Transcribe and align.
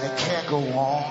and 0.00 0.12
it 0.12 0.18
can't 0.18 0.46
go 0.46 0.58
on. 0.78 1.02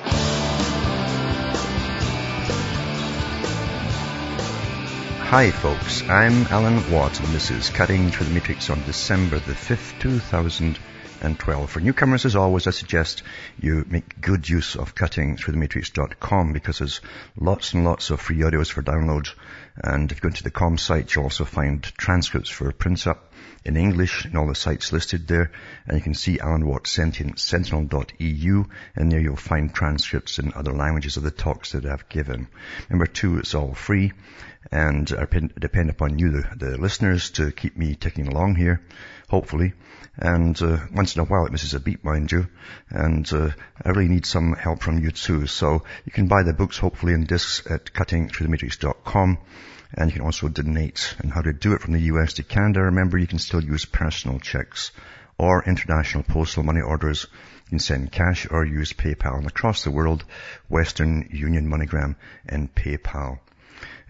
Hi 5.29 5.51
folks, 5.51 6.01
I'm 6.09 6.47
Alan 6.47 6.91
Watt 6.91 7.19
and 7.19 7.29
this 7.29 7.51
is 7.51 7.69
Cutting 7.69 8.09
Through 8.09 8.27
the 8.27 8.33
Matrix 8.33 8.69
on 8.71 8.83
December 8.83 9.37
the 9.37 9.53
5th, 9.53 9.99
2012. 9.99 11.69
For 11.69 11.79
newcomers 11.79 12.25
as 12.25 12.35
always, 12.35 12.65
I 12.65 12.71
suggest 12.71 13.21
you 13.59 13.85
make 13.87 14.19
good 14.19 14.49
use 14.49 14.75
of 14.75 14.95
cuttingthroughthematrix.com 14.95 16.53
because 16.53 16.79
there's 16.79 17.01
lots 17.39 17.73
and 17.73 17.85
lots 17.85 18.09
of 18.09 18.21
free 18.21 18.37
audios 18.37 18.71
for 18.71 18.81
download 18.81 19.29
and 19.83 20.11
if 20.11 20.17
you 20.17 20.21
go 20.21 20.27
into 20.29 20.43
the 20.43 20.51
com 20.51 20.77
site 20.77 21.13
you'll 21.13 21.25
also 21.25 21.45
find 21.45 21.83
transcripts 21.83 22.49
for 22.49 22.71
print 22.71 23.05
up 23.05 23.28
in 23.65 23.75
English 23.75 24.25
and 24.25 24.37
all 24.37 24.47
the 24.47 24.55
sites 24.55 24.91
listed 24.91 25.27
there. 25.27 25.51
And 25.85 25.97
you 25.97 26.03
can 26.03 26.13
see 26.13 26.39
Alan 26.39 26.65
Watt 26.65 26.87
Sentinel.eu 26.87 28.63
and 28.95 29.11
there 29.11 29.19
you'll 29.19 29.35
find 29.35 29.73
transcripts 29.73 30.39
in 30.39 30.53
other 30.53 30.73
languages 30.73 31.17
of 31.17 31.23
the 31.23 31.31
talks 31.31 31.71
that 31.73 31.85
I've 31.85 32.09
given. 32.09 32.47
Number 32.89 33.05
two, 33.05 33.37
it's 33.39 33.55
all 33.55 33.73
free 33.73 34.13
and 34.71 35.11
I 35.17 35.25
depend 35.59 35.89
upon 35.89 36.19
you, 36.19 36.31
the, 36.31 36.49
the 36.55 36.77
listeners, 36.77 37.31
to 37.31 37.51
keep 37.51 37.77
me 37.77 37.95
ticking 37.95 38.27
along 38.27 38.55
here, 38.55 38.81
hopefully. 39.29 39.73
And 40.17 40.61
uh, 40.61 40.79
once 40.93 41.15
in 41.15 41.21
a 41.21 41.25
while 41.25 41.45
it 41.45 41.51
misses 41.51 41.73
a 41.73 41.79
beat, 41.79 42.03
mind 42.03 42.31
you. 42.31 42.47
And 42.89 43.31
uh, 43.31 43.51
I 43.83 43.89
really 43.89 44.09
need 44.09 44.25
some 44.25 44.53
help 44.53 44.81
from 44.83 44.99
you 44.99 45.11
too. 45.11 45.47
So 45.47 45.83
you 46.05 46.11
can 46.11 46.27
buy 46.27 46.43
the 46.43 46.53
books, 46.53 46.77
hopefully, 46.77 47.13
in 47.13 47.23
discs 47.23 47.65
at 47.69 47.85
cuttingthroughthematrix.com. 47.93 49.37
And 49.93 50.09
you 50.09 50.17
can 50.17 50.25
also 50.25 50.47
donate. 50.49 51.15
And 51.19 51.31
how 51.31 51.41
to 51.41 51.53
do 51.53 51.73
it 51.73 51.81
from 51.81 51.93
the 51.93 52.11
US 52.13 52.33
to 52.33 52.43
Canada, 52.43 52.81
remember 52.83 53.17
you 53.17 53.27
can 53.27 53.39
still 53.39 53.63
use 53.63 53.85
personal 53.85 54.39
checks 54.39 54.91
or 55.37 55.63
international 55.63 56.23
postal 56.23 56.63
money 56.63 56.81
orders. 56.81 57.27
You 57.65 57.69
can 57.69 57.79
send 57.79 58.11
cash 58.11 58.47
or 58.49 58.65
use 58.65 58.93
PayPal. 58.93 59.37
And 59.37 59.47
across 59.47 59.83
the 59.83 59.91
world, 59.91 60.25
Western 60.67 61.29
Union, 61.31 61.67
MoneyGram, 61.69 62.15
and 62.47 62.73
PayPal. 62.73 63.39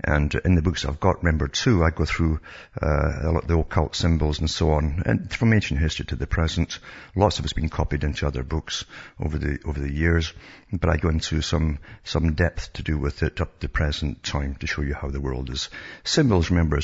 And 0.02 0.34
in 0.46 0.56
the 0.56 0.62
books 0.62 0.86
I've 0.86 1.00
got, 1.00 1.24
remember 1.24 1.50
too, 1.50 1.84
I 1.84 1.90
go 1.90 2.06
through 2.06 2.40
uh, 2.82 3.42
the 3.46 3.58
occult 3.60 3.96
symbols 3.96 4.40
and 4.40 4.50
so 4.50 4.72
on, 4.72 5.04
and 5.06 5.30
from 5.30 5.52
ancient 5.52 5.82
history 5.82 6.06
to 6.06 6.16
the 6.16 6.26
present. 6.26 6.80
Lots 7.16 7.38
of 7.38 7.46
it's 7.46 7.54
been 7.54 7.68
copied 7.68 8.06
into 8.06 8.26
other 8.26 8.44
books 8.44 8.86
over 9.20 9.38
the 9.38 9.60
over 9.66 9.80
the 9.80 9.92
years, 9.92 10.34
but 10.72 10.90
I 10.90 10.96
go 10.96 11.10
into 11.10 11.42
some 11.42 11.80
some 12.06 12.34
depth 12.34 12.74
to 12.74 12.84
do 12.84 12.98
with 12.98 13.24
it 13.24 13.42
up 13.42 13.60
to 13.60 13.68
the 13.68 13.70
present 13.70 14.24
time 14.24 14.56
to 14.56 14.68
show 14.68 14.84
you 14.84 14.94
how 14.94 15.10
the 15.10 15.20
world 15.20 15.50
is. 15.50 15.70
Symbols, 16.06 16.50
remember, 16.50 16.80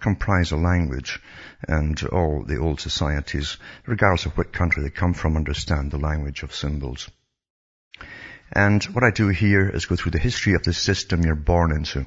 comprise 0.00 0.50
a 0.50 0.56
language, 0.56 1.20
and 1.68 2.02
all 2.06 2.42
the 2.42 2.58
old 2.58 2.80
societies, 2.80 3.56
regardless 3.86 4.26
of 4.26 4.36
what 4.36 4.52
country 4.52 4.82
they 4.82 4.90
come 4.90 5.14
from, 5.14 5.36
understand 5.36 5.92
the 5.92 5.98
language 5.98 6.42
of 6.42 6.52
symbols. 6.52 7.08
And 8.50 8.82
what 8.84 9.04
I 9.04 9.10
do 9.10 9.28
here 9.28 9.70
is 9.70 9.86
go 9.86 9.94
through 9.94 10.12
the 10.12 10.18
history 10.18 10.54
of 10.54 10.64
the 10.64 10.74
system 10.74 11.22
you're 11.22 11.36
born 11.36 11.70
into 11.70 12.04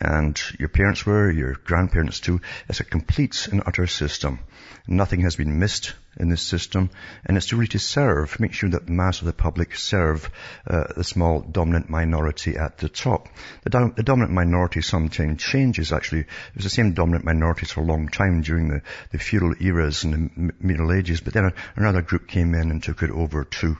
and 0.00 0.40
your 0.58 0.68
parents 0.68 1.04
were, 1.04 1.30
your 1.30 1.54
grandparents 1.54 2.20
too. 2.20 2.40
It's 2.68 2.80
a 2.80 2.84
complete 2.84 3.48
and 3.50 3.62
utter 3.66 3.86
system. 3.86 4.40
Nothing 4.86 5.20
has 5.20 5.36
been 5.36 5.58
missed 5.58 5.94
in 6.18 6.28
this 6.28 6.42
system, 6.42 6.90
and 7.24 7.36
it's 7.36 7.52
really 7.52 7.66
to 7.68 7.78
serve, 7.78 8.38
make 8.38 8.52
sure 8.52 8.70
that 8.70 8.86
the 8.86 8.92
mass 8.92 9.20
of 9.20 9.26
the 9.26 9.32
public 9.32 9.74
serve 9.76 10.30
uh, 10.66 10.84
the 10.96 11.04
small 11.04 11.40
dominant 11.40 11.88
minority 11.88 12.56
at 12.56 12.78
the 12.78 12.88
top. 12.88 13.28
The, 13.64 13.70
do- 13.70 13.92
the, 13.96 14.02
dominant 14.02 14.32
minority 14.32 14.82
sometimes 14.82 15.42
changes 15.42 15.92
actually. 15.92 16.20
It 16.20 16.26
was 16.54 16.64
the 16.64 16.70
same 16.70 16.92
dominant 16.92 17.24
minorities 17.24 17.70
for 17.70 17.80
a 17.80 17.86
long 17.86 18.08
time 18.08 18.42
during 18.42 18.68
the, 18.68 18.82
the 19.10 19.18
feudal 19.18 19.54
eras 19.60 20.04
and 20.04 20.12
the 20.12 20.18
M- 20.18 20.52
Middle 20.60 20.92
Ages, 20.92 21.20
but 21.20 21.32
then 21.32 21.52
another 21.76 22.02
group 22.02 22.28
came 22.28 22.54
in 22.54 22.70
and 22.70 22.82
took 22.82 23.02
it 23.02 23.10
over 23.10 23.44
too. 23.44 23.76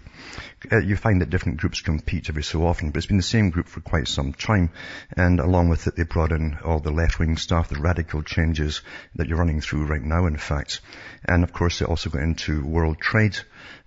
Uh, 0.70 0.78
you 0.78 0.96
find 0.96 1.20
that 1.20 1.30
different 1.30 1.58
groups 1.58 1.80
compete 1.80 2.28
every 2.28 2.42
so 2.42 2.64
often, 2.64 2.90
but 2.90 2.98
it's 2.98 3.06
been 3.06 3.16
the 3.16 3.22
same 3.22 3.50
group 3.50 3.68
for 3.68 3.80
quite 3.80 4.06
some 4.08 4.32
time, 4.32 4.70
and 5.16 5.40
along 5.40 5.68
with 5.68 5.86
it 5.86 5.96
they 5.96 6.04
brought 6.04 6.32
in 6.32 6.56
all 6.64 6.78
the 6.78 6.92
left-wing 6.92 7.36
stuff, 7.36 7.68
the 7.68 7.80
radical 7.80 8.22
changes 8.22 8.80
that 9.16 9.28
you're 9.28 9.38
running 9.38 9.60
through 9.60 9.84
right 9.84 10.02
now 10.02 10.26
in 10.26 10.36
fact. 10.36 10.80
And 11.24 11.44
of 11.44 11.52
course 11.52 11.78
they 11.78 11.84
also 11.84 12.10
got 12.10 12.21
into 12.22 12.64
world 12.64 12.98
trade 12.98 13.36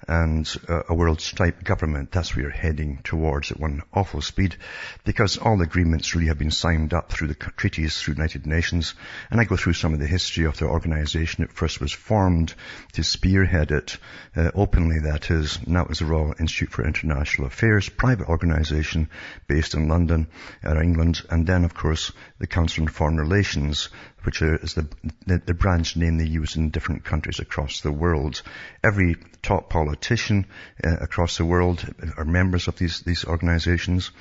and 0.08 0.52
uh, 0.68 0.84
a 0.90 0.94
world 0.94 1.20
type 1.20 1.64
government. 1.64 2.12
That's 2.12 2.36
where 2.36 2.44
you're 2.44 2.52
heading 2.52 3.00
towards 3.04 3.52
at 3.52 3.60
one 3.60 3.84
awful 3.94 4.22
speed 4.22 4.56
because 5.04 5.38
all 5.38 5.62
agreements 5.62 6.14
really 6.14 6.28
have 6.28 6.38
been 6.38 6.52
signed 6.52 6.94
up 6.94 7.12
through 7.12 7.30
the 7.30 7.36
treaties 7.36 8.00
through 8.00 8.16
United 8.16 8.46
Nations. 8.46 8.94
And 9.30 9.40
I 9.40 9.46
go 9.46 9.56
through 9.56 9.74
some 9.74 9.94
of 9.94 10.00
the 10.00 10.08
history 10.08 10.46
of 10.46 10.58
the 10.58 10.66
organization. 10.66 11.44
It 11.44 11.52
first 11.52 11.82
was 11.82 11.92
formed 11.92 12.54
to 12.94 13.04
spearhead 13.04 13.72
it 13.72 13.98
uh, 14.36 14.52
openly, 14.54 15.00
that 15.00 15.32
is. 15.32 15.58
And 15.66 15.76
that 15.76 15.90
was 15.90 16.00
the 16.00 16.06
Royal 16.06 16.34
Institute 16.40 16.72
for 16.72 16.86
International 16.86 17.48
Affairs, 17.48 17.90
private 17.90 18.30
organization 18.30 19.10
based 19.48 19.74
in 19.74 19.88
London, 19.88 20.28
uh, 20.64 20.80
England. 20.82 21.22
And 21.30 21.46
then, 21.46 21.66
of 21.66 21.74
course, 21.74 22.12
the 22.40 22.48
Council 22.48 22.84
on 22.84 22.88
Foreign 22.88 23.18
Relations, 23.18 23.90
which 24.24 24.42
is 24.42 24.74
the, 24.74 24.88
the, 25.26 25.42
the, 25.46 25.54
branch 25.54 25.96
name 25.96 26.18
they 26.18 26.26
use 26.26 26.56
in 26.56 26.70
different 26.70 27.04
countries 27.04 27.40
across 27.40 27.82
the 27.82 27.92
world. 27.92 28.42
Every 28.84 29.16
top 29.42 29.65
politician 29.70 30.46
uh, 30.84 30.96
across 31.02 31.38
the 31.38 31.46
world 31.46 31.86
are 32.18 32.26
members 32.26 32.68
of 32.68 32.78
these, 32.78 33.02
these 33.02 33.26
organizations, 33.26 34.12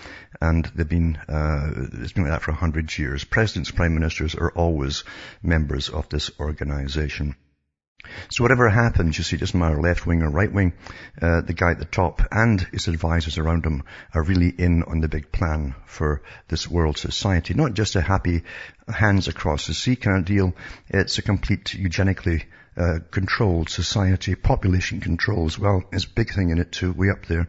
and 0.41 0.65
they've 0.75 0.89
been, 0.89 1.17
uh, 1.29 1.71
it's 2.01 2.13
been 2.13 2.25
like 2.25 2.33
that 2.33 2.43
for 2.43 2.51
a 2.51 2.55
hundred 2.55 2.97
years. 2.99 3.25
Presidents, 3.25 3.71
prime 3.71 3.95
ministers 3.95 4.35
are 4.35 4.51
always 4.51 5.05
members 5.43 5.89
of 5.89 6.09
this 6.09 6.31
organization. 6.41 7.37
So 8.29 8.45
whatever 8.45 8.69
happens, 8.69 9.17
you 9.17 9.25
see, 9.25 9.37
it 9.37 9.41
doesn't 9.41 9.59
matter 9.59 9.81
left 9.81 10.07
wing 10.07 10.23
or 10.23 10.29
right 10.29 10.53
wing, 10.53 10.75
uh, 11.23 11.41
the 11.41 11.55
guy 11.55 11.71
at 11.71 11.79
the 11.79 11.87
top 11.87 12.21
and 12.31 12.61
his 12.61 12.89
advisors 12.89 13.39
around 13.39 13.65
him 13.65 13.83
are 14.13 14.23
really 14.23 14.49
in 14.49 14.83
on 14.83 15.01
the 15.01 15.09
big 15.09 15.33
plan 15.33 15.75
for 15.87 16.23
this 16.49 16.69
world 16.69 16.99
society. 16.99 17.55
Not 17.55 17.73
just 17.73 17.97
a 17.97 18.03
happy 18.03 18.43
hands 18.89 19.29
across 19.29 19.67
the 19.67 19.75
sea 19.75 19.97
kind 19.97 20.19
of 20.19 20.25
deal, 20.27 20.55
it's 20.89 21.17
a 21.19 21.23
complete 21.23 21.75
eugenically 21.75 22.45
uh, 22.77 22.99
controlled 23.11 23.69
society, 23.69 24.35
population 24.35 25.01
control 25.01 25.47
as 25.47 25.59
well 25.59 25.83
is 25.93 26.05
a 26.05 26.09
big 26.09 26.33
thing 26.33 26.51
in 26.51 26.59
it 26.59 26.73
too, 26.73 26.93
way 26.93 27.11
up 27.11 27.27
there. 27.27 27.49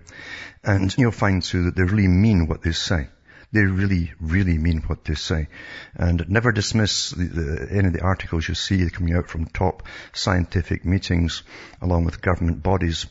And 0.64 0.96
you'll 0.98 1.12
find 1.12 1.42
too 1.42 1.66
that 1.66 1.76
they 1.76 1.84
really 1.84 2.08
mean 2.08 2.48
what 2.48 2.62
they 2.62 2.72
say. 2.72 3.08
They 3.52 3.64
really, 3.64 4.12
really 4.20 4.58
mean 4.58 4.82
what 4.82 5.06
they 5.06 5.16
say. 5.16 5.48
And 5.96 6.30
never 6.30 6.52
dismiss 6.52 7.12
the, 7.12 7.24
the, 7.24 7.68
any 7.72 7.88
of 7.88 7.94
the 7.94 8.02
articles 8.02 8.48
you 8.48 8.56
see 8.56 8.90
coming 8.90 9.16
out 9.16 9.30
from 9.30 9.46
top 9.46 9.84
scientific 10.14 10.84
meetings 10.84 11.44
along 11.82 12.06
with 12.06 12.22
government 12.22 12.62
bodies 12.62 13.06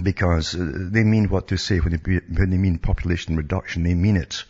because 0.00 0.54
uh, 0.54 0.72
they 0.92 1.02
mean 1.02 1.28
what 1.28 1.48
they 1.48 1.56
say 1.56 1.78
when 1.78 1.92
they, 1.92 2.20
when 2.32 2.50
they 2.50 2.56
mean 2.58 2.78
population 2.78 3.36
reduction. 3.36 3.82
They 3.82 3.94
mean 3.94 4.16
it. 4.16 4.44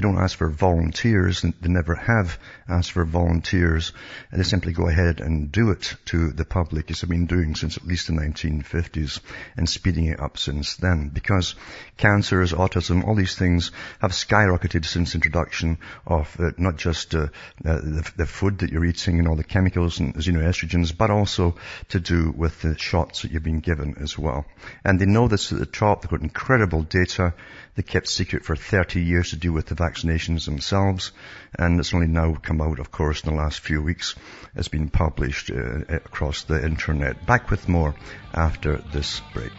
They 0.00 0.08
don't 0.08 0.16
ask 0.16 0.38
for 0.38 0.48
volunteers, 0.48 1.42
they 1.42 1.68
never 1.68 1.94
have 1.94 2.38
asked 2.66 2.92
for 2.92 3.04
volunteers. 3.04 3.92
They 4.32 4.44
simply 4.44 4.72
go 4.72 4.88
ahead 4.88 5.20
and 5.20 5.52
do 5.52 5.72
it 5.72 5.94
to 6.06 6.32
the 6.32 6.46
public, 6.46 6.90
as 6.90 7.02
they've 7.02 7.10
been 7.10 7.26
doing 7.26 7.54
since 7.54 7.76
at 7.76 7.86
least 7.86 8.06
the 8.06 8.14
1950s, 8.14 9.20
and 9.58 9.68
speeding 9.68 10.06
it 10.06 10.18
up 10.18 10.38
since 10.38 10.76
then. 10.76 11.10
Because 11.12 11.54
cancers, 11.98 12.54
autism, 12.54 13.06
all 13.06 13.14
these 13.14 13.36
things 13.36 13.72
have 14.00 14.12
skyrocketed 14.12 14.86
since 14.86 15.14
introduction 15.14 15.76
of 16.06 16.34
uh, 16.40 16.52
not 16.56 16.78
just 16.78 17.14
uh, 17.14 17.26
the, 17.60 18.10
the, 18.16 18.24
food 18.24 18.60
that 18.60 18.70
you're 18.70 18.86
eating 18.86 19.18
and 19.18 19.28
all 19.28 19.36
the 19.36 19.44
chemicals 19.44 20.00
and 20.00 20.14
xenoestrogens, 20.14 20.96
but 20.96 21.10
also 21.10 21.56
to 21.90 22.00
do 22.00 22.32
with 22.34 22.62
the 22.62 22.78
shots 22.78 23.20
that 23.20 23.32
you've 23.32 23.42
been 23.42 23.60
given 23.60 23.96
as 24.00 24.16
well. 24.16 24.46
And 24.82 24.98
they 24.98 25.04
know 25.04 25.28
this 25.28 25.52
at 25.52 25.58
the 25.58 25.66
top. 25.66 26.00
They've 26.00 26.10
got 26.10 26.22
incredible 26.22 26.84
data 26.84 27.34
they 27.76 27.82
kept 27.82 28.08
secret 28.08 28.44
for 28.44 28.56
30 28.56 29.00
years 29.00 29.30
to 29.30 29.36
do 29.36 29.52
with 29.52 29.66
the 29.66 29.74
vaccinations 29.90 30.44
themselves. 30.44 31.12
And 31.58 31.80
it's 31.80 31.94
only 31.94 32.06
now 32.06 32.34
come 32.34 32.60
out, 32.60 32.78
of 32.78 32.90
course, 32.90 33.22
in 33.24 33.30
the 33.30 33.36
last 33.36 33.60
few 33.60 33.82
weeks. 33.82 34.14
It's 34.54 34.68
been 34.68 34.88
published 34.88 35.50
uh, 35.50 35.84
across 35.88 36.44
the 36.44 36.64
internet. 36.64 37.26
Back 37.26 37.50
with 37.50 37.68
more 37.68 37.94
after 38.34 38.78
this 38.92 39.20
break. 39.32 39.52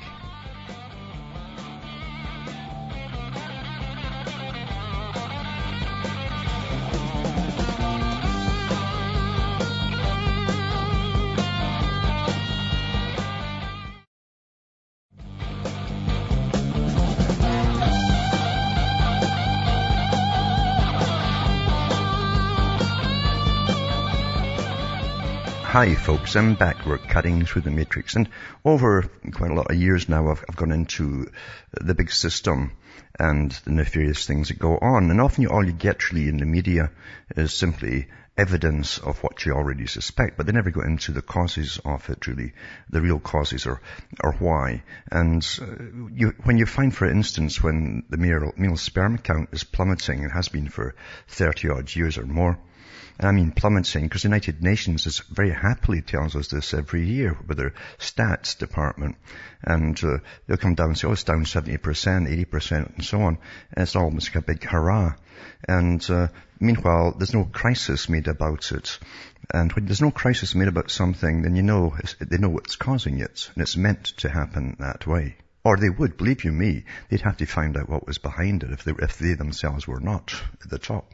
I'm 26.11 26.55
back. 26.55 26.85
We're 26.85 26.97
cutting 26.97 27.45
through 27.45 27.61
the 27.61 27.71
matrix 27.71 28.17
and 28.17 28.27
over 28.65 29.09
quite 29.31 29.49
a 29.49 29.53
lot 29.53 29.71
of 29.71 29.77
years 29.77 30.09
now 30.09 30.29
I've, 30.29 30.43
I've 30.47 30.57
gone 30.57 30.73
into 30.73 31.31
the 31.71 31.95
big 31.95 32.11
system 32.11 32.73
and 33.17 33.49
the 33.63 33.71
nefarious 33.71 34.27
things 34.27 34.49
that 34.49 34.59
go 34.59 34.77
on 34.77 35.09
and 35.09 35.21
often 35.21 35.47
all 35.47 35.65
you 35.65 35.71
get 35.71 36.11
really 36.11 36.27
in 36.27 36.37
the 36.37 36.45
media 36.45 36.91
is 37.37 37.53
simply 37.53 38.07
evidence 38.37 38.97
of 38.97 39.23
what 39.23 39.45
you 39.45 39.53
already 39.53 39.87
suspect, 39.87 40.35
but 40.35 40.45
they 40.45 40.51
never 40.51 40.69
go 40.69 40.81
into 40.81 41.13
the 41.13 41.21
causes 41.21 41.79
of 41.85 42.09
it 42.09 42.27
really, 42.27 42.51
the 42.89 43.01
real 43.01 43.19
causes 43.19 43.65
or, 43.65 43.81
or 44.21 44.33
why. 44.33 44.83
And 45.09 45.47
uh, 45.61 45.65
you, 46.13 46.33
when 46.43 46.57
you 46.57 46.65
find, 46.65 46.93
for 46.93 47.09
instance, 47.09 47.63
when 47.63 48.03
the 48.09 48.17
male, 48.17 48.51
male 48.57 48.75
sperm 48.75 49.17
count 49.17 49.49
is 49.53 49.63
plummeting, 49.63 50.23
it 50.23 50.31
has 50.31 50.49
been 50.49 50.67
for 50.67 50.93
30 51.29 51.69
odd 51.69 51.95
years 51.95 52.17
or 52.17 52.25
more, 52.25 52.59
and 53.21 53.29
I 53.29 53.33
mean 53.33 53.51
plummeting 53.51 54.06
because 54.06 54.23
the 54.23 54.29
United 54.29 54.63
Nations 54.63 55.06
is 55.06 55.19
very 55.19 55.51
happily 55.51 56.01
tells 56.01 56.35
us 56.35 56.47
this 56.47 56.73
every 56.73 57.06
year 57.06 57.38
with 57.47 57.59
their 57.59 57.75
stats 58.00 58.57
department. 58.57 59.15
And 59.62 60.03
uh, 60.03 60.18
they'll 60.47 60.57
come 60.57 60.73
down 60.73 60.88
and 60.88 60.97
say, 60.97 61.07
oh, 61.07 61.12
it's 61.12 61.23
down 61.23 61.45
70%, 61.45 61.77
80% 61.79 62.95
and 62.95 63.06
so 63.06 63.21
on. 63.21 63.38
And 63.73 63.83
it's 63.83 63.95
almost 63.95 64.29
like 64.29 64.44
a 64.44 64.47
big 64.47 64.63
hurrah. 64.63 65.13
And 65.69 66.03
uh, 66.09 66.29
meanwhile, 66.59 67.13
there's 67.15 67.35
no 67.35 67.45
crisis 67.45 68.09
made 68.09 68.27
about 68.27 68.71
it. 68.71 68.97
And 69.53 69.71
when 69.73 69.85
there's 69.85 70.01
no 70.01 70.09
crisis 70.09 70.56
made 70.56 70.69
about 70.69 70.89
something, 70.89 71.44
then 71.44 71.56
you 71.56 71.62
know, 71.62 71.95
they 72.19 72.39
know 72.39 72.50
what's 72.50 72.75
causing 72.75 73.19
it. 73.19 73.51
And 73.53 73.62
it's 73.62 73.77
meant 73.77 74.06
to 74.18 74.29
happen 74.29 74.77
that 74.79 75.06
way. 75.06 75.35
Or 75.63 75.77
they 75.77 75.91
would, 75.91 76.18
believe 76.18 76.44
you 76.44 76.51
me, 76.51 76.85
they'd 77.09 77.21
have 77.21 77.38
to 77.38 77.45
find 77.45 77.77
out 77.77 77.88
what 77.88 78.07
was 78.07 78.18
behind 78.18 78.63
it 78.63 78.71
if 78.71 78.83
they, 78.83 78.94
if 78.97 79.19
they 79.19 79.35
themselves 79.35 79.88
were 79.88 80.00
not 80.00 80.33
at 80.63 80.71
the 80.71 80.79
top. 80.79 81.13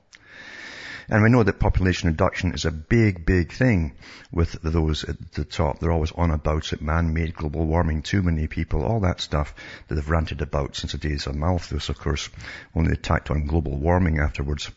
And 1.09 1.23
we 1.23 1.29
know 1.29 1.43
that 1.43 1.59
population 1.59 2.09
reduction 2.09 2.53
is 2.53 2.65
a 2.65 2.71
big, 2.71 3.25
big 3.25 3.53
thing 3.53 3.93
with 4.31 4.61
those 4.61 5.05
at 5.05 5.31
the 5.31 5.45
top. 5.45 5.79
They're 5.79 5.91
always 5.91 6.11
on 6.11 6.31
about 6.31 6.73
it, 6.73 6.81
man-made 6.81 7.33
global 7.33 7.65
warming, 7.65 8.01
too 8.01 8.21
many 8.21 8.47
people, 8.47 8.83
all 8.83 8.99
that 9.01 9.21
stuff 9.21 9.55
that 9.87 9.95
they've 9.95 10.09
ranted 10.09 10.41
about 10.41 10.75
since 10.75 10.91
the 10.91 10.97
days 10.97 11.25
of 11.25 11.35
Malthus, 11.35 11.89
of 11.89 11.97
course, 11.97 12.29
they 12.75 12.91
attacked 12.91 13.31
on 13.31 13.45
global 13.45 13.77
warming 13.77 14.19
afterwards. 14.19 14.69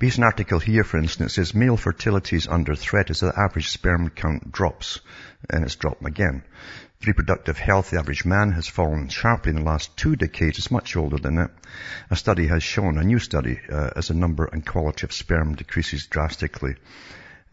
Here's 0.00 0.18
an 0.18 0.24
article 0.24 0.58
here, 0.58 0.84
for 0.84 0.98
instance, 0.98 1.34
says 1.34 1.54
male 1.54 1.78
fertility 1.78 2.36
is 2.36 2.48
under 2.48 2.74
threat 2.74 3.08
as 3.08 3.20
the 3.20 3.32
average 3.34 3.70
sperm 3.70 4.10
count 4.10 4.52
drops, 4.52 5.00
and 5.48 5.64
it's 5.64 5.76
dropped 5.76 6.04
again. 6.04 6.42
Reproductive 7.06 7.58
health, 7.58 7.90
the 7.90 7.98
average 7.98 8.24
man 8.24 8.52
has 8.52 8.66
fallen 8.66 9.08
sharply 9.08 9.50
in 9.50 9.56
the 9.56 9.62
last 9.62 9.96
two 9.96 10.16
decades. 10.16 10.58
It's 10.58 10.70
much 10.70 10.96
older 10.96 11.18
than 11.18 11.34
that. 11.36 11.50
A 12.10 12.16
study 12.16 12.46
has 12.46 12.62
shown, 12.62 12.98
a 12.98 13.04
new 13.04 13.18
study, 13.18 13.60
uh, 13.70 13.90
as 13.96 14.08
the 14.08 14.14
number 14.14 14.46
and 14.46 14.64
quality 14.64 15.04
of 15.04 15.12
sperm 15.12 15.54
decreases 15.54 16.06
drastically. 16.06 16.76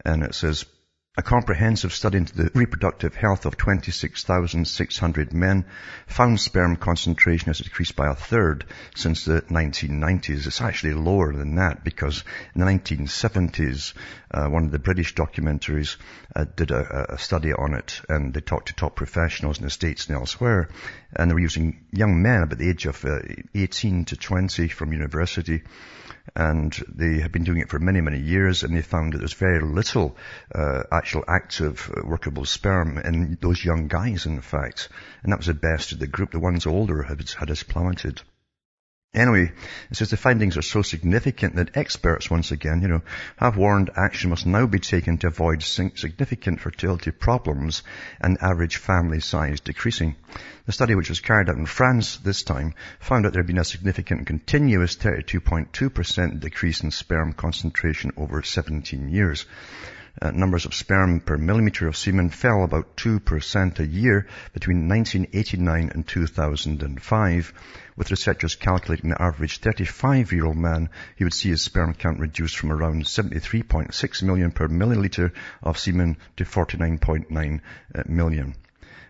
And 0.04 0.22
it 0.22 0.34
says, 0.34 0.64
a 1.14 1.22
comprehensive 1.22 1.92
study 1.92 2.16
into 2.16 2.34
the 2.34 2.50
reproductive 2.54 3.14
health 3.14 3.44
of 3.44 3.54
26,600 3.58 5.34
men 5.34 5.66
found 6.06 6.40
sperm 6.40 6.74
concentration 6.74 7.48
has 7.48 7.58
decreased 7.58 7.94
by 7.94 8.08
a 8.08 8.14
third 8.14 8.64
since 8.94 9.26
the 9.26 9.42
1990s. 9.42 10.46
It's 10.46 10.62
actually 10.62 10.94
lower 10.94 11.34
than 11.34 11.56
that 11.56 11.84
because 11.84 12.24
in 12.54 12.62
the 12.62 12.66
1970s, 12.66 13.92
uh, 14.30 14.48
one 14.48 14.64
of 14.64 14.70
the 14.70 14.78
British 14.78 15.14
documentaries 15.14 15.96
uh, 16.34 16.46
did 16.56 16.70
a, 16.70 17.12
a, 17.12 17.18
study 17.18 17.52
on 17.52 17.74
it 17.74 18.00
and 18.08 18.32
they 18.32 18.40
talked 18.40 18.68
to 18.68 18.74
top 18.74 18.96
professionals 18.96 19.58
in 19.58 19.64
the 19.64 19.70
States 19.70 20.06
and 20.06 20.16
elsewhere 20.16 20.70
and 21.14 21.30
they 21.30 21.34
were 21.34 21.40
using 21.40 21.84
young 21.92 22.22
men 22.22 22.44
about 22.44 22.58
the 22.58 22.70
age 22.70 22.86
of 22.86 23.04
uh, 23.04 23.18
18 23.54 24.06
to 24.06 24.16
20 24.16 24.68
from 24.68 24.94
university 24.94 25.62
and 26.34 26.72
they 26.88 27.20
have 27.20 27.32
been 27.32 27.44
doing 27.44 27.60
it 27.60 27.68
for 27.68 27.78
many, 27.78 28.00
many 28.00 28.18
years, 28.18 28.62
and 28.62 28.76
they 28.76 28.82
found 28.82 29.12
that 29.12 29.18
there's 29.18 29.32
very 29.32 29.60
little 29.60 30.16
uh, 30.54 30.82
actual 30.90 31.24
active 31.28 31.90
uh, 31.90 32.06
workable 32.06 32.44
sperm 32.44 32.98
in 32.98 33.38
those 33.40 33.64
young 33.64 33.88
guys, 33.88 34.26
in 34.26 34.40
fact. 34.40 34.88
And 35.22 35.32
that 35.32 35.38
was 35.38 35.46
the 35.46 35.54
best 35.54 35.92
of 35.92 35.98
the 35.98 36.06
group. 36.06 36.30
The 36.30 36.40
ones 36.40 36.66
older 36.66 37.02
had, 37.02 37.28
had 37.30 37.48
plummeted. 37.68 38.22
Anyway, 39.14 39.52
it 39.90 39.96
says 39.98 40.08
the 40.08 40.16
findings 40.16 40.56
are 40.56 40.62
so 40.62 40.80
significant 40.80 41.56
that 41.56 41.76
experts, 41.76 42.30
once 42.30 42.50
again, 42.50 42.80
you 42.80 42.88
know, 42.88 43.02
have 43.36 43.58
warned 43.58 43.90
action 43.94 44.30
must 44.30 44.46
now 44.46 44.64
be 44.64 44.78
taken 44.78 45.18
to 45.18 45.26
avoid 45.26 45.62
significant 45.62 46.58
fertility 46.58 47.10
problems 47.10 47.82
and 48.22 48.38
average 48.40 48.78
family 48.78 49.20
size 49.20 49.60
decreasing. 49.60 50.16
The 50.64 50.72
study, 50.72 50.94
which 50.94 51.10
was 51.10 51.20
carried 51.20 51.50
out 51.50 51.58
in 51.58 51.66
France 51.66 52.16
this 52.16 52.42
time, 52.42 52.72
found 53.00 53.26
that 53.26 53.34
there 53.34 53.42
had 53.42 53.46
been 53.46 53.58
a 53.58 53.64
significant 53.64 54.26
continuous 54.26 54.96
32.2% 54.96 56.40
decrease 56.40 56.82
in 56.82 56.90
sperm 56.90 57.34
concentration 57.34 58.12
over 58.16 58.42
17 58.42 59.10
years 59.10 59.44
uh, 60.20 60.30
numbers 60.30 60.66
of 60.66 60.74
sperm 60.74 61.20
per 61.20 61.38
millimeter 61.38 61.88
of 61.88 61.96
semen 61.96 62.28
fell 62.28 62.64
about 62.64 62.96
2% 62.96 63.78
a 63.78 63.86
year 63.86 64.26
between 64.52 64.88
1989 64.88 65.90
and 65.94 66.06
2005, 66.06 67.52
with 67.96 68.10
researchers 68.10 68.54
calculating 68.54 69.10
the 69.10 69.22
average 69.22 69.60
35-year-old 69.60 70.56
man, 70.56 70.90
he 71.16 71.24
would 71.24 71.32
see 71.32 71.48
his 71.48 71.62
sperm 71.62 71.94
count 71.94 72.18
reduced 72.20 72.58
from 72.58 72.72
around 72.72 73.04
73.6 73.04 74.22
million 74.22 74.50
per 74.50 74.68
milliliter 74.68 75.32
of 75.62 75.78
semen 75.78 76.16
to 76.36 76.44
49.9 76.44 77.60
uh. 77.94 78.52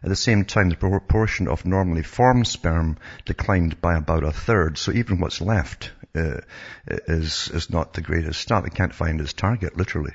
At 0.04 0.08
the 0.08 0.16
same 0.16 0.44
time, 0.44 0.68
the 0.68 0.76
proportion 0.76 1.46
of 1.46 1.64
normally 1.64 2.02
formed 2.02 2.48
sperm 2.48 2.96
declined 3.24 3.80
by 3.80 3.96
about 3.96 4.24
a 4.24 4.32
third. 4.32 4.76
So 4.76 4.92
even 4.92 5.20
what's 5.20 5.40
left 5.40 5.92
uh, 6.14 6.40
is 6.86 7.50
is 7.54 7.70
not 7.70 7.94
the 7.94 8.00
greatest 8.00 8.40
stuff. 8.40 8.66
It 8.66 8.74
can't 8.74 8.94
find 8.94 9.20
its 9.20 9.32
target, 9.32 9.76
literally. 9.76 10.12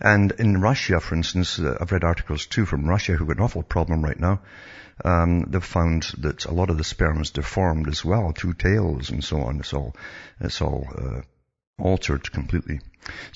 And 0.00 0.32
in 0.32 0.60
Russia, 0.60 1.00
for 1.00 1.14
instance, 1.14 1.58
uh, 1.58 1.76
I've 1.80 1.92
read 1.92 2.04
articles 2.04 2.46
too 2.46 2.66
from 2.66 2.88
Russia 2.88 3.12
who 3.12 3.24
have 3.26 3.36
an 3.36 3.42
awful 3.42 3.62
problem 3.62 4.02
right 4.02 4.18
now. 4.18 4.40
Um, 5.04 5.44
they've 5.50 5.62
found 5.62 6.04
that 6.18 6.46
a 6.46 6.54
lot 6.54 6.70
of 6.70 6.78
the 6.78 6.84
sperm 6.84 7.20
is 7.20 7.30
deformed 7.30 7.88
as 7.88 8.04
well, 8.04 8.32
two 8.32 8.54
tails 8.54 9.10
and 9.10 9.22
so 9.22 9.42
on. 9.42 9.60
It's 9.60 9.74
all, 9.74 9.94
it's 10.40 10.60
all 10.62 10.86
uh, 10.96 11.20
altered 11.78 12.30
completely. 12.32 12.80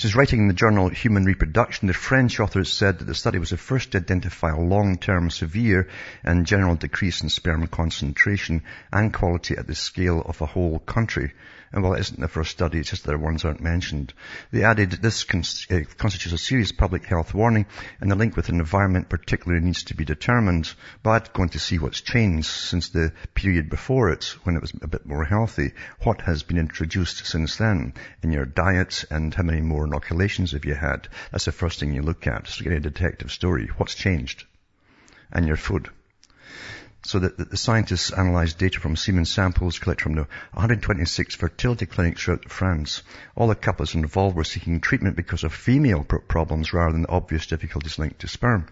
Is 0.02 0.16
writing 0.16 0.40
in 0.40 0.48
the 0.48 0.54
journal 0.54 0.88
Human 0.88 1.24
Reproduction, 1.24 1.86
the 1.86 1.94
French 1.94 2.40
authors 2.40 2.72
said 2.72 2.98
that 2.98 3.04
the 3.04 3.14
study 3.14 3.38
was 3.38 3.50
the 3.50 3.56
first 3.56 3.92
to 3.92 3.98
identify 3.98 4.50
a 4.50 4.58
long-term 4.58 5.30
severe 5.30 5.88
and 6.24 6.46
general 6.46 6.74
decrease 6.74 7.22
in 7.22 7.28
sperm 7.28 7.66
concentration 7.68 8.64
and 8.92 9.12
quality 9.12 9.56
at 9.56 9.66
the 9.66 9.74
scale 9.74 10.22
of 10.22 10.40
a 10.40 10.46
whole 10.46 10.78
country. 10.80 11.32
And 11.72 11.84
while 11.84 11.94
it 11.94 12.00
isn't 12.00 12.18
the 12.18 12.26
first 12.26 12.50
study, 12.50 12.80
it's 12.80 12.90
just 12.90 13.04
that 13.04 13.12
the 13.12 13.18
ones 13.18 13.44
aren't 13.44 13.60
mentioned. 13.60 14.12
They 14.50 14.64
added 14.64 14.90
this 14.90 15.24
uh, 15.24 15.80
constitutes 15.98 16.32
a 16.32 16.38
serious 16.38 16.72
public 16.72 17.04
health 17.04 17.32
warning 17.32 17.66
and 18.00 18.10
the 18.10 18.16
link 18.16 18.34
with 18.34 18.46
the 18.46 18.54
environment 18.54 19.08
particularly 19.08 19.64
needs 19.64 19.84
to 19.84 19.94
be 19.94 20.04
determined. 20.04 20.72
But 21.04 21.32
going 21.32 21.50
to 21.50 21.60
see 21.60 21.78
what's 21.78 22.00
changed 22.00 22.48
since 22.48 22.88
the 22.88 23.12
period 23.34 23.70
before 23.70 24.10
it 24.10 24.24
when 24.42 24.56
it 24.56 24.62
was 24.62 24.72
a 24.82 24.88
bit 24.88 25.06
more 25.06 25.24
healthy. 25.24 25.72
What 26.02 26.22
has 26.22 26.42
been 26.42 26.58
introduced 26.58 27.24
since 27.24 27.56
then 27.56 27.94
in 28.20 28.32
your 28.32 28.46
diet 28.46 29.04
and 29.08 29.32
how 29.32 29.44
many 29.44 29.60
more 29.60 29.86
inoculations 29.86 30.50
have 30.52 30.64
you 30.64 30.74
had? 30.74 31.06
That's 31.30 31.44
the 31.44 31.52
first 31.52 31.78
thing 31.78 31.94
you 31.94 32.02
look 32.02 32.26
at. 32.26 32.40
It's 32.40 32.60
like 32.60 32.74
a 32.74 32.80
detective 32.80 33.30
story. 33.30 33.68
What's 33.76 33.94
changed? 33.94 34.44
And 35.30 35.46
your 35.46 35.56
food. 35.56 35.88
So 37.02 37.18
that 37.18 37.50
the, 37.50 37.56
scientists 37.56 38.10
analyzed 38.12 38.58
data 38.58 38.78
from 38.78 38.94
semen 38.94 39.24
samples 39.24 39.78
collected 39.78 40.02
from 40.02 40.14
the 40.16 40.28
126 40.52 41.34
fertility 41.34 41.86
clinics 41.86 42.22
throughout 42.22 42.50
France. 42.50 43.02
All 43.34 43.48
the 43.48 43.54
couples 43.54 43.94
involved 43.94 44.36
were 44.36 44.44
seeking 44.44 44.80
treatment 44.80 45.16
because 45.16 45.42
of 45.42 45.54
female 45.54 46.04
problems 46.04 46.74
rather 46.74 46.92
than 46.92 47.06
obvious 47.06 47.46
difficulties 47.46 47.98
linked 47.98 48.20
to 48.20 48.28
sperm. 48.28 48.66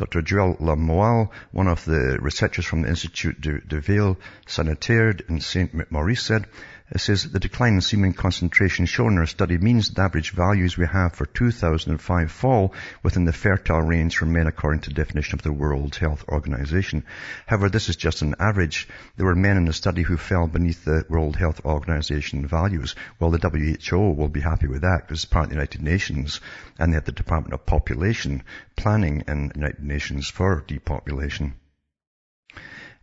Dr. 0.00 0.22
Joëlle 0.22 0.58
Le 0.60 0.76
Moal, 0.76 1.30
one 1.52 1.68
of 1.68 1.84
the 1.84 2.18
researchers 2.20 2.64
from 2.64 2.82
the 2.82 2.88
Institut 2.88 3.40
de, 3.40 3.60
de 3.60 3.80
Veille 3.80 4.16
Sanitaire 4.46 5.14
in 5.28 5.40
St. 5.40 5.90
Maurice 5.92 6.22
said, 6.22 6.46
it 6.92 7.00
says 7.00 7.22
the 7.22 7.38
decline 7.38 7.74
in 7.74 7.80
semen 7.80 8.12
concentration 8.12 8.84
shown 8.84 9.12
in 9.12 9.18
our 9.18 9.26
study 9.26 9.56
means 9.58 9.90
the 9.90 10.02
average 10.02 10.32
values 10.32 10.76
we 10.76 10.86
have 10.86 11.12
for 11.12 11.24
2005 11.24 12.32
fall 12.32 12.74
within 13.04 13.24
the 13.24 13.32
fertile 13.32 13.80
range 13.80 14.16
for 14.16 14.26
men 14.26 14.48
according 14.48 14.80
to 14.80 14.90
the 14.90 14.94
definition 14.94 15.38
of 15.38 15.42
the 15.42 15.52
World 15.52 15.94
Health 15.94 16.24
Organization. 16.28 17.04
However, 17.46 17.68
this 17.68 17.88
is 17.88 17.94
just 17.94 18.22
an 18.22 18.34
average. 18.40 18.88
There 19.16 19.26
were 19.26 19.36
men 19.36 19.56
in 19.56 19.66
the 19.66 19.72
study 19.72 20.02
who 20.02 20.16
fell 20.16 20.48
beneath 20.48 20.84
the 20.84 21.04
World 21.08 21.36
Health 21.36 21.64
Organization 21.64 22.46
values. 22.46 22.96
Well, 23.20 23.30
the 23.30 23.38
WHO 23.38 24.12
will 24.14 24.28
be 24.28 24.40
happy 24.40 24.66
with 24.66 24.82
that 24.82 25.02
because 25.02 25.22
it's 25.22 25.32
part 25.32 25.44
of 25.44 25.50
the 25.50 25.56
United 25.56 25.82
Nations 25.82 26.40
and 26.78 26.92
they 26.92 26.96
have 26.96 27.04
the 27.04 27.12
Department 27.12 27.54
of 27.54 27.66
Population 27.66 28.42
planning 28.74 29.22
in 29.28 29.48
the 29.48 29.54
United 29.54 29.84
Nations 29.84 30.28
for 30.28 30.64
depopulation. 30.66 31.54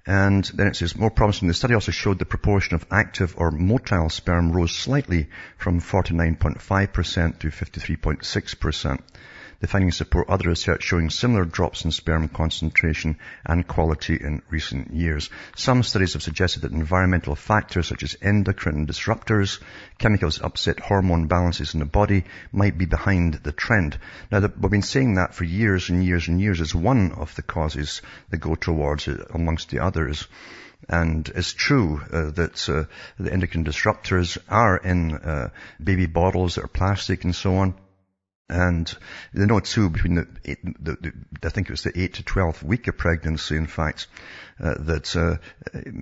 And 0.07 0.45
then 0.53 0.67
it 0.67 0.77
says, 0.77 0.95
more 0.95 1.11
promising, 1.11 1.49
the 1.49 1.53
study 1.53 1.73
also 1.73 1.91
showed 1.91 2.17
the 2.17 2.25
proportion 2.25 2.75
of 2.75 2.85
active 2.89 3.35
or 3.37 3.51
motile 3.51 4.09
sperm 4.09 4.53
rose 4.53 4.73
slightly 4.73 5.27
from 5.57 5.81
49.5% 5.81 7.39
to 7.39 7.47
53.6%. 7.49 8.99
The 9.59 9.65
findings 9.65 9.97
support 9.97 10.29
other 10.29 10.49
research 10.49 10.83
showing 10.83 11.09
similar 11.09 11.43
drops 11.43 11.83
in 11.83 11.89
sperm 11.89 12.27
concentration 12.27 13.17
and 13.43 13.67
quality 13.67 14.15
in 14.15 14.43
recent 14.51 14.93
years. 14.93 15.31
Some 15.55 15.81
studies 15.81 16.13
have 16.13 16.21
suggested 16.21 16.61
that 16.61 16.73
environmental 16.73 17.35
factors 17.35 17.87
such 17.87 18.03
as 18.03 18.15
endocrine 18.21 18.85
disruptors, 18.85 19.59
chemicals 19.97 20.37
that 20.37 20.45
upset 20.45 20.79
hormone 20.79 21.25
balances 21.25 21.73
in 21.73 21.79
the 21.79 21.87
body, 21.87 22.25
might 22.51 22.77
be 22.77 22.85
behind 22.85 23.33
the 23.33 23.51
trend. 23.51 23.97
Now, 24.31 24.41
we've 24.41 24.69
been 24.69 24.83
saying 24.83 25.15
that 25.15 25.33
for 25.33 25.43
years 25.43 25.89
and 25.89 26.05
years 26.05 26.27
and 26.27 26.39
years 26.39 26.61
as 26.61 26.75
one 26.75 27.13
of 27.13 27.33
the 27.33 27.41
causes 27.41 28.03
that 28.29 28.37
go 28.37 28.53
towards 28.53 29.07
it 29.07 29.25
amongst 29.33 29.71
the 29.71 29.79
others. 29.79 30.27
And 30.87 31.27
it's 31.33 31.53
true 31.53 31.99
uh, 32.13 32.29
that 32.31 32.69
uh, 32.69 32.83
the 33.17 33.33
endocrine 33.33 33.65
disruptors 33.65 34.37
are 34.47 34.77
in 34.77 35.15
uh, 35.15 35.49
baby 35.83 36.05
bottles 36.05 36.55
that 36.55 36.65
are 36.65 36.67
plastic 36.67 37.23
and 37.23 37.35
so 37.35 37.55
on. 37.55 37.73
And 38.50 38.92
they 39.34 39.46
know 39.46 39.60
too 39.60 39.89
between 39.89 40.16
the, 40.16 40.27
the, 40.44 40.98
the, 41.01 41.13
I 41.44 41.50
think 41.50 41.68
it 41.68 41.74
was 41.74 41.84
the 41.84 42.00
8 42.00 42.13
to 42.13 42.24
12 42.24 42.63
week 42.63 42.88
of 42.88 42.98
pregnancy, 42.98 43.58
in 43.58 43.68
fact, 43.68 44.08
uh, 44.63 44.75
that 44.80 45.16
uh, 45.18 45.36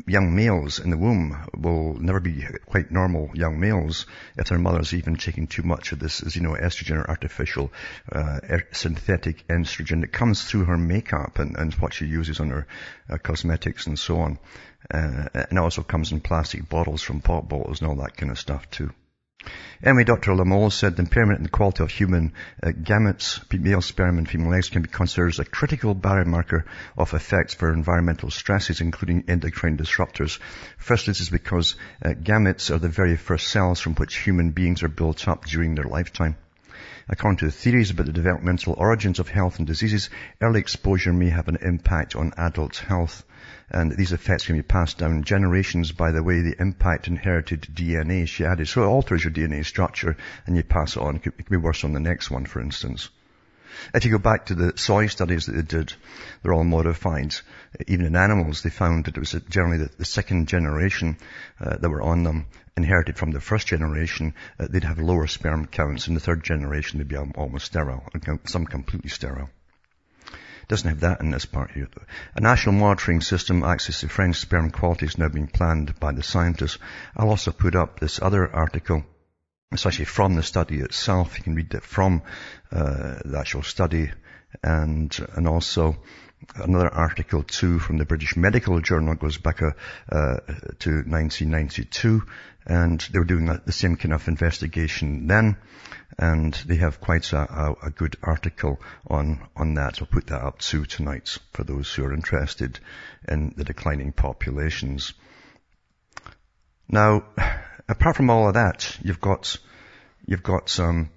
young 0.06 0.36
males 0.36 0.78
in 0.78 0.92
the 0.92 0.98
womb 0.98 1.36
will 1.58 1.96
never 1.96 2.20
be 2.20 2.46
quite 2.68 2.92
normal 2.92 3.32
young 3.34 3.60
males 3.60 4.06
if 4.38 4.48
their 4.48 4.60
mother's 4.60 4.94
even 4.94 5.16
taking 5.16 5.48
too 5.48 5.64
much 5.64 5.92
of 5.92 5.98
this, 5.98 6.22
as 6.22 6.36
you 6.36 6.44
know, 6.44 6.54
estrogen 6.54 6.98
or 6.98 7.10
artificial 7.10 7.74
uh, 8.12 8.40
er, 8.48 8.68
synthetic 8.72 9.48
estrogen 9.48 10.02
that 10.02 10.14
comes 10.14 10.44
through 10.44 10.66
her 10.66 10.78
makeup 10.78 11.40
and, 11.40 11.58
and 11.58 11.74
what 11.75 11.96
she 11.96 12.06
uses 12.06 12.40
on 12.40 12.52
her 12.52 12.68
uh, 13.10 13.18
cosmetics 13.18 13.88
and 13.88 13.98
so 13.98 14.20
on. 14.20 14.38
Uh, 14.94 15.28
and 15.50 15.58
also 15.58 15.82
comes 15.82 16.12
in 16.12 16.22
plastic 16.22 16.70
bottles 16.70 17.02
from 17.02 17.22
pop 17.22 17.50
bottles 17.50 17.82
and 17.82 17.90
all 17.90 17.96
that 17.96 18.16
kind 18.16 18.32
of 18.32 18.38
stuff 18.38 18.70
too. 18.70 18.92
Anyway, 19.84 20.04
Dr. 20.04 20.34
Le 20.34 20.46
Moal 20.46 20.70
said 20.70 20.96
the 20.96 21.04
impairment 21.04 21.40
in 21.40 21.44
the 21.44 21.50
quality 21.50 21.84
of 21.84 21.92
human 21.92 22.34
uh, 22.64 22.70
gametes, 22.70 23.40
male 23.52 23.82
sperm 23.82 24.18
and 24.18 24.28
female 24.28 24.54
eggs, 24.54 24.70
can 24.70 24.82
be 24.82 24.90
considered 24.90 25.30
as 25.30 25.40
a 25.40 25.46
critical 25.46 25.94
biomarker 25.94 26.64
of 26.98 27.14
effects 27.14 27.54
for 27.54 27.72
environmental 27.72 28.32
stresses, 28.32 28.82
including 28.82 29.25
endocrine 29.28 29.78
disruptors. 29.78 30.40
First, 30.78 31.06
this 31.06 31.22
is 31.22 31.30
because 31.30 31.75
uh, 32.04 32.10
gametes 32.10 32.72
are 32.74 32.80
the 32.80 32.90
very 32.90 33.18
first 33.18 33.48
cells 33.48 33.80
from 33.80 33.96
which 33.96 34.18
human 34.18 34.52
beings 34.52 34.82
are 34.82 34.88
built 34.88 35.28
up 35.28 35.46
during 35.46 35.75
their 35.75 35.86
lifetime. 35.86 36.38
According 37.08 37.38
to 37.38 37.46
the 37.46 37.52
theories 37.52 37.92
about 37.92 38.08
the 38.08 38.14
developmental 38.14 38.74
origins 38.75 39.20
of 39.20 39.30
health 39.30 39.60
and 39.60 39.68
diseases, 39.68 40.10
early 40.42 40.60
exposure 40.60 41.14
may 41.14 41.30
have 41.30 41.48
an 41.48 41.58
impact 41.62 42.16
on 42.16 42.34
adult 42.38 42.78
health. 42.78 43.24
And 43.69 43.91
these 43.91 44.12
effects 44.12 44.45
can 44.45 44.55
be 44.55 44.62
passed 44.62 45.00
down 45.00 45.24
generations 45.24 45.91
by 45.91 46.12
the 46.12 46.24
way 46.24 46.41
they 46.41 46.55
impact 46.60 47.07
inherited 47.07 47.62
DNA 47.74 48.27
she 48.27 48.45
added. 48.45 48.67
So 48.67 48.84
it 48.84 48.88
alters 48.88 49.24
your 49.24 49.34
DNA 49.34 49.65
structure 49.65 50.17
and 50.45 50.55
you 50.55 50.63
pass 50.63 50.95
it 50.95 51.01
on. 51.01 51.15
It 51.15 51.24
could, 51.24 51.34
it 51.34 51.43
could 51.43 51.50
be 51.50 51.57
worse 51.57 51.84
on 51.84 51.93
the 51.93 52.00
next 52.00 52.29
one, 52.29 52.45
for 52.45 52.62
instance. 52.62 53.10
If 53.93 54.05
you 54.05 54.12
go 54.12 54.17
back 54.19 54.45
to 54.45 54.55
the 54.55 54.77
soy 54.77 55.07
studies 55.07 55.48
that 55.48 55.53
they 55.53 55.62
did, 55.62 55.93
they're 56.41 56.53
all 56.53 56.63
modified. 56.63 57.36
Even 57.88 58.05
in 58.05 58.15
animals, 58.15 58.62
they 58.62 58.69
found 58.69 59.05
that 59.05 59.17
it 59.17 59.19
was 59.19 59.36
generally 59.50 59.79
the, 59.79 59.89
the 59.98 60.05
second 60.05 60.48
generation 60.48 61.17
uh, 61.60 61.77
that 61.77 61.89
were 61.89 62.01
on 62.01 62.24
them 62.24 62.45
inherited 62.77 63.17
from 63.17 63.31
the 63.31 63.41
first 63.41 63.67
generation. 63.67 64.34
Uh, 64.60 64.67
they'd 64.69 64.84
have 64.84 65.00
lower 65.00 65.27
sperm 65.27 65.65
counts. 65.65 66.07
In 66.07 66.13
the 66.13 66.19
third 66.19 66.43
generation, 66.43 67.00
they'd 67.00 67.07
be 67.07 67.17
almost 67.17 67.65
sterile, 67.65 68.07
some 68.45 68.65
completely 68.65 69.10
sterile. 69.10 69.50
Doesn't 70.67 70.89
have 70.89 71.00
that 71.01 71.22
in 71.22 71.31
this 71.31 71.45
part 71.45 71.72
here. 71.72 71.88
A 72.36 72.41
national 72.41 72.75
monitoring 72.75 73.22
system 73.22 73.63
access 73.63 74.00
to 74.00 74.10
French 74.10 74.38
sperm 74.38 74.72
quality 74.72 75.05
is 75.05 75.17
now 75.17 75.29
being 75.29 75.48
planned 75.48 76.00
by 76.00 76.12
the 76.12 76.24
scientists. 76.24 76.79
I'll 77.15 77.29
also 77.29 77.51
put 77.51 77.75
up 77.75 78.00
this 78.00 78.22
other 78.22 78.53
article. 78.53 79.03
It's 79.72 79.86
actually 79.86 80.05
from 80.05 80.36
the 80.36 80.43
study 80.43 80.79
itself. 80.79 81.38
You 81.38 81.43
can 81.43 81.55
read 81.55 81.74
it 81.74 81.84
from 81.84 82.24
uh, 82.72 83.19
the 83.24 83.38
actual 83.39 83.63
study 83.63 84.12
and 84.63 85.15
and 85.34 85.48
also 85.48 85.98
another 86.56 86.94
article 86.94 87.44
too 87.44 87.80
from 87.80 87.98
the 87.98 88.06
British 88.06 88.36
Medical 88.36 88.80
Journal 88.82 89.15
goes 89.15 89.38
back 89.38 89.62
uh, 89.62 89.72
to 90.80 90.89
1992 90.89 92.24
and 92.65 93.00
they 93.12 93.20
were 93.20 93.25
doing 93.25 93.46
the 93.46 93.72
same 93.72 93.96
kind 93.96 94.13
of 94.13 94.27
investigation 94.27 95.27
then 95.27 95.58
and 96.18 96.54
they 96.65 96.77
have 96.77 97.01
quite 97.01 97.34
a, 97.34 97.38
a, 97.38 97.88
a, 97.88 97.89
good 97.89 98.15
article 98.24 98.80
on, 99.08 99.48
on 99.56 99.74
that. 99.74 100.01
I'll 100.01 100.08
put 100.08 100.27
that 100.27 100.42
up 100.42 100.60
too 100.60 100.86
tonight 100.86 101.38
for 101.51 101.63
those 101.63 101.94
who 101.94 102.06
are 102.06 102.13
interested 102.13 102.80
in 103.27 103.54
the 103.58 103.63
declining 103.65 104.13
populations. 104.13 105.13
Now, 106.88 107.25
apart 107.89 108.15
from 108.15 108.30
all 108.30 108.48
of 108.48 108.54
that, 108.54 108.98
you've 109.04 109.20
got, 109.20 109.58
you've 110.25 110.44
got 110.44 110.70
some 110.70 111.10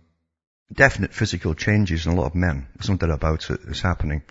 definite 0.72 1.14
physical 1.14 1.54
changes 1.54 2.06
in 2.06 2.12
a 2.12 2.16
lot 2.16 2.26
of 2.26 2.34
men. 2.34 2.66
There's 2.74 2.90
no 2.90 2.96
doubt 2.96 3.10
about 3.10 3.50
it. 3.50 3.60
It's 3.68 3.80
happening. 3.80 4.22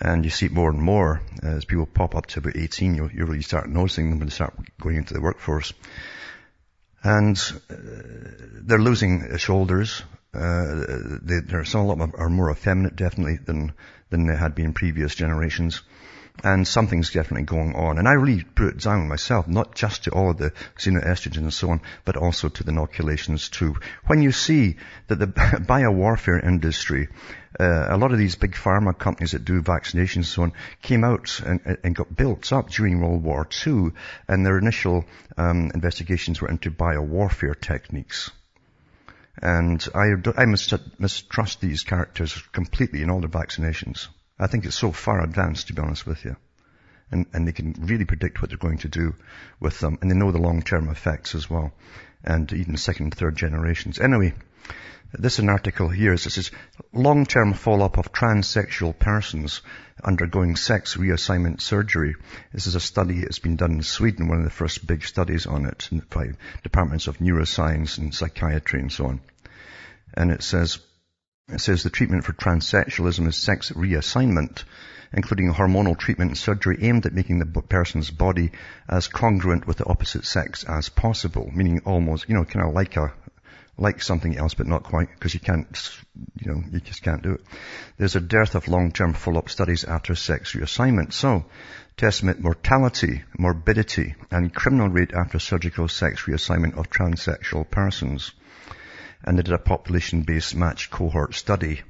And 0.00 0.24
you 0.24 0.30
see 0.30 0.46
it 0.46 0.52
more 0.52 0.70
and 0.70 0.80
more 0.80 1.20
as 1.42 1.64
people 1.64 1.86
pop 1.86 2.14
up 2.14 2.26
to 2.26 2.38
about 2.38 2.56
18, 2.56 2.94
you, 2.94 3.10
you 3.12 3.26
really 3.26 3.42
start 3.42 3.68
noticing 3.68 4.08
them 4.08 4.18
when 4.18 4.28
they 4.28 4.34
start 4.34 4.54
going 4.80 4.96
into 4.96 5.12
the 5.12 5.20
workforce. 5.20 5.72
And 7.02 7.36
uh, 7.70 7.74
they're 8.62 8.78
losing 8.78 9.36
shoulders. 9.36 10.02
Uh, 10.32 10.84
they, 11.22 11.40
they're 11.40 11.64
some 11.64 11.90
of 11.90 11.98
them 11.98 12.12
are 12.16 12.30
more 12.30 12.50
effeminate, 12.50 12.96
definitely, 12.96 13.36
than 13.36 13.72
than 14.10 14.26
they 14.26 14.36
had 14.36 14.54
been 14.54 14.66
in 14.66 14.72
previous 14.72 15.14
generations. 15.14 15.82
And 16.42 16.66
something's 16.66 17.10
definitely 17.10 17.44
going 17.44 17.74
on. 17.74 17.98
And 17.98 18.08
I 18.08 18.12
really 18.12 18.44
put 18.44 18.68
it 18.68 18.78
down 18.78 19.08
myself, 19.08 19.46
not 19.46 19.74
just 19.74 20.04
to 20.04 20.10
all 20.10 20.30
of 20.30 20.38
the 20.38 20.52
xenoestrogens 20.78 21.36
and 21.36 21.52
so 21.52 21.70
on, 21.70 21.82
but 22.04 22.16
also 22.16 22.48
to 22.48 22.64
the 22.64 22.70
inoculations 22.70 23.50
too. 23.50 23.76
When 24.06 24.22
you 24.22 24.32
see 24.32 24.76
that 25.08 25.18
the 25.18 25.26
biowarfare 25.26 26.42
industry, 26.42 27.08
uh, 27.58 27.88
a 27.90 27.98
lot 27.98 28.12
of 28.12 28.18
these 28.18 28.36
big 28.36 28.52
pharma 28.52 28.96
companies 28.96 29.32
that 29.32 29.44
do 29.44 29.60
vaccinations 29.60 30.16
and 30.16 30.26
so 30.26 30.42
on 30.44 30.52
came 30.82 31.04
out 31.04 31.40
and, 31.44 31.78
and 31.82 31.94
got 31.94 32.16
built 32.16 32.52
up 32.52 32.70
during 32.70 33.00
World 33.00 33.22
War 33.22 33.46
II, 33.66 33.90
and 34.28 34.46
their 34.46 34.58
initial 34.58 35.04
um, 35.36 35.70
investigations 35.74 36.40
were 36.40 36.48
into 36.48 36.70
biowarfare 36.70 37.60
techniques. 37.60 38.30
And 39.42 39.86
I, 39.94 40.12
I 40.36 40.44
mistrust 40.46 41.60
these 41.60 41.82
characters 41.82 42.40
completely 42.52 43.02
in 43.02 43.10
all 43.10 43.20
their 43.20 43.28
vaccinations. 43.28 44.08
I 44.40 44.46
think 44.46 44.64
it's 44.64 44.78
so 44.78 44.90
far 44.90 45.22
advanced, 45.22 45.66
to 45.66 45.74
be 45.74 45.82
honest 45.82 46.06
with 46.06 46.24
you. 46.24 46.36
And, 47.12 47.26
and 47.32 47.46
they 47.46 47.52
can 47.52 47.74
really 47.78 48.06
predict 48.06 48.40
what 48.40 48.50
they're 48.50 48.58
going 48.58 48.78
to 48.78 48.88
do 48.88 49.14
with 49.60 49.78
them. 49.80 49.98
And 50.00 50.10
they 50.10 50.14
know 50.14 50.32
the 50.32 50.38
long-term 50.38 50.88
effects 50.88 51.34
as 51.34 51.50
well. 51.50 51.72
And 52.24 52.50
even 52.52 52.76
second 52.76 53.14
third 53.14 53.36
generations. 53.36 53.98
Anyway, 53.98 54.32
this 55.12 55.34
is 55.34 55.38
an 55.40 55.48
article 55.50 55.88
here. 55.88 56.14
It 56.14 56.18
says, 56.18 56.50
long-term 56.92 57.54
follow-up 57.54 57.98
of 57.98 58.12
transsexual 58.12 58.98
persons 58.98 59.60
undergoing 60.02 60.56
sex 60.56 60.96
reassignment 60.96 61.60
surgery. 61.60 62.14
This 62.52 62.66
is 62.66 62.76
a 62.76 62.80
study 62.80 63.20
that's 63.20 63.40
been 63.40 63.56
done 63.56 63.72
in 63.72 63.82
Sweden, 63.82 64.28
one 64.28 64.38
of 64.38 64.44
the 64.44 64.50
first 64.50 64.86
big 64.86 65.04
studies 65.04 65.46
on 65.46 65.66
it 65.66 65.88
by 66.08 66.30
departments 66.62 67.08
of 67.08 67.18
neuroscience 67.18 67.98
and 67.98 68.14
psychiatry 68.14 68.80
and 68.80 68.92
so 68.92 69.06
on. 69.06 69.20
And 70.14 70.30
it 70.30 70.42
says, 70.42 70.78
it 71.52 71.60
says 71.60 71.82
the 71.82 71.90
treatment 71.90 72.24
for 72.24 72.32
transsexualism 72.32 73.26
is 73.26 73.36
sex 73.36 73.70
reassignment, 73.72 74.64
including 75.12 75.52
hormonal 75.52 75.98
treatment 75.98 76.30
and 76.30 76.38
surgery 76.38 76.78
aimed 76.82 77.06
at 77.06 77.12
making 77.12 77.38
the 77.38 77.62
person's 77.62 78.10
body 78.10 78.52
as 78.88 79.08
congruent 79.08 79.66
with 79.66 79.78
the 79.78 79.86
opposite 79.86 80.24
sex 80.24 80.64
as 80.64 80.88
possible, 80.88 81.50
meaning 81.52 81.82
almost, 81.84 82.28
you 82.28 82.34
know, 82.34 82.44
kind 82.44 82.66
of 82.66 82.74
like 82.74 82.96
a, 82.96 83.12
like 83.76 84.02
something 84.02 84.36
else, 84.36 84.54
but 84.54 84.66
not 84.66 84.84
quite, 84.84 85.08
because 85.10 85.34
you 85.34 85.40
can't, 85.40 86.00
you 86.40 86.52
know, 86.52 86.62
you 86.70 86.80
just 86.80 87.02
can't 87.02 87.22
do 87.22 87.32
it. 87.32 87.40
There's 87.96 88.16
a 88.16 88.20
dearth 88.20 88.54
of 88.54 88.68
long-term 88.68 89.14
follow-up 89.14 89.48
studies 89.48 89.84
after 89.84 90.14
sex 90.14 90.52
reassignment. 90.52 91.12
So, 91.12 91.46
to 91.96 92.06
estimate 92.06 92.40
mortality, 92.40 93.22
morbidity, 93.36 94.14
and 94.30 94.54
criminal 94.54 94.88
rate 94.88 95.12
after 95.12 95.38
surgical 95.38 95.88
sex 95.88 96.22
reassignment 96.22 96.78
of 96.78 96.90
transsexual 96.90 97.68
persons 97.70 98.32
and 99.24 99.38
they 99.38 99.42
did 99.42 99.54
a 99.54 99.58
population-based 99.58 100.54
matched 100.54 100.90
cohort 100.90 101.34
study. 101.34 101.82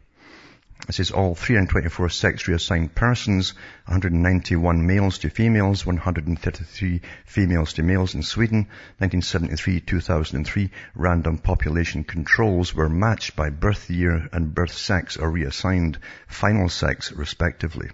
It 0.89 0.95
says 0.95 1.11
all 1.11 1.35
324 1.35 2.09
sex 2.09 2.49
reassigned 2.49 2.95
persons, 2.95 3.53
191 3.85 4.87
males 4.87 5.19
to 5.19 5.29
females, 5.29 5.85
133 5.85 7.03
females 7.27 7.75
to 7.75 7.83
males 7.83 8.15
in 8.15 8.23
Sweden, 8.23 8.67
1973-2003 9.01 10.71
random 10.95 11.39
population 11.39 12.05
controls 12.05 12.75
were 12.75 12.89
matched 12.89 13.37
by 13.37 13.51
birth 13.51 13.91
year 13.91 14.29
and 14.33 14.55
birth 14.55 14.73
sex 14.73 15.17
or 15.17 15.31
reassigned 15.31 15.99
final 16.27 16.69
sex 16.69 17.13
respectively 17.13 17.91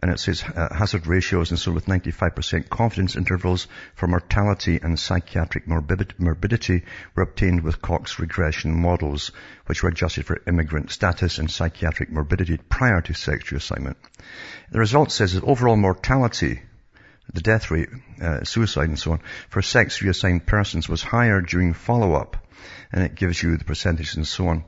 and 0.00 0.10
it 0.10 0.18
says 0.18 0.42
uh, 0.42 0.74
hazard 0.74 1.06
ratios 1.06 1.50
and 1.50 1.58
so 1.58 1.72
with 1.72 1.86
95% 1.86 2.68
confidence 2.68 3.16
intervals 3.16 3.68
for 3.94 4.06
mortality 4.06 4.80
and 4.82 4.98
psychiatric 4.98 5.68
morbidity 5.68 6.82
were 7.14 7.22
obtained 7.22 7.62
with 7.62 7.82
Cox 7.82 8.18
regression 8.18 8.80
models, 8.80 9.30
which 9.66 9.82
were 9.82 9.90
adjusted 9.90 10.26
for 10.26 10.40
immigrant 10.46 10.90
status 10.90 11.38
and 11.38 11.50
psychiatric 11.50 12.10
morbidity 12.10 12.56
prior 12.56 13.00
to 13.02 13.14
sex 13.14 13.44
reassignment. 13.50 13.96
The 14.72 14.78
result 14.78 15.12
says 15.12 15.34
that 15.34 15.44
overall 15.44 15.76
mortality 15.76 16.62
the 17.32 17.40
death 17.40 17.70
rate, 17.70 17.88
uh, 18.20 18.44
suicide 18.44 18.88
and 18.88 18.98
so 18.98 19.12
on, 19.12 19.20
for 19.48 19.62
sex 19.62 20.02
reassigned 20.02 20.46
persons 20.46 20.88
was 20.88 21.02
higher 21.02 21.40
during 21.40 21.74
follow-up, 21.74 22.36
and 22.92 23.04
it 23.04 23.14
gives 23.14 23.42
you 23.42 23.56
the 23.56 23.64
percentages 23.64 24.16
and 24.16 24.26
so 24.26 24.48
on. 24.48 24.64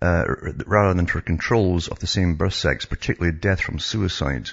Uh, 0.00 0.24
rather 0.66 0.94
than 0.94 1.06
for 1.06 1.20
controls 1.20 1.88
of 1.88 1.98
the 1.98 2.06
same 2.06 2.34
birth 2.34 2.54
sex, 2.54 2.84
particularly 2.84 3.36
death 3.36 3.60
from 3.60 3.78
suicide. 3.78 4.50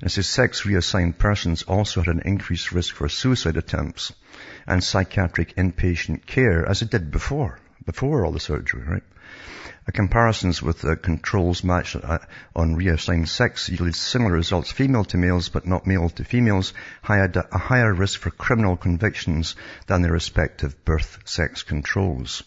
And 0.00 0.08
it 0.08 0.10
says 0.10 0.28
sex 0.28 0.66
reassigned 0.66 1.18
persons 1.18 1.62
also 1.62 2.02
had 2.02 2.14
an 2.14 2.22
increased 2.24 2.72
risk 2.72 2.94
for 2.94 3.08
suicide 3.08 3.56
attempts 3.56 4.12
and 4.66 4.84
psychiatric 4.84 5.56
inpatient 5.56 6.26
care 6.26 6.68
as 6.68 6.82
it 6.82 6.90
did 6.90 7.10
before, 7.10 7.58
before 7.84 8.24
all 8.24 8.32
the 8.32 8.40
surgery, 8.40 8.82
right? 8.82 9.02
A 9.88 9.92
comparisons 9.92 10.60
with 10.60 10.82
controls 11.00 11.62
matched 11.62 11.94
uh, 11.94 12.18
on 12.56 12.74
reassigned 12.74 13.28
sex 13.28 13.68
yielded 13.68 13.94
similar 13.94 14.32
results. 14.32 14.72
Female 14.72 15.04
to 15.04 15.16
males, 15.16 15.48
but 15.48 15.64
not 15.64 15.86
male 15.86 16.08
to 16.08 16.24
females, 16.24 16.74
had 17.02 17.36
a 17.36 17.58
higher 17.58 17.94
risk 17.94 18.18
for 18.20 18.30
criminal 18.30 18.76
convictions 18.76 19.54
than 19.86 20.02
their 20.02 20.12
respective 20.12 20.84
birth 20.84 21.20
sex 21.24 21.62
controls. 21.62 22.42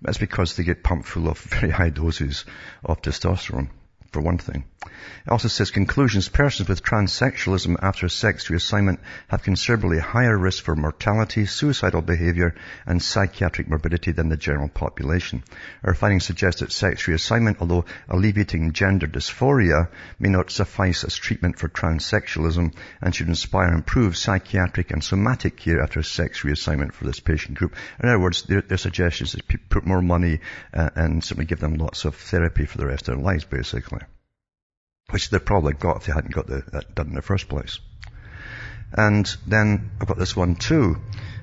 That's 0.00 0.18
because 0.18 0.56
they 0.56 0.64
get 0.64 0.84
pumped 0.84 1.06
full 1.08 1.28
of 1.28 1.38
very 1.60 1.70
high 1.70 1.90
doses 1.90 2.44
of 2.84 3.02
testosterone 3.02 3.70
for 4.12 4.20
one 4.20 4.38
thing. 4.38 4.64
It 4.80 5.32
also 5.32 5.48
says 5.48 5.72
conclusions, 5.72 6.28
persons 6.28 6.68
with 6.68 6.84
transsexualism 6.84 7.76
after 7.82 8.08
sex 8.08 8.46
reassignment 8.46 8.98
have 9.26 9.42
considerably 9.42 9.98
higher 9.98 10.38
risk 10.38 10.62
for 10.62 10.76
mortality, 10.76 11.46
suicidal 11.46 12.00
behavior, 12.00 12.54
and 12.86 13.02
psychiatric 13.02 13.68
morbidity 13.68 14.12
than 14.12 14.28
the 14.28 14.36
general 14.36 14.68
population. 14.68 15.42
Our 15.82 15.94
findings 15.94 16.24
suggest 16.24 16.60
that 16.60 16.70
sex 16.70 17.06
reassignment, 17.06 17.56
although 17.58 17.86
alleviating 18.08 18.72
gender 18.72 19.08
dysphoria, 19.08 19.88
may 20.20 20.28
not 20.28 20.50
suffice 20.50 21.02
as 21.02 21.16
treatment 21.16 21.58
for 21.58 21.68
transsexualism 21.68 22.72
and 23.02 23.14
should 23.14 23.28
inspire 23.28 23.74
improved 23.74 24.16
psychiatric 24.16 24.92
and 24.92 25.02
somatic 25.02 25.56
care 25.56 25.82
after 25.82 26.04
sex 26.04 26.42
reassignment 26.42 26.92
for 26.92 27.04
this 27.04 27.18
patient 27.20 27.58
group. 27.58 27.74
In 28.00 28.08
other 28.08 28.20
words, 28.20 28.44
their, 28.44 28.62
their 28.62 28.78
suggestion 28.78 29.24
is 29.24 29.32
to 29.32 29.58
put 29.68 29.84
more 29.84 30.02
money 30.02 30.38
uh, 30.72 30.90
and 30.94 31.24
simply 31.24 31.46
give 31.46 31.58
them 31.58 31.74
lots 31.74 32.04
of 32.04 32.14
therapy 32.14 32.64
for 32.64 32.78
the 32.78 32.86
rest 32.86 33.08
of 33.08 33.16
their 33.16 33.24
lives, 33.24 33.44
basically 33.44 34.00
which 35.10 35.30
they 35.30 35.38
probably 35.38 35.72
got 35.72 35.98
if 35.98 36.06
they 36.06 36.12
hadn't 36.12 36.34
got 36.34 36.46
the, 36.46 36.62
that 36.72 36.94
done 36.94 37.08
in 37.08 37.14
the 37.14 37.22
first 37.22 37.48
place. 37.48 37.80
And 38.92 39.26
then 39.46 39.90
I've 40.00 40.08
got 40.08 40.18
this 40.18 40.36
one 40.36 40.56
too, 40.56 40.96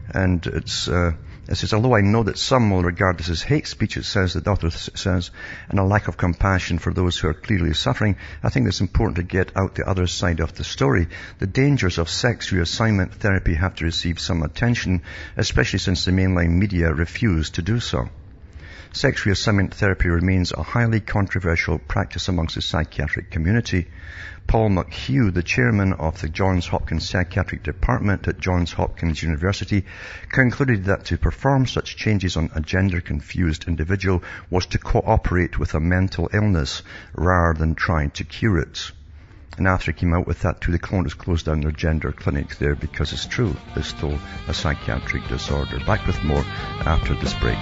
and 0.09 0.45
it's, 0.45 0.87
uh, 0.87 1.13
it 1.47 1.55
says, 1.55 1.73
although 1.73 1.95
I 1.95 2.01
know 2.01 2.23
that 2.23 2.37
some 2.37 2.71
will 2.71 2.83
regard 2.83 3.17
this 3.17 3.29
as 3.29 3.41
hate 3.41 3.67
speech, 3.67 3.97
it 3.97 4.05
says, 4.05 4.33
the 4.33 4.49
author 4.49 4.71
says, 4.71 5.31
and 5.69 5.79
a 5.79 5.83
lack 5.83 6.07
of 6.07 6.17
compassion 6.17 6.79
for 6.79 6.93
those 6.93 7.17
who 7.17 7.27
are 7.27 7.33
clearly 7.35 7.73
suffering, 7.73 8.17
I 8.43 8.49
think 8.49 8.67
it's 8.67 8.81
important 8.81 9.17
to 9.17 9.23
get 9.23 9.55
out 9.55 9.75
the 9.75 9.87
other 9.87 10.07
side 10.07 10.39
of 10.39 10.53
the 10.55 10.63
story. 10.63 11.07
The 11.39 11.47
dangers 11.47 11.97
of 11.97 12.09
sex 12.09 12.51
reassignment 12.51 13.13
therapy 13.13 13.55
have 13.55 13.75
to 13.75 13.85
receive 13.85 14.19
some 14.19 14.41
attention, 14.41 15.03
especially 15.37 15.79
since 15.79 16.05
the 16.05 16.11
mainline 16.11 16.57
media 16.57 16.93
refuse 16.93 17.51
to 17.51 17.61
do 17.61 17.79
so. 17.79 18.09
Sex 18.95 19.23
reassignment 19.23 19.73
therapy 19.73 20.07
remains 20.07 20.53
a 20.53 20.63
highly 20.63 21.01
controversial 21.01 21.79
practice 21.79 22.29
amongst 22.29 22.55
the 22.55 22.61
psychiatric 22.61 23.29
community. 23.29 23.87
Paul 24.47 24.69
McHugh, 24.69 25.33
the 25.33 25.43
chairman 25.43 25.91
of 25.91 26.21
the 26.21 26.29
Johns 26.29 26.65
Hopkins 26.67 27.09
Psychiatric 27.09 27.61
Department 27.61 28.25
at 28.29 28.39
Johns 28.39 28.71
Hopkins 28.71 29.21
University, 29.21 29.83
concluded 30.29 30.85
that 30.85 31.03
to 31.07 31.17
perform 31.17 31.67
such 31.67 31.97
changes 31.97 32.37
on 32.37 32.49
a 32.55 32.61
gender-confused 32.61 33.67
individual 33.67 34.23
was 34.49 34.65
to 34.67 34.77
cooperate 34.77 35.59
with 35.59 35.73
a 35.73 35.81
mental 35.81 36.29
illness 36.31 36.81
rather 37.13 37.59
than 37.59 37.75
trying 37.75 38.11
to 38.11 38.23
cure 38.23 38.59
it. 38.59 38.93
And 39.57 39.67
after 39.67 39.91
he 39.91 39.99
came 39.99 40.13
out 40.13 40.25
with 40.25 40.43
that 40.43 40.61
too, 40.61 40.71
the 40.71 40.79
cloners 40.79 41.17
closed 41.17 41.47
down 41.47 41.59
their 41.59 41.71
gender 41.71 42.13
clinic 42.13 42.55
there 42.59 42.75
because 42.75 43.11
it's 43.11 43.25
true. 43.25 43.57
There's 43.73 43.87
still 43.87 44.17
a 44.47 44.53
psychiatric 44.53 45.27
disorder. 45.27 45.81
Back 45.85 46.07
with 46.07 46.23
more 46.23 46.45
after 46.85 47.13
this 47.15 47.33
break. 47.33 47.57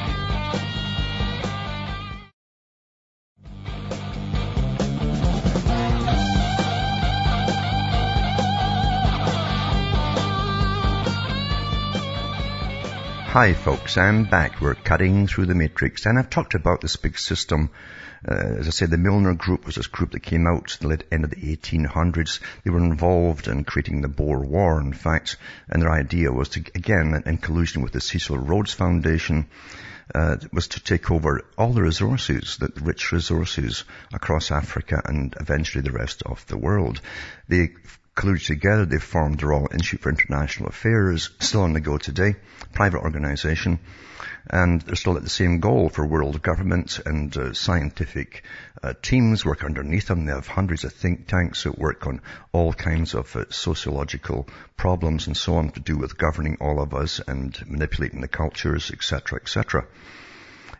Hi 13.33 13.53
folks, 13.53 13.97
I'm 13.97 14.25
back. 14.25 14.61
We're 14.61 14.75
cutting 14.75 15.25
through 15.25 15.47
the 15.47 15.55
matrix 15.55 16.05
and 16.05 16.19
I've 16.19 16.29
talked 16.29 16.53
about 16.53 16.81
this 16.81 16.97
big 16.97 17.17
system. 17.17 17.71
Uh, 18.23 18.35
as 18.59 18.67
I 18.67 18.69
said, 18.69 18.91
the 18.91 18.99
Milner 18.99 19.33
Group 19.33 19.65
was 19.65 19.73
this 19.73 19.87
group 19.87 20.11
that 20.11 20.19
came 20.19 20.45
out 20.45 20.71
at 20.71 20.81
the 20.81 20.87
late 20.87 21.03
end 21.11 21.23
of 21.23 21.31
the 21.31 21.57
1800s. 21.57 22.41
They 22.63 22.69
were 22.69 22.77
involved 22.77 23.47
in 23.47 23.63
creating 23.63 24.01
the 24.01 24.07
Boer 24.07 24.45
War, 24.45 24.79
in 24.79 24.93
fact, 24.93 25.37
and 25.67 25.81
their 25.81 25.89
idea 25.89 26.31
was 26.31 26.49
to, 26.49 26.59
again, 26.75 27.23
in 27.25 27.39
collusion 27.39 27.81
with 27.81 27.91
the 27.91 28.01
Cecil 28.01 28.37
Rhodes 28.37 28.73
Foundation, 28.73 29.47
uh, 30.13 30.37
was 30.51 30.67
to 30.67 30.83
take 30.83 31.09
over 31.09 31.41
all 31.57 31.73
the 31.73 31.81
resources, 31.81 32.57
the 32.57 32.71
rich 32.83 33.11
resources 33.11 33.83
across 34.13 34.51
Africa 34.51 35.01
and 35.05 35.35
eventually 35.39 35.81
the 35.81 35.91
rest 35.91 36.21
of 36.21 36.45
the 36.45 36.57
world. 36.57 37.01
They 37.47 37.69
colluded 38.15 38.45
together. 38.45 38.85
They 38.85 38.99
formed 38.99 39.39
the 39.39 39.47
Royal 39.47 39.69
Institute 39.71 40.01
for 40.01 40.09
International 40.09 40.69
Affairs, 40.69 41.31
still 41.39 41.61
on 41.61 41.73
the 41.73 41.79
go 41.79 41.97
today, 41.97 42.35
private 42.73 42.99
organization. 42.99 43.79
And 44.49 44.81
they're 44.81 44.95
still 44.95 45.15
at 45.15 45.23
the 45.23 45.29
same 45.29 45.61
goal 45.61 45.87
for 45.89 46.05
world 46.05 46.41
government 46.41 46.99
and 47.05 47.35
uh, 47.35 47.53
scientific 47.53 48.43
uh, 48.81 48.93
teams 49.01 49.45
work 49.45 49.63
underneath 49.63 50.07
them. 50.07 50.25
They 50.25 50.33
have 50.33 50.47
hundreds 50.47 50.83
of 50.83 50.91
think 50.91 51.27
tanks 51.27 51.63
that 51.63 51.79
work 51.79 52.05
on 52.05 52.21
all 52.51 52.73
kinds 52.73 53.13
of 53.13 53.33
uh, 53.35 53.45
sociological 53.49 54.47
problems 54.75 55.27
and 55.27 55.37
so 55.37 55.55
on 55.55 55.69
to 55.71 55.79
do 55.79 55.97
with 55.97 56.17
governing 56.17 56.57
all 56.59 56.81
of 56.81 56.93
us 56.93 57.21
and 57.25 57.57
manipulating 57.65 58.19
the 58.19 58.27
cultures, 58.27 58.91
etc., 58.91 59.39
etc. 59.41 59.85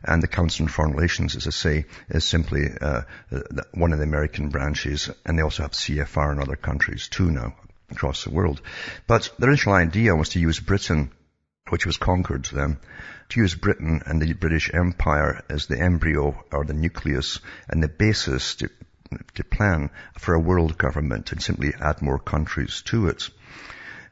And 0.04 0.22
the 0.22 0.28
Council 0.28 0.66
on 0.66 0.70
Foreign 0.70 0.94
Relations, 0.94 1.36
as 1.36 1.48
I 1.48 1.52
say, 1.52 1.86
is 2.10 2.26
simply 2.26 2.70
uh, 2.80 3.02
one 3.74 3.94
of 3.94 4.00
the 4.00 4.06
American 4.06 4.50
branches, 4.50 5.10
and 5.26 5.38
they 5.38 5.44
also 5.44 5.64
have 5.64 5.72
CFR 5.72 6.34
in 6.34 6.42
other 6.42 6.58
countries 6.58 7.08
too 7.08 7.32
now 7.32 7.56
across 7.90 8.24
the 8.24 8.32
world. 8.32 8.62
But 9.08 9.32
the 9.40 9.48
original 9.48 9.76
idea 9.76 10.16
was 10.16 10.30
to 10.30 10.40
use 10.40 10.60
Britain, 10.60 11.12
which 11.70 11.86
was 11.86 11.98
conquered 11.98 12.46
then, 12.46 12.80
to 13.30 13.40
use 13.40 13.56
Britain 13.56 14.02
and 14.06 14.22
the 14.22 14.34
British 14.34 14.74
Empire 14.74 15.44
as 15.50 15.68
the 15.68 15.80
embryo 15.80 16.44
or 16.52 16.66
the 16.66 16.74
nucleus 16.74 17.40
and 17.70 17.82
the 17.82 17.88
basis 17.88 18.56
to, 18.56 18.70
to 19.36 19.44
plan 19.44 19.90
for 20.18 20.34
a 20.34 20.40
world 20.40 20.78
government 20.78 21.32
and 21.32 21.42
simply 21.42 21.74
add 21.80 22.02
more 22.02 22.20
countries 22.20 22.82
to 22.88 23.08
it. 23.08 23.30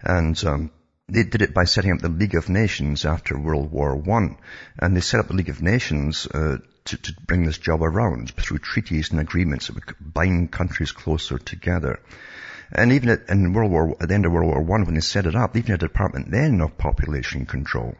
And 0.02 0.42
um, 0.46 0.72
they 1.12 1.24
did 1.24 1.42
it 1.42 1.54
by 1.54 1.66
setting 1.66 1.92
up 1.92 2.00
the 2.00 2.08
League 2.08 2.36
of 2.36 2.48
Nations 2.48 3.04
after 3.04 3.38
World 3.38 3.70
War 3.70 3.98
One, 3.98 4.38
and 4.80 4.96
they 4.96 5.02
set 5.02 5.20
up 5.20 5.28
the 5.28 5.34
League 5.34 5.50
of 5.50 5.62
Nations 5.62 6.26
uh, 6.26 6.60
to, 6.86 6.98
to, 6.98 7.14
bring 7.28 7.44
this 7.44 7.58
job 7.58 7.84
around 7.84 8.32
through 8.32 8.60
treaties 8.60 9.12
and 9.12 9.20
agreements 9.20 9.68
that 9.68 9.76
would 9.76 9.96
bind 10.00 10.54
countries 10.54 10.94
closer 10.94 11.38
together. 11.38 12.00
And 12.72 12.94
even 12.94 13.10
at, 13.10 13.28
in 13.28 13.52
World 13.52 13.72
War, 13.72 13.98
at 14.00 14.08
the 14.08 14.14
end 14.14 14.26
of 14.26 14.32
World 14.32 14.48
War 14.48 14.62
One, 14.62 14.86
when 14.86 14.96
they 14.96 15.02
set 15.02 15.26
it 15.26 15.36
up, 15.36 15.52
they 15.52 15.60
even 15.60 15.72
had 15.72 15.84
a 15.84 15.88
department 15.88 16.32
then 16.32 16.62
of 16.62 16.78
population 16.78 17.46
control. 17.46 17.98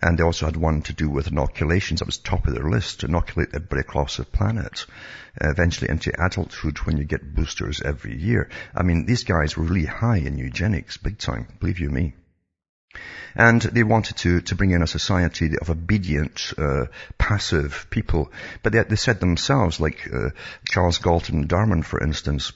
And 0.00 0.16
they 0.16 0.22
also 0.22 0.46
had 0.46 0.56
one 0.56 0.82
to 0.82 0.92
do 0.92 1.10
with 1.10 1.26
inoculations. 1.26 1.98
That 1.98 2.06
was 2.06 2.18
top 2.18 2.46
of 2.46 2.54
their 2.54 2.70
list, 2.70 3.00
to 3.00 3.06
inoculate 3.06 3.48
everybody 3.52 3.80
across 3.80 4.16
the 4.16 4.24
planet. 4.24 4.86
Eventually 5.40 5.90
into 5.90 6.12
adulthood 6.24 6.78
when 6.78 6.98
you 6.98 7.04
get 7.04 7.34
boosters 7.34 7.82
every 7.82 8.16
year. 8.16 8.48
I 8.76 8.84
mean, 8.84 9.06
these 9.06 9.24
guys 9.24 9.56
were 9.56 9.64
really 9.64 9.86
high 9.86 10.18
in 10.18 10.38
eugenics, 10.38 10.98
big 10.98 11.18
time, 11.18 11.48
believe 11.58 11.80
you 11.80 11.90
me. 11.90 12.14
And 13.34 13.62
they 13.62 13.84
wanted 13.84 14.16
to, 14.18 14.40
to 14.40 14.54
bring 14.56 14.72
in 14.72 14.82
a 14.82 14.86
society 14.86 15.56
of 15.60 15.70
obedient, 15.70 16.52
uh, 16.58 16.86
passive 17.18 17.86
people. 17.90 18.32
But 18.62 18.72
they, 18.72 18.82
they 18.82 18.96
said 18.96 19.20
themselves, 19.20 19.78
like 19.78 20.08
uh, 20.12 20.30
Charles 20.68 20.98
Galton 20.98 21.46
Darwin, 21.46 21.82
for 21.82 22.02
instance, 22.02 22.52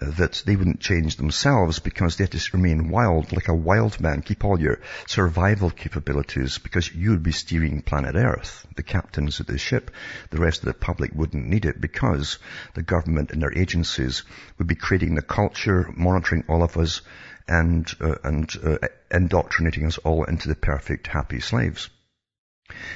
uh, 0.00 0.10
that 0.12 0.42
they 0.46 0.56
wouldn't 0.56 0.80
change 0.80 1.16
themselves 1.16 1.78
because 1.78 2.16
they 2.16 2.24
had 2.24 2.32
to 2.32 2.56
remain 2.56 2.88
wild, 2.88 3.32
like 3.32 3.48
a 3.48 3.54
wild 3.54 4.00
man. 4.00 4.22
Keep 4.22 4.44
all 4.44 4.58
your 4.58 4.80
survival 5.06 5.70
capabilities 5.70 6.58
because 6.58 6.92
you'd 6.92 7.22
be 7.22 7.32
steering 7.32 7.82
planet 7.82 8.16
Earth, 8.16 8.66
the 8.74 8.82
captains 8.82 9.38
of 9.38 9.46
the 9.46 9.58
ship. 9.58 9.90
The 10.30 10.40
rest 10.40 10.60
of 10.60 10.66
the 10.66 10.74
public 10.74 11.12
wouldn't 11.14 11.46
need 11.46 11.66
it 11.66 11.80
because 11.80 12.38
the 12.74 12.82
government 12.82 13.30
and 13.30 13.42
their 13.42 13.56
agencies 13.56 14.22
would 14.58 14.66
be 14.66 14.74
creating 14.74 15.14
the 15.14 15.22
culture, 15.22 15.88
monitoring 15.94 16.44
all 16.48 16.62
of 16.62 16.76
us, 16.76 17.02
and, 17.48 17.90
uh, 18.00 18.16
and 18.24 18.50
uh, 18.64 18.78
indoctrinating 19.10 19.86
us 19.86 19.98
all 19.98 20.24
into 20.24 20.48
the 20.48 20.54
perfect 20.54 21.06
happy 21.06 21.40
slaves. 21.40 21.90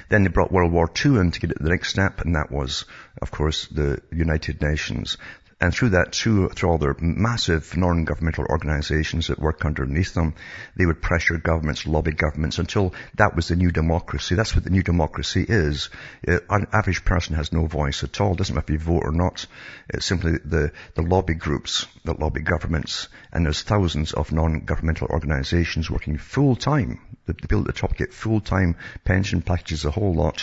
Then 0.09 0.25
they 0.25 0.29
brought 0.29 0.51
World 0.51 0.73
War 0.73 0.91
II 1.05 1.21
in 1.21 1.31
to 1.31 1.41
get 1.41 1.53
it 1.53 1.63
the 1.63 1.69
next 1.69 1.91
step, 1.91 2.21
and 2.21 2.35
that 2.35 2.51
was, 2.51 2.87
of 3.23 3.31
course, 3.31 3.69
the 3.69 4.03
United 4.11 4.61
Nations. 4.61 5.17
And 5.61 5.75
through 5.75 5.91
that, 5.91 6.15
through, 6.15 6.49
through 6.51 6.71
all 6.71 6.79
their 6.79 6.97
massive 6.99 7.77
non-governmental 7.77 8.47
organizations 8.49 9.27
that 9.27 9.39
work 9.39 9.67
underneath 9.67 10.15
them, 10.15 10.35
they 10.75 10.87
would 10.87 11.03
pressure 11.03 11.37
governments, 11.37 11.87
lobby 11.87 12.13
governments 12.13 12.59
until 12.59 12.95
that 13.17 13.37
was 13.37 13.49
the 13.49 13.57
new 13.57 13.71
democracy. 13.71 14.35
That's 14.35 14.55
what 14.55 14.65
the 14.65 14.71
new 14.71 14.83
democracy 14.83 15.45
is. 15.47 15.91
Uh, 16.27 16.39
an 16.49 16.67
average 16.73 17.05
person 17.05 17.37
has 17.37 17.53
no 17.53 17.67
voice 17.67 18.03
at 18.05 18.23
all. 18.23 18.33
It 18.33 18.39
Doesn't 18.39 18.55
matter 18.55 18.73
if 18.73 18.81
you 18.81 18.87
vote 18.87 19.03
or 19.05 19.13
not. 19.13 19.47
It's 19.91 20.07
simply 20.07 20.39
the, 20.43 20.73
the 20.95 21.03
lobby 21.03 21.35
groups 21.35 21.87
that 22.05 22.19
lobby 22.19 22.41
governments. 22.41 23.09
And 23.31 23.45
there's 23.45 23.61
thousands 23.61 24.15
of 24.15 24.33
non-governmental 24.33 25.09
organizations 25.09 25.91
working 25.91 26.17
full 26.17 26.57
time. 26.57 27.01
The, 27.27 27.35
the 27.35 27.49
people 27.49 27.61
at 27.61 27.67
the 27.67 27.73
top 27.75 27.99
get 27.99 28.15
full 28.15 28.41
time 28.41 28.77
pension 29.05 29.43
packages, 29.43 29.85
a 29.85 29.91
whole 29.91 30.15
lot, 30.15 30.43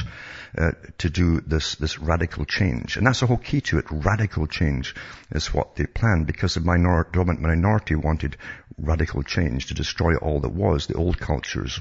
uh, 0.56 0.72
to 1.00 1.10
do 1.10 1.42
this, 1.42 1.74
this 1.76 1.98
radical 1.98 2.46
change. 2.46 2.98
And 2.98 3.08
that's 3.08 3.22
the 3.22 3.26
whole 3.26 3.38
key 3.38 3.62
to 3.62 3.80
it. 3.80 3.86
Radical 3.90 4.46
change 4.46 4.94
is 5.32 5.54
what 5.54 5.78
they 5.78 5.86
planned 5.86 6.28
because 6.28 6.56
the 6.56 6.60
minor, 6.60 7.08
dominant 7.14 7.40
minority 7.42 7.96
wanted 7.96 8.36
radical 8.78 9.24
change 9.24 9.66
to 9.68 9.74
destroy 9.74 10.18
all 10.18 10.42
that 10.42 10.50
was, 10.52 10.88
the 10.88 10.96
old 10.96 11.18
cultures. 11.18 11.80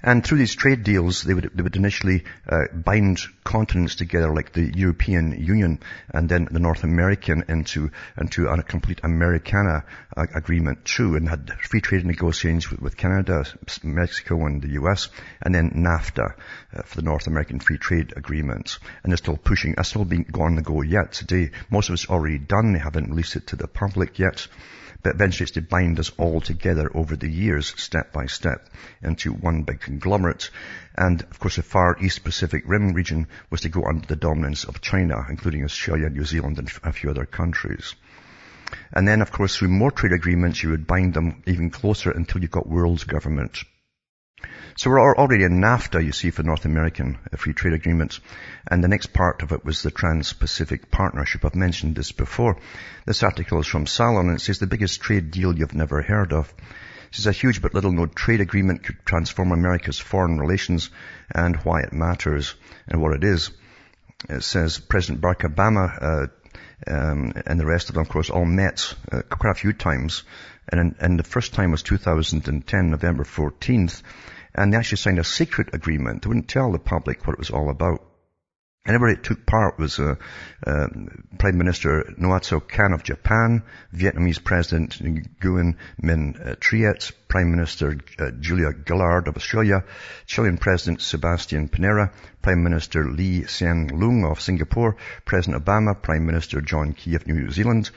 And 0.00 0.24
through 0.24 0.38
these 0.38 0.54
trade 0.54 0.84
deals, 0.84 1.22
they 1.22 1.34
would, 1.34 1.50
they 1.54 1.62
would 1.62 1.74
initially 1.74 2.24
uh, 2.48 2.66
bind 2.72 3.18
continents 3.42 3.96
together, 3.96 4.32
like 4.32 4.52
the 4.52 4.72
European 4.76 5.32
Union 5.44 5.80
and 6.10 6.28
then 6.28 6.46
the 6.50 6.60
North 6.60 6.84
American, 6.84 7.44
into 7.48 7.90
into 8.16 8.46
a 8.46 8.62
complete 8.62 9.00
Americana 9.02 9.84
uh, 10.16 10.26
agreement 10.34 10.84
too, 10.84 11.16
and 11.16 11.28
had 11.28 11.50
free 11.60 11.80
trade 11.80 12.04
negotiations 12.04 12.70
with, 12.70 12.80
with, 12.80 12.96
Canada, 12.96 13.44
Mexico, 13.82 14.46
and 14.46 14.62
the 14.62 14.72
U.S., 14.80 15.08
and 15.42 15.52
then 15.52 15.70
NAFTA 15.70 16.34
uh, 16.74 16.82
for 16.82 16.96
the 16.96 17.02
North 17.02 17.26
American 17.26 17.58
Free 17.58 17.78
Trade 17.78 18.12
Agreement. 18.16 18.78
And 19.02 19.10
they're 19.10 19.16
still 19.16 19.36
pushing. 19.36 19.74
That's 19.76 19.88
still 19.88 20.04
being 20.04 20.26
on 20.34 20.54
the 20.54 20.62
go 20.62 20.82
yet 20.82 21.12
today. 21.12 21.50
Most 21.70 21.88
of 21.88 21.94
it's 21.94 22.08
already 22.08 22.38
done. 22.38 22.72
They 22.72 22.78
haven't 22.78 23.10
released 23.10 23.34
it 23.34 23.48
to 23.48 23.56
the 23.56 23.66
public 23.66 24.18
yet. 24.18 24.46
But 25.02 25.14
eventually 25.14 25.44
it's 25.44 25.52
to 25.52 25.62
bind 25.62 26.00
us 26.00 26.10
all 26.16 26.40
together 26.40 26.90
over 26.94 27.14
the 27.14 27.30
years, 27.30 27.72
step 27.76 28.12
by 28.12 28.26
step, 28.26 28.68
into 29.02 29.32
one 29.32 29.62
big 29.62 29.80
conglomerate. 29.80 30.50
And 30.96 31.22
of 31.22 31.38
course 31.38 31.56
the 31.56 31.62
Far 31.62 31.96
East 32.00 32.24
Pacific 32.24 32.64
Rim 32.66 32.92
region 32.92 33.28
was 33.50 33.60
to 33.60 33.68
go 33.68 33.84
under 33.84 34.06
the 34.06 34.16
dominance 34.16 34.64
of 34.64 34.80
China, 34.80 35.24
including 35.28 35.64
Australia, 35.64 36.10
New 36.10 36.24
Zealand 36.24 36.58
and 36.58 36.70
a 36.82 36.92
few 36.92 37.10
other 37.10 37.26
countries. 37.26 37.94
And 38.92 39.06
then 39.06 39.22
of 39.22 39.30
course 39.30 39.56
through 39.56 39.68
more 39.68 39.90
trade 39.90 40.12
agreements 40.12 40.62
you 40.62 40.70
would 40.70 40.86
bind 40.86 41.14
them 41.14 41.42
even 41.46 41.70
closer 41.70 42.10
until 42.10 42.42
you 42.42 42.48
got 42.48 42.68
world 42.68 43.06
government. 43.06 43.64
So 44.76 44.90
we're 44.90 45.16
already 45.16 45.42
in 45.42 45.60
NAFTA, 45.60 46.04
you 46.04 46.12
see, 46.12 46.30
for 46.30 46.44
North 46.44 46.64
American 46.64 47.18
uh, 47.32 47.36
free 47.36 47.52
trade 47.52 47.74
agreements. 47.74 48.20
And 48.70 48.82
the 48.82 48.88
next 48.88 49.12
part 49.12 49.42
of 49.42 49.50
it 49.50 49.64
was 49.64 49.82
the 49.82 49.90
Trans-Pacific 49.90 50.90
Partnership. 50.90 51.44
I've 51.44 51.56
mentioned 51.56 51.96
this 51.96 52.12
before. 52.12 52.58
This 53.04 53.24
article 53.24 53.58
is 53.58 53.66
from 53.66 53.86
Salon 53.86 54.28
and 54.28 54.36
it 54.36 54.40
says 54.40 54.60
the 54.60 54.68
biggest 54.68 55.00
trade 55.00 55.32
deal 55.32 55.58
you've 55.58 55.74
never 55.74 56.02
heard 56.02 56.32
of. 56.32 56.54
It 57.08 57.14
says 57.14 57.26
a 57.26 57.32
huge 57.32 57.60
but 57.60 57.74
little 57.74 57.90
known 57.90 58.10
trade 58.10 58.40
agreement 58.40 58.84
could 58.84 59.04
transform 59.04 59.50
America's 59.50 59.98
foreign 59.98 60.38
relations 60.38 60.90
and 61.34 61.56
why 61.56 61.80
it 61.80 61.92
matters 61.92 62.54
and 62.86 63.02
what 63.02 63.14
it 63.14 63.24
is. 63.24 63.50
It 64.28 64.42
says 64.42 64.78
President 64.78 65.20
Barack 65.20 65.40
Obama 65.40 66.02
uh, 66.02 66.26
um, 66.86 67.32
and 67.46 67.58
the 67.58 67.66
rest 67.66 67.88
of 67.88 67.94
them, 67.94 68.02
of 68.02 68.08
course, 68.08 68.30
all 68.30 68.44
met 68.44 68.94
uh, 69.10 69.22
quite 69.22 69.50
a 69.50 69.54
few 69.54 69.72
times. 69.72 70.24
And, 70.68 70.94
and 71.00 71.18
the 71.18 71.24
first 71.24 71.54
time 71.54 71.70
was 71.70 71.82
2010, 71.82 72.90
November 72.90 73.24
14th 73.24 74.02
and 74.58 74.72
they 74.72 74.76
actually 74.76 74.98
signed 74.98 75.18
a 75.18 75.24
secret 75.24 75.68
agreement. 75.72 76.22
They 76.22 76.28
wouldn't 76.28 76.48
tell 76.48 76.72
the 76.72 76.78
public 76.78 77.26
what 77.26 77.34
it 77.34 77.38
was 77.38 77.50
all 77.50 77.70
about. 77.70 78.02
And 78.88 78.94
everybody 78.94 79.20
took 79.20 79.44
part 79.44 79.78
was 79.78 79.98
uh, 79.98 80.14
uh, 80.66 80.86
Prime 81.38 81.58
Minister 81.58 82.04
Naoto 82.18 82.66
Kan 82.66 82.94
of 82.94 83.02
Japan, 83.02 83.62
Vietnamese 83.94 84.42
President 84.42 84.98
Nguyen 85.42 85.76
Minh 86.02 86.40
uh, 86.40 86.54
Triet, 86.54 87.12
Prime 87.28 87.50
Minister 87.50 87.98
uh, 88.18 88.30
Julia 88.40 88.72
Gillard 88.72 89.28
of 89.28 89.36
Australia, 89.36 89.84
Chilean 90.24 90.56
President 90.56 91.02
Sebastian 91.02 91.68
Pinera, 91.68 92.10
Prime 92.40 92.62
Minister 92.62 93.04
Lee 93.04 93.42
Hsien 93.42 93.90
Loong 93.90 94.24
of 94.24 94.40
Singapore, 94.40 94.96
President 95.26 95.62
Obama, 95.62 95.92
Prime 96.00 96.24
Minister 96.24 96.62
John 96.62 96.94
Key 96.94 97.14
of 97.14 97.26
New 97.26 97.50
Zealand, 97.50 97.90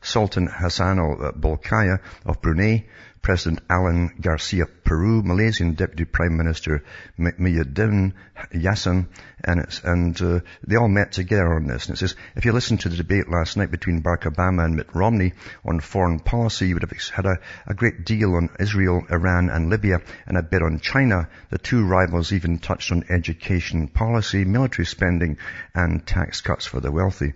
Sultan 0.00 0.46
Hassanal 0.46 1.32
Bolkiah 1.32 1.98
of 2.24 2.40
Brunei, 2.40 2.86
President 3.26 3.58
Alan 3.68 4.14
Garcia 4.20 4.66
Peru, 4.66 5.20
Malaysian 5.20 5.74
Deputy 5.74 6.04
Prime 6.04 6.36
Minister 6.36 6.84
Muhyiddin 7.18 8.12
Yassin, 8.54 9.08
and, 9.42 9.66
and 9.82 10.22
uh, 10.22 10.38
they 10.64 10.76
all 10.76 10.86
met 10.86 11.10
together 11.10 11.52
on 11.54 11.66
this. 11.66 11.86
And 11.86 11.96
it 11.96 11.98
says, 11.98 12.14
if 12.36 12.44
you 12.44 12.52
listened 12.52 12.82
to 12.82 12.88
the 12.88 12.96
debate 12.96 13.28
last 13.28 13.56
night 13.56 13.72
between 13.72 14.00
Barack 14.00 14.32
Obama 14.32 14.64
and 14.64 14.76
Mitt 14.76 14.94
Romney 14.94 15.32
on 15.64 15.80
foreign 15.80 16.20
policy, 16.20 16.68
you 16.68 16.76
would 16.76 16.84
have 16.84 16.92
had 17.10 17.26
a, 17.26 17.38
a 17.66 17.74
great 17.74 18.04
deal 18.04 18.36
on 18.36 18.48
Israel, 18.60 19.04
Iran, 19.10 19.50
and 19.50 19.70
Libya, 19.70 20.02
and 20.26 20.36
a 20.36 20.42
bit 20.44 20.62
on 20.62 20.78
China. 20.78 21.28
The 21.50 21.58
two 21.58 21.84
rivals 21.84 22.32
even 22.32 22.60
touched 22.60 22.92
on 22.92 23.06
education 23.10 23.88
policy, 23.88 24.44
military 24.44 24.86
spending, 24.86 25.38
and 25.74 26.06
tax 26.06 26.42
cuts 26.42 26.64
for 26.64 26.78
the 26.78 26.92
wealthy. 26.92 27.32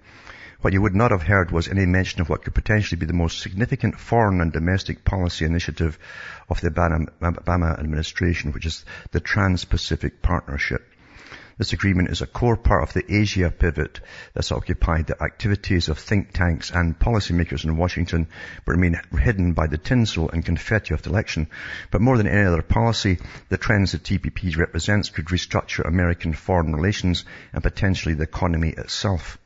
What 0.63 0.75
you 0.75 0.83
would 0.83 0.95
not 0.95 1.11
have 1.11 1.23
heard 1.23 1.51
was 1.51 1.69
any 1.69 1.87
mention 1.87 2.21
of 2.21 2.29
what 2.29 2.45
could 2.45 2.55
potentially 2.55 2.99
be 2.99 3.07
the 3.07 3.15
most 3.15 3.39
significant 3.39 3.99
foreign 3.99 4.43
and 4.43 4.53
domestic 4.53 5.07
policy 5.07 5.47
initiative 5.47 5.99
of 6.51 6.61
the 6.61 6.71
Obama 6.71 7.79
administration, 7.79 8.53
which 8.53 8.67
is 8.67 8.85
the 9.11 9.21
Trans-Pacific 9.21 10.21
Partnership. 10.21 10.87
This 11.57 11.73
agreement 11.73 12.11
is 12.11 12.21
a 12.21 12.27
core 12.27 12.59
part 12.59 12.83
of 12.83 12.93
the 12.93 13.05
Asia 13.11 13.51
pivot 13.51 14.01
that's 14.35 14.53
occupied 14.53 15.07
the 15.07 15.23
activities 15.23 15.89
of 15.89 15.99
think 15.99 16.33
tanks 16.33 16.71
and 16.71 16.99
policymakers 16.99 17.65
in 17.65 17.79
Washington, 17.79 18.27
but 18.67 18.73
remain 18.73 19.01
hidden 19.19 19.55
by 19.55 19.67
the 19.67 19.79
tinsel 19.79 20.29
and 20.29 20.45
confetti 20.45 20.93
of 20.93 21.01
the 21.01 21.09
election. 21.09 21.47
But 21.91 22.03
more 22.03 22.19
than 22.19 22.27
any 22.27 22.45
other 22.47 22.61
policy, 22.61 23.19
the 23.49 23.57
trends 23.57 23.93
that 23.93 24.03
TPP 24.03 24.59
represents 24.59 25.09
could 25.09 25.27
restructure 25.27 25.89
American 25.89 26.35
foreign 26.35 26.75
relations 26.75 27.25
and 27.55 27.63
potentially 27.63 28.15
the 28.15 28.25
economy 28.25 28.75
itself. 28.77 29.39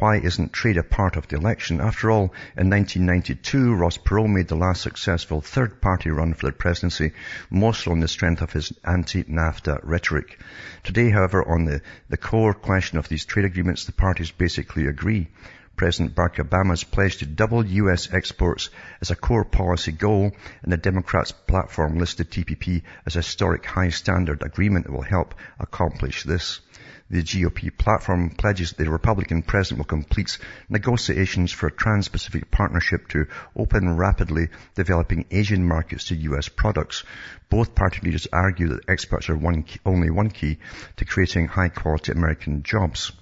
Why 0.00 0.18
isn't 0.18 0.52
trade 0.52 0.76
a 0.76 0.84
part 0.84 1.16
of 1.16 1.26
the 1.26 1.34
election? 1.34 1.80
After 1.80 2.08
all, 2.08 2.32
in 2.56 2.70
1992, 2.70 3.74
Ross 3.74 3.98
Perot 3.98 4.30
made 4.30 4.46
the 4.46 4.54
last 4.54 4.80
successful 4.80 5.40
third-party 5.40 6.10
run 6.10 6.34
for 6.34 6.46
the 6.46 6.52
presidency, 6.52 7.14
mostly 7.50 7.90
on 7.90 7.98
the 7.98 8.06
strength 8.06 8.40
of 8.40 8.52
his 8.52 8.72
anti-NAFTA 8.84 9.80
rhetoric. 9.82 10.38
Today, 10.84 11.10
however, 11.10 11.42
on 11.48 11.64
the, 11.64 11.82
the 12.08 12.16
core 12.16 12.54
question 12.54 12.96
of 12.96 13.08
these 13.08 13.24
trade 13.24 13.46
agreements, 13.46 13.86
the 13.86 13.92
parties 13.92 14.30
basically 14.30 14.86
agree. 14.86 15.30
President 15.74 16.14
Barack 16.14 16.36
Obama's 16.36 16.84
pledge 16.84 17.16
to 17.16 17.26
double 17.26 17.66
U.S. 17.66 18.12
exports 18.12 18.70
as 19.00 19.10
a 19.10 19.16
core 19.16 19.44
policy 19.44 19.90
goal, 19.90 20.30
and 20.62 20.72
the 20.72 20.76
Democrats' 20.76 21.32
platform 21.32 21.98
listed 21.98 22.30
TPP 22.30 22.82
as 23.04 23.16
a 23.16 23.20
historic 23.20 23.66
high 23.66 23.90
standard 23.90 24.44
agreement 24.44 24.86
that 24.86 24.92
will 24.92 25.02
help 25.02 25.34
accomplish 25.58 26.22
this. 26.22 26.60
The 27.10 27.22
GOP 27.22 27.70
platform 27.76 28.28
pledges 28.28 28.72
the 28.72 28.90
Republican 28.90 29.42
president 29.42 29.78
will 29.78 29.86
complete 29.86 30.36
negotiations 30.68 31.52
for 31.52 31.68
a 31.68 31.72
trans-Pacific 31.72 32.50
partnership 32.50 33.08
to 33.08 33.26
open 33.56 33.96
rapidly 33.96 34.48
developing 34.74 35.24
Asian 35.30 35.66
markets 35.66 36.08
to 36.08 36.16
U.S. 36.16 36.50
products. 36.50 37.04
Both 37.48 37.74
party 37.74 38.00
leaders 38.02 38.28
argue 38.30 38.68
that 38.68 38.90
exports 38.90 39.30
are 39.30 39.36
one 39.36 39.62
key, 39.62 39.80
only 39.86 40.10
one 40.10 40.28
key 40.28 40.58
to 40.96 41.06
creating 41.06 41.48
high-quality 41.48 42.12
American 42.12 42.62
jobs. 42.62 43.12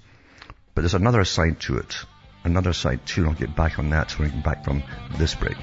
But 0.75 0.81
there's 0.81 0.93
another 0.93 1.23
side 1.23 1.61
to 1.61 1.77
it. 1.77 1.95
Another 2.43 2.73
side 2.73 3.05
too. 3.05 3.25
I'll 3.25 3.33
get 3.33 3.55
back 3.55 3.79
on 3.79 3.91
that 3.91 4.19
when 4.19 4.27
we 4.29 4.35
get 4.35 4.43
back 4.43 4.65
from 4.65 4.83
this 5.17 5.33
break. 5.33 5.57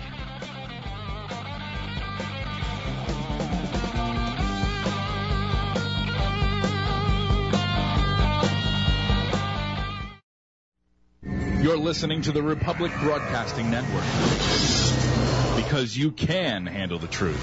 Listening 11.95 12.23
to 12.23 12.33
the 12.33 12.43
Republic 12.43 12.91
Broadcasting 12.99 13.71
Network 13.71 14.03
because 15.55 15.97
you 15.97 16.11
can 16.11 16.67
handle 16.67 16.99
the 16.99 17.07
truth. 17.07 17.39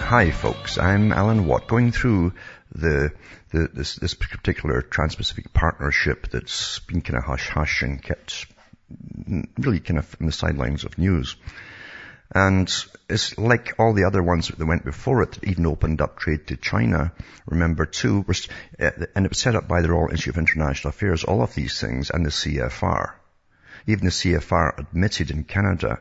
Hi 0.00 0.30
folks, 0.30 0.78
I'm 0.78 1.12
Alan 1.12 1.44
Watt 1.44 1.68
going 1.68 1.92
through 1.92 2.32
the, 2.74 3.10
the 3.50 3.68
this, 3.74 3.96
this 3.96 4.14
particular 4.14 4.80
Trans-Pacific 4.80 5.52
partnership 5.52 6.30
that's 6.30 6.78
been 6.78 7.02
kind 7.02 7.18
of 7.18 7.24
hush 7.24 7.50
hush 7.50 7.82
and 7.82 8.02
kept 8.02 8.46
really 9.58 9.80
kind 9.80 9.98
of 9.98 10.16
in 10.20 10.26
the 10.26 10.32
sidelines 10.32 10.84
of 10.84 10.98
news. 10.98 11.36
And 12.34 12.72
it's 13.08 13.38
like 13.38 13.74
all 13.78 13.92
the 13.92 14.04
other 14.04 14.22
ones 14.22 14.48
that 14.48 14.66
went 14.66 14.84
before 14.84 15.22
it, 15.22 15.38
even 15.44 15.66
opened 15.66 16.00
up 16.00 16.18
trade 16.18 16.48
to 16.48 16.56
China. 16.56 17.12
Remember 17.46 17.86
too, 17.86 18.24
uh, 18.80 18.90
and 19.14 19.26
it 19.26 19.30
was 19.30 19.38
set 19.38 19.54
up 19.54 19.68
by 19.68 19.80
the 19.80 19.90
Royal 19.90 20.10
Institute 20.10 20.34
of 20.34 20.38
International 20.38 20.88
Affairs, 20.88 21.22
all 21.22 21.42
of 21.42 21.54
these 21.54 21.80
things, 21.80 22.10
and 22.10 22.26
the 22.26 22.30
CFR. 22.30 23.12
Even 23.86 24.06
the 24.06 24.10
CFR 24.10 24.78
admitted 24.78 25.30
in 25.30 25.44
Canada 25.44 26.00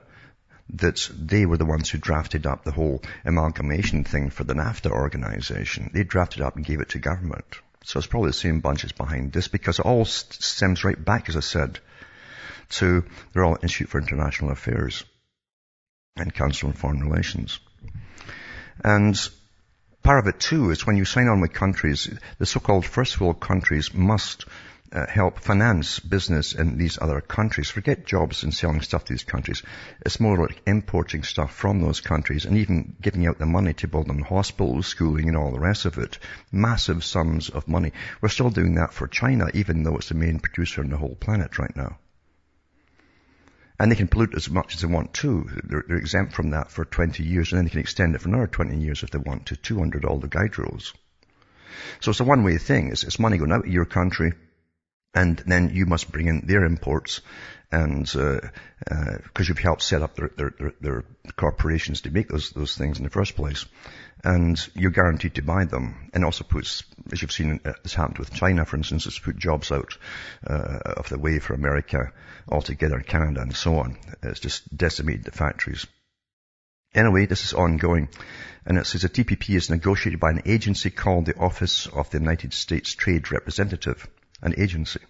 that 0.73 1.09
they 1.15 1.45
were 1.45 1.57
the 1.57 1.65
ones 1.65 1.89
who 1.89 1.99
drafted 1.99 2.47
up 2.47 2.63
the 2.63 2.71
whole 2.71 3.03
amalgamation 3.23 4.03
thing 4.03 4.31
for 4.31 4.43
the 4.43 4.55
NAFTA 4.55 4.89
organization. 4.89 5.91
They 5.93 6.03
drafted 6.03 6.41
it 6.41 6.45
up 6.45 6.55
and 6.55 6.65
gave 6.65 6.81
it 6.81 6.89
to 6.89 6.99
government. 6.99 7.45
So 7.83 7.99
it's 7.99 8.07
probably 8.07 8.29
the 8.29 8.33
same 8.33 8.61
bunches 8.61 8.91
behind 8.91 9.31
this 9.31 9.47
because 9.47 9.77
it 9.77 9.85
all 9.85 10.05
stems 10.05 10.83
right 10.83 11.05
back, 11.05 11.29
as 11.29 11.37
I 11.37 11.41
said, 11.41 11.79
to 12.69 13.03
the 13.33 13.39
Royal 13.39 13.57
Institute 13.61 13.89
for 13.89 13.99
International 13.99 14.51
Affairs 14.51 15.03
and 16.15 16.33
Council 16.33 16.69
on 16.69 16.73
Foreign 16.73 17.01
Relations. 17.01 17.59
And 18.83 19.17
part 20.03 20.19
of 20.19 20.27
it 20.27 20.39
too 20.39 20.71
is 20.71 20.85
when 20.85 20.97
you 20.97 21.05
sign 21.05 21.27
on 21.27 21.41
with 21.41 21.53
countries, 21.53 22.09
the 22.37 22.45
so-called 22.45 22.85
first 22.85 23.19
world 23.19 23.39
countries 23.39 23.93
must 23.93 24.45
uh, 24.91 25.05
help 25.07 25.39
finance 25.39 25.99
business 25.99 26.53
in 26.53 26.77
these 26.77 26.97
other 27.01 27.19
countries. 27.19 27.69
Forget 27.69 28.05
jobs 28.05 28.43
and 28.43 28.53
selling 28.53 28.81
stuff 28.81 29.03
to 29.05 29.13
these 29.13 29.23
countries. 29.23 29.61
It's 30.05 30.19
more 30.19 30.37
like 30.37 30.61
importing 30.65 31.23
stuff 31.23 31.53
from 31.53 31.81
those 31.81 31.99
countries 32.01 32.45
and 32.45 32.57
even 32.57 32.95
giving 33.01 33.27
out 33.27 33.37
the 33.37 33.45
money 33.45 33.73
to 33.73 33.87
build 33.87 34.07
them 34.07 34.21
hospitals, 34.21 34.87
schooling 34.87 35.27
and 35.27 35.35
all 35.35 35.51
the 35.51 35.59
rest 35.59 35.85
of 35.85 35.97
it. 35.97 36.19
Massive 36.51 37.03
sums 37.03 37.49
of 37.49 37.67
money. 37.67 37.91
We're 38.21 38.29
still 38.29 38.49
doing 38.49 38.75
that 38.75 38.93
for 38.93 39.07
China, 39.07 39.49
even 39.53 39.83
though 39.83 39.97
it's 39.97 40.09
the 40.09 40.15
main 40.15 40.39
producer 40.39 40.81
on 40.81 40.89
the 40.89 40.97
whole 40.97 41.15
planet 41.15 41.59
right 41.59 41.75
now. 41.75 41.97
And 43.79 43.91
they 43.91 43.95
can 43.95 44.07
pollute 44.07 44.35
as 44.35 44.49
much 44.49 44.75
as 44.75 44.81
they 44.81 44.87
want 44.87 45.13
to. 45.15 45.49
They're, 45.63 45.83
they're, 45.87 45.97
exempt 45.97 46.33
from 46.33 46.51
that 46.51 46.71
for 46.71 46.85
20 46.85 47.23
years 47.23 47.51
and 47.51 47.57
then 47.57 47.65
they 47.65 47.71
can 47.71 47.81
extend 47.81 48.15
it 48.15 48.21
for 48.21 48.29
another 48.29 48.47
20 48.47 48.77
years 48.77 49.03
if 49.03 49.11
they 49.11 49.19
want 49.19 49.47
to, 49.47 49.55
200 49.55 50.05
all 50.05 50.19
the 50.19 50.27
guide 50.27 50.57
rules. 50.57 50.93
So 51.99 52.11
it's 52.11 52.21
a 52.21 52.23
one-way 52.23 52.57
thing. 52.57 52.89
It's, 52.91 53.03
it's 53.03 53.19
money 53.19 53.37
going 53.37 53.51
out 53.51 53.65
of 53.65 53.71
your 53.71 53.85
country 53.85 54.33
and 55.15 55.37
then 55.47 55.71
you 55.73 55.85
must 55.85 56.11
bring 56.11 56.27
in 56.27 56.45
their 56.45 56.65
imports 56.65 57.21
and 57.71 58.05
because 58.05 58.49
uh, 58.91 59.39
uh, 59.39 59.43
you've 59.47 59.57
helped 59.57 59.81
set 59.81 60.01
up 60.01 60.15
their, 60.15 60.29
their, 60.37 60.73
their, 60.79 61.05
corporations 61.35 62.01
to 62.01 62.11
make 62.11 62.29
those 62.29 62.51
those 62.51 62.77
things 62.77 62.99
in 62.99 63.03
the 63.03 63.09
first 63.09 63.35
place, 63.35 63.65
and 64.23 64.69
you're 64.75 64.91
guaranteed 64.91 65.35
to 65.35 65.41
buy 65.41 65.65
them. 65.65 66.09
And 66.13 66.23
also 66.23 66.43
puts, 66.43 66.83
as 67.11 67.21
you've 67.21 67.31
seen, 67.31 67.59
uh, 67.65 67.73
this 67.83 67.95
happened 67.95 68.19
with 68.19 68.33
China, 68.33 68.65
for 68.65 68.77
instance, 68.77 69.07
it's 69.07 69.19
put 69.19 69.37
jobs 69.37 69.71
out 69.71 69.97
uh, 70.47 70.79
of 70.97 71.09
the 71.09 71.17
way 71.17 71.39
for 71.39 71.53
America 71.53 72.13
altogether, 72.47 72.99
Canada, 72.99 73.41
and 73.41 73.55
so 73.55 73.79
on. 73.79 73.97
It's 74.21 74.39
just 74.39 74.75
decimated 74.75 75.25
the 75.25 75.31
factories. 75.31 75.87
Anyway, 76.93 77.25
this 77.25 77.43
is 77.43 77.53
ongoing. 77.53 78.07
And 78.65 78.77
it 78.77 78.85
says 78.85 79.01
the 79.01 79.09
TPP 79.09 79.55
is 79.55 79.69
negotiated 79.69 80.19
by 80.19 80.31
an 80.31 80.43
agency 80.45 80.89
called 80.89 81.25
the 81.25 81.37
Office 81.37 81.87
of 81.87 82.09
the 82.09 82.19
United 82.19 82.53
States 82.53 82.93
Trade 82.95 83.31
Representative 83.31 84.07
an 84.45 84.53
agency. 84.57 85.01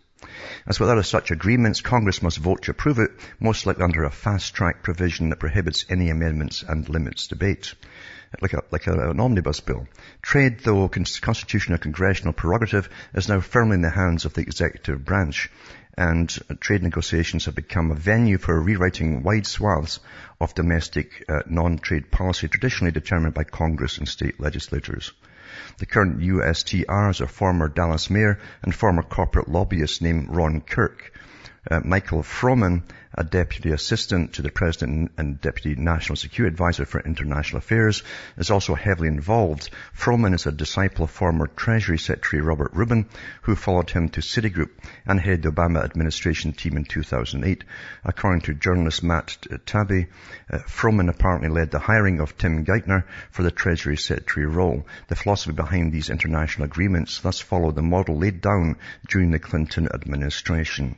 As 0.66 0.80
with 0.80 0.90
other 0.90 1.04
such 1.04 1.30
agreements, 1.30 1.82
Congress 1.82 2.24
must 2.24 2.40
vote 2.40 2.64
to 2.64 2.72
approve 2.72 2.98
it, 2.98 3.12
most 3.40 3.66
likely 3.66 3.84
under 3.84 4.04
a 4.06 4.10
fast-track 4.10 4.82
provision 4.82 5.30
that 5.30 5.40
prohibits 5.40 5.86
any 5.90 6.10
amendments 6.10 6.64
and 6.68 6.90
limits 6.90 7.28
debate. 7.28 7.76
Like, 8.42 8.54
a, 8.54 8.64
like 8.72 8.88
a, 8.88 9.12
an 9.12 9.20
omnibus 9.20 9.60
bill. 9.60 9.88
Trade, 10.22 10.60
though 10.62 10.90
constitutional 10.90 11.78
congressional 11.78 12.34
prerogative, 12.34 12.90
is 13.14 13.30
now 13.30 13.40
firmly 13.40 13.76
in 13.76 13.82
the 13.82 13.90
hands 13.90 14.26
of 14.26 14.34
the 14.34 14.42
executive 14.42 15.06
branch, 15.06 15.50
and 15.98 16.30
trade 16.60 16.84
negotiations 16.84 17.46
have 17.46 17.56
become 17.56 17.92
a 17.92 17.96
venue 17.96 18.38
for 18.38 18.60
rewriting 18.60 19.24
wide 19.24 19.46
swaths 19.46 20.00
of 20.42 20.56
domestic 20.56 21.24
uh, 21.30 21.42
non-trade 21.46 22.12
policy 22.12 22.48
traditionally 22.48 22.92
determined 22.92 23.34
by 23.34 23.44
Congress 23.44 23.98
and 24.00 24.08
state 24.08 24.40
legislatures. 24.40 25.14
The 25.78 25.86
current 25.86 26.20
USTR 26.20 27.12
is 27.12 27.22
a 27.22 27.28
former 27.28 27.68
Dallas 27.68 28.10
mayor 28.10 28.40
and 28.64 28.74
former 28.74 29.04
corporate 29.04 29.48
lobbyist 29.48 30.02
named 30.02 30.30
Ron 30.30 30.62
Kirk. 30.62 31.14
Uh, 31.70 31.82
Michael 31.84 32.22
Froman 32.22 32.84
a 33.18 33.24
deputy 33.24 33.72
assistant 33.72 34.34
to 34.34 34.42
the 34.42 34.52
president 34.52 35.12
and 35.18 35.40
deputy 35.40 35.74
national 35.82 36.18
security 36.18 36.52
advisor 36.52 36.86
for 36.86 37.00
international 37.00 37.60
affairs, 37.60 38.04
is 38.38 38.52
also 38.52 38.76
heavily 38.76 39.08
involved. 39.08 39.70
Froman 39.98 40.34
is 40.34 40.46
a 40.46 40.52
disciple 40.52 41.06
of 41.06 41.12
former 41.12 41.48
Treasury 41.48 41.98
Secretary 41.98 42.42
Robert 42.42 42.72
Rubin, 42.74 43.08
who 43.44 43.56
followed 43.56 43.90
him 43.90 44.10
to 44.10 44.22
Citigroup 44.22 44.72
and 45.06 45.20
headed 45.20 45.44
the 45.44 45.52
Obama 45.52 45.84
administration 45.84 46.52
team 46.52 46.76
in 46.76 46.84
2008. 46.84 47.64
According 48.04 48.42
to 48.42 48.54
journalist 48.54 49.02
Matt 49.02 49.38
Taibbi, 49.66 50.08
uh, 50.52 50.58
Froman 50.68 51.10
apparently 51.10 51.50
led 51.50 51.72
the 51.72 51.80
hiring 51.80 52.20
of 52.20 52.38
Tim 52.38 52.66
Geithner 52.66 53.06
for 53.32 53.44
the 53.44 53.52
Treasury 53.52 53.98
Secretary 53.98 54.46
role. 54.46 54.86
The 55.08 55.16
philosophy 55.16 55.54
behind 55.54 55.94
these 55.94 56.10
international 56.10 56.66
agreements 56.66 57.20
thus 57.20 57.40
followed 57.40 57.76
the 57.76 57.82
model 57.82 58.18
laid 58.18 58.42
down 58.42 58.76
during 59.08 59.32
the 59.32 59.40
Clinton 59.40 59.88
administration. 59.94 60.98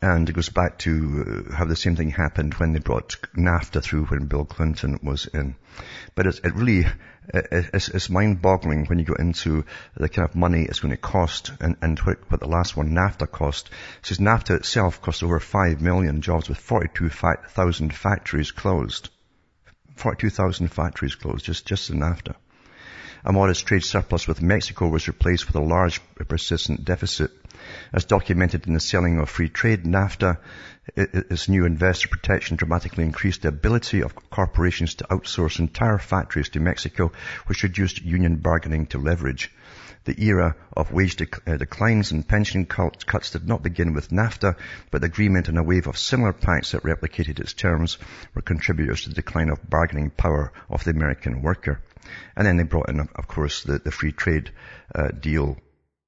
And 0.00 0.28
it 0.28 0.32
goes 0.32 0.48
back 0.48 0.78
to 0.80 1.44
uh, 1.50 1.54
how 1.54 1.64
the 1.64 1.74
same 1.74 1.96
thing 1.96 2.10
happened 2.10 2.54
when 2.54 2.72
they 2.72 2.78
brought 2.78 3.16
NAFTA 3.36 3.82
through 3.82 4.04
when 4.06 4.26
Bill 4.26 4.44
Clinton 4.44 5.00
was 5.02 5.26
in. 5.26 5.56
But 6.14 6.28
it's, 6.28 6.38
it 6.38 6.54
really, 6.54 6.86
it's, 7.34 7.88
it's 7.88 8.08
mind-boggling 8.08 8.86
when 8.86 9.00
you 9.00 9.04
go 9.04 9.14
into 9.14 9.64
the 9.96 10.08
kind 10.08 10.28
of 10.28 10.36
money 10.36 10.62
it's 10.62 10.78
going 10.78 10.94
to 10.94 10.96
cost 10.96 11.50
and, 11.60 11.76
and 11.82 11.98
what, 11.98 12.18
what 12.30 12.40
the 12.40 12.46
last 12.46 12.76
one, 12.76 12.90
NAFTA, 12.90 13.28
cost. 13.28 13.70
Says 14.02 14.18
NAFTA 14.18 14.56
itself 14.56 15.02
cost 15.02 15.24
over 15.24 15.40
5 15.40 15.80
million 15.80 16.20
jobs 16.20 16.48
with 16.48 16.58
42,000 16.58 17.92
factories 17.92 18.52
closed. 18.52 19.08
42,000 19.96 20.68
factories 20.68 21.16
closed 21.16 21.44
just, 21.44 21.66
just 21.66 21.90
in 21.90 21.98
NAFTA. 21.98 22.36
A 23.24 23.32
modest 23.32 23.66
trade 23.66 23.84
surplus 23.84 24.28
with 24.28 24.42
Mexico 24.42 24.88
was 24.88 25.08
replaced 25.08 25.46
with 25.46 25.56
a 25.56 25.60
large 25.60 26.00
persistent 26.28 26.84
deficit 26.84 27.30
as 27.92 28.04
documented 28.04 28.66
in 28.66 28.74
the 28.74 28.80
selling 28.80 29.18
of 29.18 29.28
free 29.28 29.48
trade, 29.48 29.84
NAFTA, 29.84 30.38
its 30.96 31.48
new 31.48 31.64
investor 31.64 32.08
protection 32.08 32.56
dramatically 32.56 33.04
increased 33.04 33.42
the 33.42 33.48
ability 33.48 34.02
of 34.02 34.14
corporations 34.30 34.94
to 34.96 35.04
outsource 35.04 35.58
entire 35.58 35.98
factories 35.98 36.48
to 36.50 36.60
Mexico, 36.60 37.12
which 37.46 37.62
reduced 37.62 38.02
union 38.02 38.36
bargaining 38.36 38.86
to 38.86 38.98
leverage. 38.98 39.52
The 40.08 40.24
era 40.24 40.56
of 40.72 40.90
wage 40.90 41.16
dec- 41.16 41.46
uh, 41.46 41.58
declines 41.58 42.12
and 42.12 42.26
pension 42.26 42.64
cuts 42.64 43.30
did 43.30 43.46
not 43.46 43.62
begin 43.62 43.92
with 43.92 44.08
NAFTA, 44.08 44.56
but 44.90 45.02
the 45.02 45.06
agreement 45.06 45.50
and 45.50 45.58
a 45.58 45.62
wave 45.62 45.86
of 45.86 45.98
similar 45.98 46.32
pacts 46.32 46.70
that 46.70 46.82
replicated 46.82 47.38
its 47.38 47.52
terms 47.52 47.98
were 48.34 48.40
contributors 48.40 49.02
to 49.02 49.10
the 49.10 49.16
decline 49.16 49.50
of 49.50 49.68
bargaining 49.68 50.08
power 50.08 50.50
of 50.70 50.82
the 50.82 50.92
American 50.92 51.42
worker. 51.42 51.82
And 52.34 52.46
then 52.46 52.56
they 52.56 52.62
brought 52.62 52.88
in, 52.88 53.00
of 53.00 53.28
course, 53.28 53.64
the, 53.64 53.80
the 53.80 53.90
free 53.90 54.12
trade 54.12 54.50
uh, 54.94 55.08
deal 55.08 55.58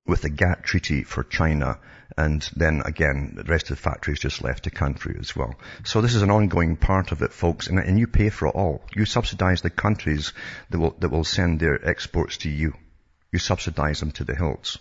with 0.07 0.23
the 0.23 0.31
GATT 0.31 0.65
treaty 0.65 1.03
for 1.03 1.23
China 1.23 1.79
and 2.17 2.49
then 2.57 2.81
again, 2.87 3.35
the 3.37 3.45
rest 3.45 3.71
of 3.71 3.77
the 3.77 3.83
factories 3.83 4.19
just 4.19 4.43
left 4.43 4.65
the 4.65 4.71
country 4.71 5.15
as 5.21 5.37
well. 5.37 5.57
So 5.85 6.01
this 6.01 6.15
is 6.15 6.23
an 6.23 6.31
ongoing 6.31 6.77
part 6.77 7.13
of 7.13 7.21
it, 7.21 7.35
folks, 7.35 7.67
and, 7.67 7.79
and 7.79 7.99
you 7.99 8.07
pay 8.07 8.31
for 8.31 8.49
it 8.49 8.55
all. 8.55 8.83
You 8.97 9.05
subsidize 9.05 9.61
the 9.61 9.69
countries 9.69 10.33
that 10.71 10.79
will, 10.79 10.97
that 11.01 11.11
will 11.11 11.25
send 11.25 11.61
their 11.61 11.87
exports 11.87 12.39
to 12.39 12.49
you. 12.49 12.73
You 13.33 13.39
subsidize 13.39 14.01
them 14.01 14.13
to 14.13 14.25
the 14.25 14.35
hilts 14.35 14.79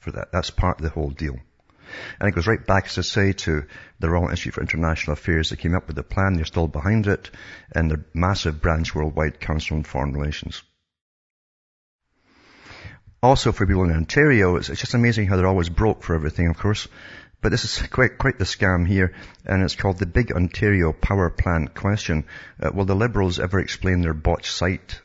for 0.00 0.12
that. 0.12 0.32
That's 0.32 0.50
part 0.50 0.78
of 0.78 0.84
the 0.84 0.90
whole 0.90 1.10
deal. 1.10 1.36
And 2.18 2.28
it 2.28 2.34
goes 2.34 2.46
right 2.46 2.64
back, 2.64 2.86
as 2.86 2.98
I 2.98 3.02
say, 3.02 3.32
to 3.32 3.66
the 3.98 4.08
Royal 4.08 4.28
Institute 4.28 4.54
for 4.54 4.60
International 4.60 5.14
Affairs 5.14 5.50
that 5.50 5.58
came 5.58 5.74
up 5.74 5.86
with 5.86 5.96
the 5.96 6.02
plan. 6.02 6.34
They're 6.34 6.44
still 6.44 6.68
behind 6.68 7.06
it 7.06 7.30
and 7.72 7.90
the 7.90 8.04
massive 8.14 8.60
branch 8.60 8.94
worldwide 8.94 9.40
Council 9.40 9.76
on 9.76 9.82
Foreign 9.82 10.12
Relations. 10.12 10.62
Also 13.22 13.52
for 13.52 13.66
people 13.66 13.84
in 13.84 13.92
Ontario, 13.92 14.56
it's, 14.56 14.70
it's 14.70 14.80
just 14.80 14.94
amazing 14.94 15.26
how 15.26 15.36
they're 15.36 15.46
always 15.46 15.68
broke 15.68 16.02
for 16.02 16.14
everything, 16.14 16.46
of 16.46 16.56
course. 16.56 16.88
But 17.42 17.52
this 17.52 17.64
is 17.64 17.86
quite, 17.86 18.18
quite 18.18 18.38
the 18.38 18.44
scam 18.44 18.86
here, 18.86 19.14
and 19.46 19.62
it's 19.62 19.74
called 19.74 19.98
the 19.98 20.06
Big 20.06 20.30
Ontario 20.30 20.92
Power 20.92 21.30
Plant 21.30 21.74
Question. 21.74 22.24
Uh, 22.62 22.70
will 22.74 22.84
the 22.84 22.94
Liberals 22.94 23.40
ever 23.40 23.58
explain 23.60 24.02
their 24.02 24.12
botched 24.12 24.52
site 24.52 25.00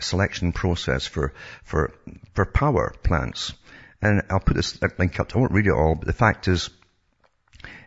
selection 0.00 0.52
process 0.52 1.06
for, 1.06 1.34
for, 1.62 1.92
for 2.34 2.46
power 2.46 2.94
plants? 3.02 3.52
And 4.00 4.22
I'll 4.30 4.40
put 4.40 4.56
this 4.56 4.78
link 4.98 5.20
up. 5.20 5.34
I 5.34 5.38
won't 5.38 5.52
read 5.52 5.66
it 5.66 5.72
all, 5.72 5.94
but 5.94 6.06
the 6.06 6.14
fact 6.14 6.48
is, 6.48 6.70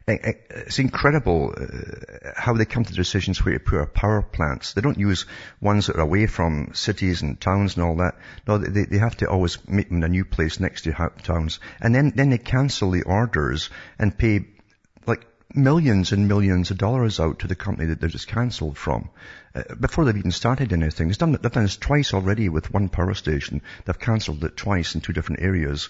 it's 0.07 0.79
incredible 0.79 1.53
uh, 1.57 2.31
how 2.35 2.53
they 2.53 2.65
come 2.65 2.85
to 2.85 2.93
decisions 2.93 3.43
where 3.43 3.57
to 3.57 3.59
put 3.59 3.77
our 3.77 3.85
power 3.85 4.21
plants. 4.21 4.73
They 4.73 4.81
don't 4.81 4.97
use 4.97 5.25
ones 5.59 5.87
that 5.87 5.97
are 5.97 6.01
away 6.01 6.27
from 6.27 6.71
cities 6.73 7.21
and 7.21 7.39
towns 7.39 7.75
and 7.75 7.83
all 7.83 7.97
that. 7.97 8.15
No, 8.47 8.57
they, 8.57 8.85
they 8.85 8.99
have 8.99 9.17
to 9.17 9.29
always 9.29 9.57
make 9.67 9.89
them 9.89 9.97
in 9.97 10.03
a 10.03 10.07
new 10.07 10.23
place 10.23 10.61
next 10.61 10.83
to 10.83 11.11
towns. 11.23 11.59
And 11.81 11.93
then, 11.93 12.13
then 12.15 12.29
they 12.29 12.37
cancel 12.37 12.91
the 12.91 13.03
orders 13.03 13.69
and 13.99 14.17
pay 14.17 14.47
like 15.05 15.25
millions 15.53 16.13
and 16.13 16.29
millions 16.29 16.71
of 16.71 16.77
dollars 16.77 17.19
out 17.19 17.39
to 17.39 17.47
the 17.47 17.55
company 17.55 17.87
that 17.87 17.99
they're 17.99 18.07
just 18.07 18.27
cancelled 18.29 18.77
from 18.77 19.09
uh, 19.55 19.75
before 19.77 20.05
they've 20.05 20.17
even 20.17 20.31
started 20.31 20.71
anything. 20.71 21.07
They've 21.07 21.17
done, 21.17 21.33
they've 21.33 21.51
done 21.51 21.63
this 21.63 21.75
twice 21.75 22.13
already 22.13 22.47
with 22.47 22.73
one 22.73 22.87
power 22.87 23.13
station. 23.13 23.61
They've 23.83 23.99
cancelled 23.99 24.43
it 24.45 24.55
twice 24.55 24.95
in 24.95 25.01
two 25.01 25.13
different 25.13 25.41
areas. 25.41 25.89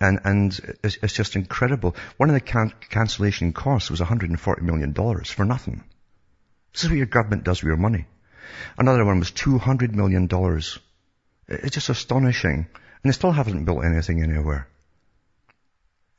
And, 0.00 0.20
and 0.24 0.78
it's, 0.82 0.98
it's 1.02 1.12
just 1.12 1.36
incredible. 1.36 1.94
One 2.16 2.30
of 2.30 2.34
the 2.34 2.40
can- 2.40 2.72
cancellation 2.88 3.52
costs 3.52 3.90
was 3.90 4.00
$140 4.00 4.62
million 4.62 4.94
for 5.24 5.44
nothing. 5.44 5.84
This 6.72 6.84
is 6.84 6.90
what 6.90 6.96
your 6.96 7.06
government 7.06 7.44
does 7.44 7.62
with 7.62 7.68
your 7.68 7.76
money. 7.76 8.06
Another 8.78 9.04
one 9.04 9.18
was 9.18 9.30
$200 9.30 9.92
million. 9.92 10.28
It's 11.48 11.74
just 11.74 11.88
astonishing. 11.90 12.66
And 13.02 13.12
they 13.12 13.12
still 13.12 13.32
haven't 13.32 13.64
built 13.64 13.84
anything 13.84 14.22
anywhere. 14.22 14.68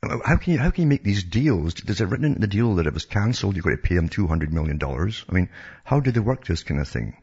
How 0.02 0.36
can 0.36 0.52
you, 0.52 0.58
how 0.58 0.70
can 0.70 0.82
you 0.82 0.88
make 0.88 1.04
these 1.04 1.22
deals? 1.22 1.74
Is 1.84 2.00
it 2.00 2.06
written 2.06 2.34
in 2.34 2.40
the 2.40 2.48
deal 2.48 2.74
that 2.76 2.86
it 2.86 2.94
was 2.94 3.04
cancelled, 3.04 3.54
you've 3.54 3.64
got 3.64 3.70
to 3.70 3.76
pay 3.76 3.94
them 3.94 4.08
$200 4.08 4.50
million? 4.50 4.80
I 4.82 5.32
mean, 5.32 5.48
how 5.84 6.00
do 6.00 6.10
they 6.10 6.20
work 6.20 6.44
this 6.44 6.64
kind 6.64 6.80
of 6.80 6.88
thing? 6.88 7.16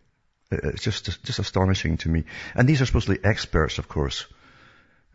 It's 0.51 0.83
just, 0.83 1.23
just 1.23 1.39
astonishing 1.39 1.97
to 1.97 2.09
me. 2.09 2.23
And 2.55 2.67
these 2.67 2.81
are 2.81 2.85
supposedly 2.85 3.19
experts, 3.23 3.77
of 3.77 3.87
course. 3.87 4.25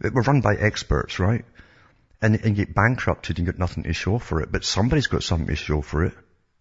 We're 0.00 0.22
run 0.22 0.40
by 0.40 0.54
experts, 0.56 1.18
right? 1.18 1.44
And, 2.20 2.36
and 2.44 2.56
get 2.56 2.74
bankrupted 2.74 3.38
and 3.38 3.46
get 3.46 3.58
nothing 3.58 3.84
to 3.84 3.92
show 3.92 4.18
for 4.18 4.40
it. 4.40 4.50
But 4.50 4.64
somebody's 4.64 5.06
got 5.06 5.22
something 5.22 5.48
to 5.48 5.56
show 5.56 5.82
for 5.82 6.04
it. 6.04 6.14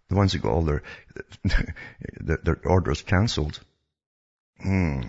The 0.08 0.16
ones 0.16 0.32
that 0.32 0.42
got 0.42 0.52
all 0.52 0.62
their, 0.62 0.82
their, 2.20 2.38
their 2.42 2.60
orders 2.64 3.02
cancelled. 3.02 3.58
Hmm. 4.60 5.02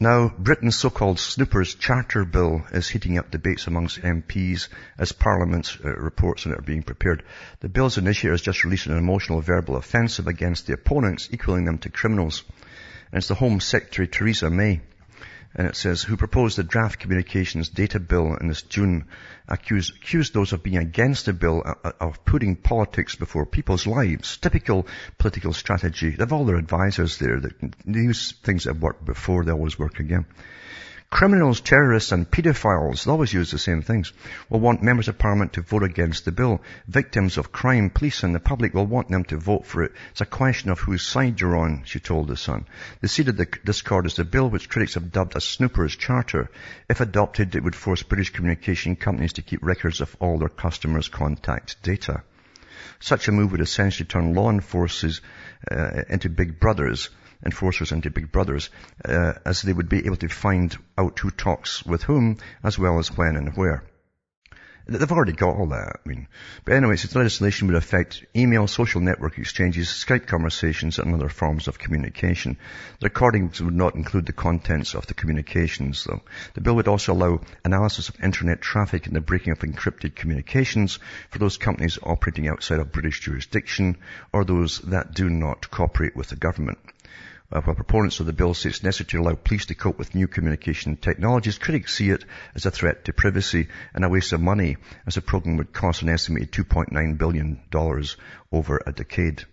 Now, 0.00 0.28
Britain's 0.28 0.76
so-called 0.76 1.18
Snoopers 1.18 1.76
Charter 1.76 2.24
Bill 2.24 2.62
is 2.72 2.88
heating 2.88 3.16
up 3.16 3.30
debates 3.30 3.66
amongst 3.66 4.02
MPs 4.02 4.68
as 4.98 5.12
Parliament's 5.12 5.78
uh, 5.82 5.88
reports 5.88 6.44
on 6.44 6.52
it 6.52 6.58
are 6.58 6.62
being 6.62 6.82
prepared. 6.82 7.22
The 7.60 7.68
bill's 7.68 7.96
initiator 7.96 8.32
has 8.32 8.42
just 8.42 8.64
released 8.64 8.86
an 8.86 8.98
emotional 8.98 9.40
verbal 9.40 9.76
offensive 9.76 10.26
against 10.26 10.66
the 10.66 10.74
opponents, 10.74 11.28
equaling 11.32 11.64
them 11.64 11.78
to 11.78 11.90
criminals. 11.90 12.42
And 13.12 13.18
it's 13.18 13.28
the 13.28 13.34
Home 13.34 13.60
Secretary 13.60 14.08
Theresa 14.08 14.50
May 14.50 14.82
and 15.54 15.68
it 15.68 15.76
says, 15.76 16.02
who 16.02 16.16
proposed 16.16 16.58
the 16.58 16.64
draft 16.64 16.98
communications 16.98 17.68
data 17.68 18.00
bill 18.00 18.36
in 18.40 18.48
this 18.48 18.62
June, 18.62 19.06
accused, 19.48 19.94
accused 19.96 20.34
those 20.34 20.52
of 20.52 20.62
being 20.62 20.78
against 20.78 21.26
the 21.26 21.32
bill 21.32 21.62
uh, 21.64 21.74
uh, 21.84 21.92
of 22.00 22.24
putting 22.24 22.56
politics 22.56 23.14
before 23.14 23.46
people's 23.46 23.86
lives. 23.86 24.36
Typical 24.38 24.86
political 25.16 25.52
strategy. 25.52 26.10
They 26.10 26.22
have 26.22 26.32
all 26.32 26.44
their 26.44 26.56
advisors 26.56 27.18
there 27.18 27.40
use 27.86 28.32
things 28.42 28.64
that 28.64 28.76
worked 28.76 29.04
before, 29.04 29.44
they 29.44 29.52
always 29.52 29.78
work 29.78 30.00
again. 30.00 30.26
Criminals, 31.14 31.60
terrorists 31.60 32.10
and 32.10 32.28
paedophiles, 32.28 33.04
they 33.04 33.10
always 33.12 33.32
use 33.32 33.52
the 33.52 33.56
same 33.56 33.82
things, 33.82 34.12
will 34.48 34.58
want 34.58 34.82
members 34.82 35.06
of 35.06 35.16
parliament 35.16 35.52
to 35.52 35.60
vote 35.60 35.84
against 35.84 36.24
the 36.24 36.32
bill. 36.32 36.60
Victims 36.88 37.38
of 37.38 37.52
crime, 37.52 37.88
police 37.88 38.24
and 38.24 38.34
the 38.34 38.40
public 38.40 38.74
will 38.74 38.84
want 38.84 39.08
them 39.10 39.22
to 39.26 39.36
vote 39.36 39.64
for 39.64 39.84
it. 39.84 39.92
It's 40.10 40.22
a 40.22 40.26
question 40.26 40.70
of 40.70 40.80
whose 40.80 41.06
side 41.06 41.40
you're 41.40 41.56
on, 41.56 41.84
she 41.84 42.00
told 42.00 42.26
the 42.26 42.36
Sun. 42.36 42.66
The 43.00 43.06
seed 43.06 43.28
of 43.28 43.36
the 43.36 43.46
discord 43.64 44.06
is 44.06 44.16
the 44.16 44.24
bill 44.24 44.50
which 44.50 44.68
critics 44.68 44.94
have 44.94 45.12
dubbed 45.12 45.36
a 45.36 45.40
snooper's 45.40 45.94
charter. 45.94 46.50
If 46.88 47.00
adopted, 47.00 47.54
it 47.54 47.62
would 47.62 47.76
force 47.76 48.02
British 48.02 48.30
communication 48.30 48.96
companies 48.96 49.34
to 49.34 49.42
keep 49.42 49.62
records 49.62 50.00
of 50.00 50.16
all 50.18 50.38
their 50.38 50.48
customers' 50.48 51.08
contact 51.08 51.80
data. 51.84 52.24
Such 52.98 53.28
a 53.28 53.32
move 53.32 53.52
would 53.52 53.60
essentially 53.60 54.08
turn 54.08 54.34
law 54.34 54.50
enforcers 54.50 55.20
uh, 55.70 56.02
into 56.08 56.28
big 56.28 56.58
brothers 56.58 57.08
enforcers 57.44 57.92
into 57.92 58.10
big 58.10 58.32
brothers, 58.32 58.70
uh, 59.04 59.34
as 59.44 59.62
they 59.62 59.72
would 59.72 59.88
be 59.88 60.06
able 60.06 60.16
to 60.16 60.28
find 60.28 60.76
out 60.96 61.18
who 61.18 61.30
talks 61.30 61.84
with 61.84 62.02
whom, 62.02 62.38
as 62.62 62.78
well 62.78 62.98
as 62.98 63.16
when 63.16 63.36
and 63.36 63.56
where. 63.56 63.84
They've 64.86 65.10
already 65.10 65.32
got 65.32 65.56
all 65.56 65.68
that. 65.68 66.00
I 66.04 66.08
mean, 66.08 66.28
but 66.66 66.74
anyway, 66.74 66.96
this 66.96 67.14
legislation 67.14 67.68
would 67.68 67.76
affect 67.76 68.22
email, 68.36 68.66
social 68.66 69.00
network 69.00 69.38
exchanges, 69.38 69.88
Skype 69.88 70.26
conversations, 70.26 70.98
and 70.98 71.14
other 71.14 71.30
forms 71.30 71.68
of 71.68 71.78
communication. 71.78 72.58
The 73.00 73.06
recordings 73.06 73.62
would 73.62 73.72
not 73.72 73.94
include 73.94 74.26
the 74.26 74.34
contents 74.34 74.94
of 74.94 75.06
the 75.06 75.14
communications, 75.14 76.04
though. 76.04 76.20
The 76.52 76.60
bill 76.60 76.74
would 76.74 76.88
also 76.88 77.14
allow 77.14 77.40
analysis 77.64 78.10
of 78.10 78.22
internet 78.22 78.60
traffic 78.60 79.06
and 79.06 79.16
the 79.16 79.22
breaking 79.22 79.52
of 79.52 79.60
encrypted 79.60 80.14
communications 80.14 80.98
for 81.30 81.38
those 81.38 81.56
companies 81.56 81.98
operating 82.02 82.48
outside 82.48 82.78
of 82.78 82.92
British 82.92 83.20
jurisdiction 83.20 83.96
or 84.34 84.44
those 84.44 84.80
that 84.80 85.14
do 85.14 85.30
not 85.30 85.70
cooperate 85.70 86.14
with 86.14 86.28
the 86.28 86.36
government. 86.36 86.78
Uh, 87.52 87.60
while 87.60 87.76
proponents 87.76 88.20
of 88.20 88.26
the 88.26 88.32
bill 88.32 88.54
say 88.54 88.70
it's 88.70 88.82
necessary 88.82 89.06
to 89.06 89.20
allow 89.20 89.34
police 89.34 89.66
to 89.66 89.74
cope 89.74 89.98
with 89.98 90.14
new 90.14 90.26
communication 90.26 90.96
technologies, 90.96 91.58
critics 91.58 91.94
see 91.94 92.10
it 92.10 92.24
as 92.54 92.64
a 92.66 92.70
threat 92.70 93.04
to 93.04 93.12
privacy 93.12 93.68
and 93.92 94.04
a 94.04 94.08
waste 94.08 94.32
of 94.32 94.40
money, 94.40 94.76
as 95.06 95.14
the 95.14 95.20
program 95.20 95.58
would 95.58 95.72
cost 95.72 96.02
an 96.02 96.08
estimated 96.08 96.50
$2.9 96.52 97.18
billion 97.18 97.60
over 98.50 98.82
a 98.86 98.92
decade. 98.92 99.44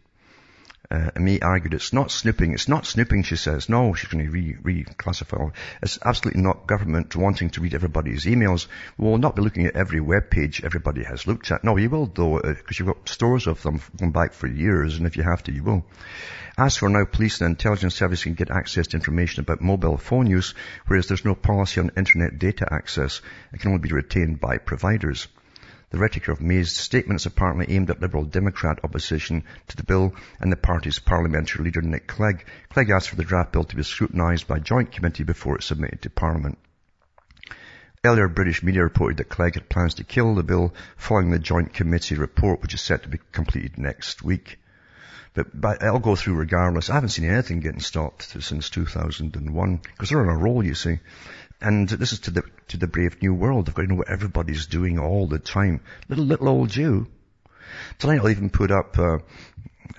Uh, 0.91 1.10
May 1.15 1.39
argued 1.39 1.73
it's 1.73 1.93
not 1.93 2.12
snooping. 2.12 2.51
It's 2.51 2.67
not 2.67 2.86
snooping, 2.86 3.23
she 3.23 3.38
says. 3.38 3.69
No, 3.69 3.93
she's 3.93 4.10
going 4.10 4.25
to 4.25 4.30
re- 4.30 4.84
reclassify. 4.84 5.54
It's 5.82 5.97
absolutely 6.04 6.41
not 6.41 6.67
government 6.67 7.15
wanting 7.15 7.49
to 7.51 7.62
read 7.62 7.73
everybody's 7.73 8.25
emails. 8.25 8.67
We 8.97 9.08
will 9.08 9.17
not 9.17 9.38
be 9.38 9.41
looking 9.41 9.65
at 9.67 9.77
every 9.77 10.01
web 10.01 10.30
page 10.30 10.62
everybody 10.65 11.06
has 11.06 11.25
looked 11.25 11.49
at. 11.49 11.63
No, 11.63 11.77
you 11.77 11.89
will 11.89 12.08
though, 12.08 12.41
because 12.41 12.82
uh, 12.82 12.84
you've 12.84 12.93
got 12.93 13.08
stores 13.08 13.47
of 13.47 13.62
them 13.62 13.80
going 13.97 14.12
back 14.12 14.34
for 14.34 14.47
years, 14.47 14.97
and 14.97 15.08
if 15.08 15.15
you 15.15 15.23
have 15.23 15.41
to, 15.43 15.54
you 15.54 15.63
will. 15.63 15.86
As 16.58 16.75
for 16.75 16.89
now, 16.89 17.06
police 17.06 17.39
and 17.39 17.51
intelligence 17.51 17.95
service 17.95 18.23
can 18.23 18.34
get 18.34 18.51
access 18.51 18.88
to 18.88 18.97
information 18.97 19.39
about 19.39 19.62
mobile 19.62 19.95
phone 19.95 20.27
use, 20.27 20.54
whereas 20.88 21.08
there's 21.08 21.23
no 21.23 21.36
policy 21.36 21.80
on 21.80 21.91
internet 21.95 22.38
data 22.38 22.67
access. 22.69 23.21
It 23.54 23.62
can 23.62 23.71
only 23.71 23.88
be 23.88 23.95
retained 23.95 24.41
by 24.41 24.58
providers. 24.58 25.30
The 25.91 25.99
rhetoric 25.99 26.30
of 26.30 26.39
May's 26.39 26.71
statements 26.71 27.25
apparently 27.25 27.69
aimed 27.75 27.89
at 27.89 27.99
Liberal 27.99 28.23
Democrat 28.23 28.80
opposition 28.82 29.43
to 29.67 29.75
the 29.75 29.84
bill 29.84 30.15
and 30.39 30.49
the 30.49 30.56
party's 30.56 30.99
parliamentary 30.99 31.65
leader 31.65 31.82
Nick 31.82 32.08
Clegg. 32.08 32.45
Clegg 32.69 32.89
asked 32.89 33.10
for 33.10 33.17
the 33.17 33.25
draft 33.25 33.51
bill 33.51 33.65
to 33.65 33.75
be 33.75 33.84
scrutinised 33.84 34.47
by 34.47 34.60
joint 34.60 34.93
committee 34.93 35.25
before 35.25 35.58
it's 35.58 35.65
submitted 35.65 36.01
to 36.01 36.10
Parliament. 36.10 36.58
Earlier 38.06 38.30
British 38.30 38.63
media 38.63 38.84
reported 38.84 39.17
that 39.17 39.27
Clegg 39.27 39.56
had 39.56 39.67
plans 39.67 39.95
to 39.95 40.06
kill 40.06 40.34
the 40.34 40.43
bill 40.43 40.73
following 40.95 41.30
the 41.30 41.39
joint 41.39 41.73
committee 41.73 42.15
report 42.15 42.62
which 42.62 42.73
is 42.73 42.80
set 42.80 43.04
to 43.04 43.10
be 43.10 43.19
completed 43.34 43.77
next 43.77 44.23
week. 44.23 44.60
But, 45.34 45.47
but 45.60 45.84
I'll 45.84 45.99
go 45.99 46.15
through 46.15 46.36
regardless. 46.36 46.89
I 46.89 46.93
haven't 46.93 47.10
seen 47.10 47.30
anything 47.30 47.60
getting 47.60 47.82
stopped 47.82 48.23
since 48.41 48.69
2001 48.69 49.77
because 49.77 50.10
they're 50.10 50.21
on 50.21 50.30
a 50.30 50.38
roll, 50.38 50.63
you 50.65 50.73
see. 50.73 50.99
And 51.62 51.88
this 51.88 52.12
is 52.12 52.21
to 52.21 52.32
the, 52.32 52.43
to 52.69 52.78
the 52.78 52.88
brave 52.88 53.21
new 53.21 53.36
world. 53.36 53.69
I've 53.69 53.76
got 53.76 53.84
to 53.84 53.88
know 53.88 53.95
what 53.95 54.10
everybody's 54.10 54.65
doing 54.65 54.97
all 54.97 55.28
the 55.28 55.38
time. 55.38 55.82
Little, 56.10 56.26
little 56.26 56.50
old 56.50 56.69
Jew. 56.69 57.08
Tonight 58.00 58.19
I'll 58.19 58.30
even 58.30 58.50
put 58.50 58.71
up, 58.71 58.97
uh, 58.97 59.19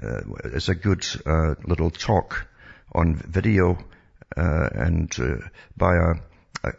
uh, 0.02 0.20
it's 0.44 0.68
a 0.68 0.74
good, 0.74 1.06
uh, 1.24 1.54
little 1.64 1.90
talk 1.90 2.48
on 2.92 3.14
video, 3.14 3.78
uh, 4.36 4.68
and, 4.72 5.14
uh, 5.20 5.46
by 5.76 5.94
a, 5.94 6.14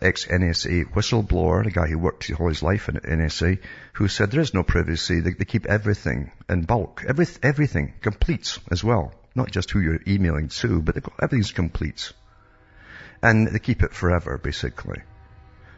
ex-NSA 0.01 0.93
whistleblower, 0.93 1.65
a 1.65 1.71
guy 1.71 1.87
who 1.87 1.97
worked 1.97 2.31
all 2.39 2.47
his 2.47 2.63
life 2.63 2.89
in 2.89 2.95
NSA, 2.95 3.59
who 3.93 4.07
said 4.07 4.31
there 4.31 4.41
is 4.41 4.53
no 4.53 4.63
privacy. 4.63 5.19
They, 5.19 5.31
they 5.31 5.45
keep 5.45 5.65
everything 5.65 6.31
in 6.49 6.63
bulk. 6.63 7.03
Every, 7.07 7.27
everything 7.41 7.93
completes 8.01 8.59
as 8.71 8.83
well. 8.83 9.13
Not 9.35 9.51
just 9.51 9.71
who 9.71 9.79
you're 9.79 9.99
emailing 10.07 10.49
to, 10.49 10.81
but 10.81 10.97
everything's 11.21 11.51
complete. 11.51 12.13
And 13.23 13.47
they 13.47 13.59
keep 13.59 13.81
it 13.81 13.93
forever, 13.93 14.37
basically. 14.37 15.01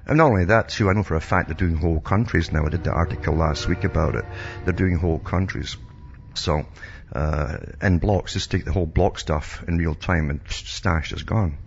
And 0.07 0.17
not 0.17 0.27
only 0.27 0.45
that, 0.45 0.69
too, 0.69 0.89
I 0.89 0.93
know 0.93 1.03
for 1.03 1.15
a 1.15 1.21
fact 1.21 1.47
they're 1.47 1.55
doing 1.55 1.77
whole 1.77 1.99
countries 1.99 2.51
now. 2.51 2.65
I 2.65 2.69
did 2.69 2.83
the 2.83 2.91
article 2.91 3.35
last 3.35 3.67
week 3.67 3.83
about 3.83 4.15
it. 4.15 4.25
They're 4.63 4.73
doing 4.73 4.97
whole 4.97 5.19
countries. 5.19 5.77
So, 6.33 6.65
uh, 7.13 7.57
in 7.81 7.99
blocks, 7.99 8.33
just 8.33 8.51
take 8.51 8.65
the 8.65 8.73
whole 8.73 8.85
block 8.85 9.19
stuff 9.19 9.63
in 9.67 9.77
real 9.77 9.95
time 9.95 10.29
and 10.29 10.41
stash 10.49 11.13
is 11.13 11.23
gone. 11.23 11.57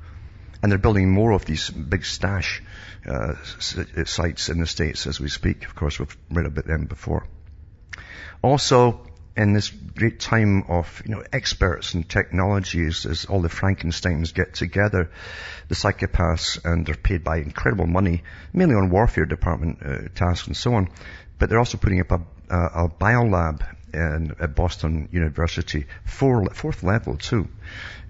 And 0.63 0.71
they're 0.71 0.79
building 0.79 1.11
more 1.11 1.31
of 1.33 1.45
these 1.45 1.71
big 1.71 2.05
stash 2.05 2.63
uh, 3.09 3.35
sites 4.05 4.49
in 4.49 4.59
the 4.59 4.67
States 4.67 5.07
as 5.07 5.21
we 5.21 5.29
speak. 5.29 5.65
Of 5.65 5.75
course, 5.75 6.01
we've 6.01 6.17
read 6.31 6.47
about 6.47 6.67
them 6.67 6.87
before. 6.87 7.27
Also, 8.43 9.08
in 9.39 9.53
this 9.53 9.71
great 9.71 10.19
time 10.19 10.65
of, 10.69 11.01
you 11.07 11.15
know, 11.15 11.23
experts 11.33 11.95
and 11.95 12.09
technologies 12.09 13.07
as 13.07 13.25
all 13.27 13.41
the 13.41 13.49
Frankensteins 13.49 14.35
get 14.35 14.53
together, 14.55 15.11
the 15.69 15.77
psychopaths, 15.77 16.63
and 16.65 16.85
they're 16.85 16.97
paid 16.97 17.23
by 17.23 17.37
incredible 17.37 17.87
money, 17.87 18.25
mainly 18.53 18.75
on 18.75 18.91
warfare 18.91 19.27
department 19.27 19.79
uh, 19.85 20.09
tasks 20.15 20.49
and 20.49 20.57
so 20.57 20.75
on, 20.75 20.89
but 21.39 21.49
they're 21.49 21.59
also 21.61 21.79
putting 21.79 22.01
up 22.01 22.11
a, 22.11 22.21
a, 22.51 22.85
a 22.85 22.89
biolab 22.89 23.65
in, 23.93 24.35
at 24.41 24.55
Boston 24.55 25.09
University, 25.13 25.87
four, 26.05 26.45
fourth 26.51 26.83
level 26.83 27.17
too, 27.17 27.49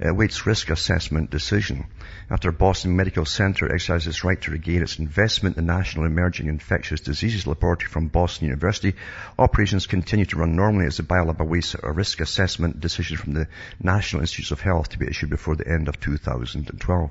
awaits 0.00 0.46
risk 0.46 0.70
assessment 0.70 1.30
decision 1.30 1.86
after 2.30 2.52
Boston 2.52 2.94
Medical 2.94 3.24
Center 3.24 3.72
exercised 3.72 4.06
its 4.06 4.22
right 4.22 4.40
to 4.42 4.50
regain 4.50 4.82
its 4.82 4.98
investment 4.98 5.56
in 5.56 5.66
the 5.66 5.72
National 5.72 6.04
Emerging 6.04 6.48
Infectious 6.48 7.00
Diseases 7.00 7.46
Laboratory 7.46 7.88
from 7.88 8.08
Boston 8.08 8.48
University. 8.48 8.94
Operations 9.38 9.86
continue 9.86 10.26
to 10.26 10.36
run 10.36 10.54
normally 10.54 10.86
as 10.86 10.98
the 10.98 11.02
biolab 11.02 11.40
awaits 11.40 11.74
a 11.82 11.90
risk 11.90 12.20
assessment 12.20 12.80
decision 12.80 13.16
from 13.16 13.32
the 13.32 13.48
National 13.80 14.20
Institutes 14.20 14.50
of 14.50 14.60
Health 14.60 14.90
to 14.90 14.98
be 14.98 15.06
issued 15.06 15.30
before 15.30 15.56
the 15.56 15.68
end 15.68 15.88
of 15.88 15.98
2012. 16.00 17.10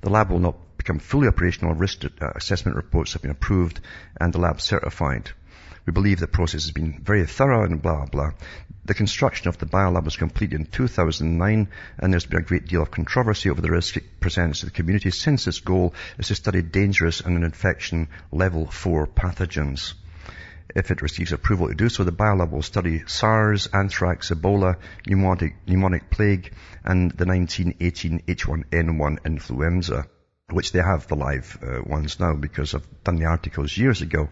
The 0.00 0.10
lab 0.10 0.30
will 0.30 0.38
not 0.38 0.56
become 0.78 0.98
fully 0.98 1.28
operational. 1.28 1.74
Risk 1.74 2.04
uh, 2.04 2.30
assessment 2.34 2.76
reports 2.76 3.12
have 3.12 3.22
been 3.22 3.30
approved 3.30 3.80
and 4.20 4.32
the 4.32 4.40
lab 4.40 4.60
certified. 4.60 5.30
We 5.88 5.92
believe 5.92 6.20
the 6.20 6.26
process 6.26 6.64
has 6.64 6.70
been 6.70 7.00
very 7.02 7.24
thorough 7.24 7.64
and 7.64 7.80
blah, 7.80 8.04
blah. 8.04 8.32
The 8.84 8.92
construction 8.92 9.48
of 9.48 9.56
the 9.56 9.64
biolab 9.64 10.04
was 10.04 10.18
completed 10.18 10.60
in 10.60 10.66
2009 10.66 11.68
and 11.98 12.12
there's 12.12 12.26
been 12.26 12.42
a 12.42 12.44
great 12.44 12.66
deal 12.66 12.82
of 12.82 12.90
controversy 12.90 13.48
over 13.48 13.62
the 13.62 13.70
risk 13.70 13.96
it 13.96 14.20
presents 14.20 14.60
to 14.60 14.66
the 14.66 14.70
community 14.70 15.10
since 15.10 15.46
its 15.46 15.60
goal 15.60 15.94
is 16.18 16.28
to 16.28 16.34
study 16.34 16.60
dangerous 16.60 17.22
and 17.22 17.38
an 17.38 17.42
infection 17.42 18.08
level 18.30 18.66
4 18.66 19.06
pathogens. 19.06 19.94
If 20.76 20.90
it 20.90 21.00
receives 21.00 21.32
approval 21.32 21.68
to 21.68 21.74
do 21.74 21.88
so, 21.88 22.04
the 22.04 22.12
biolab 22.12 22.50
will 22.50 22.60
study 22.60 23.04
SARS, 23.06 23.68
anthrax, 23.68 24.28
Ebola, 24.28 24.76
pneumonic, 25.06 25.54
pneumonic 25.66 26.10
plague, 26.10 26.52
and 26.84 27.12
the 27.12 27.24
1918 27.24 28.24
H1N1 28.28 29.24
influenza. 29.24 30.06
Which 30.50 30.72
they 30.72 30.80
have 30.80 31.06
the 31.08 31.14
live 31.14 31.58
uh, 31.62 31.82
ones 31.84 32.18
now 32.18 32.34
because 32.34 32.74
I've 32.74 33.04
done 33.04 33.16
the 33.16 33.26
articles 33.26 33.76
years 33.76 34.00
ago 34.00 34.30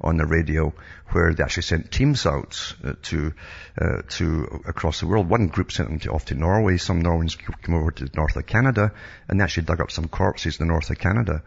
on 0.00 0.16
the 0.16 0.24
radio 0.24 0.72
where 1.10 1.34
they 1.34 1.42
actually 1.42 1.64
sent 1.64 1.92
teams 1.92 2.24
out 2.24 2.74
uh, 2.82 2.94
to 3.02 3.34
uh, 3.78 4.02
to 4.08 4.62
across 4.66 5.00
the 5.00 5.06
world. 5.06 5.28
One 5.28 5.48
group 5.48 5.70
sent 5.70 5.90
them 5.90 5.98
to, 6.00 6.12
off 6.12 6.24
to 6.26 6.34
Norway. 6.34 6.78
Some 6.78 7.02
Norwegians 7.02 7.36
came 7.36 7.74
over 7.74 7.90
to 7.90 8.04
the 8.06 8.16
north 8.16 8.34
of 8.36 8.46
Canada 8.46 8.92
and 9.28 9.38
they 9.38 9.44
actually 9.44 9.64
dug 9.64 9.82
up 9.82 9.90
some 9.90 10.08
corpses 10.08 10.58
in 10.58 10.66
the 10.66 10.72
north 10.72 10.88
of 10.88 10.98
Canada 10.98 11.42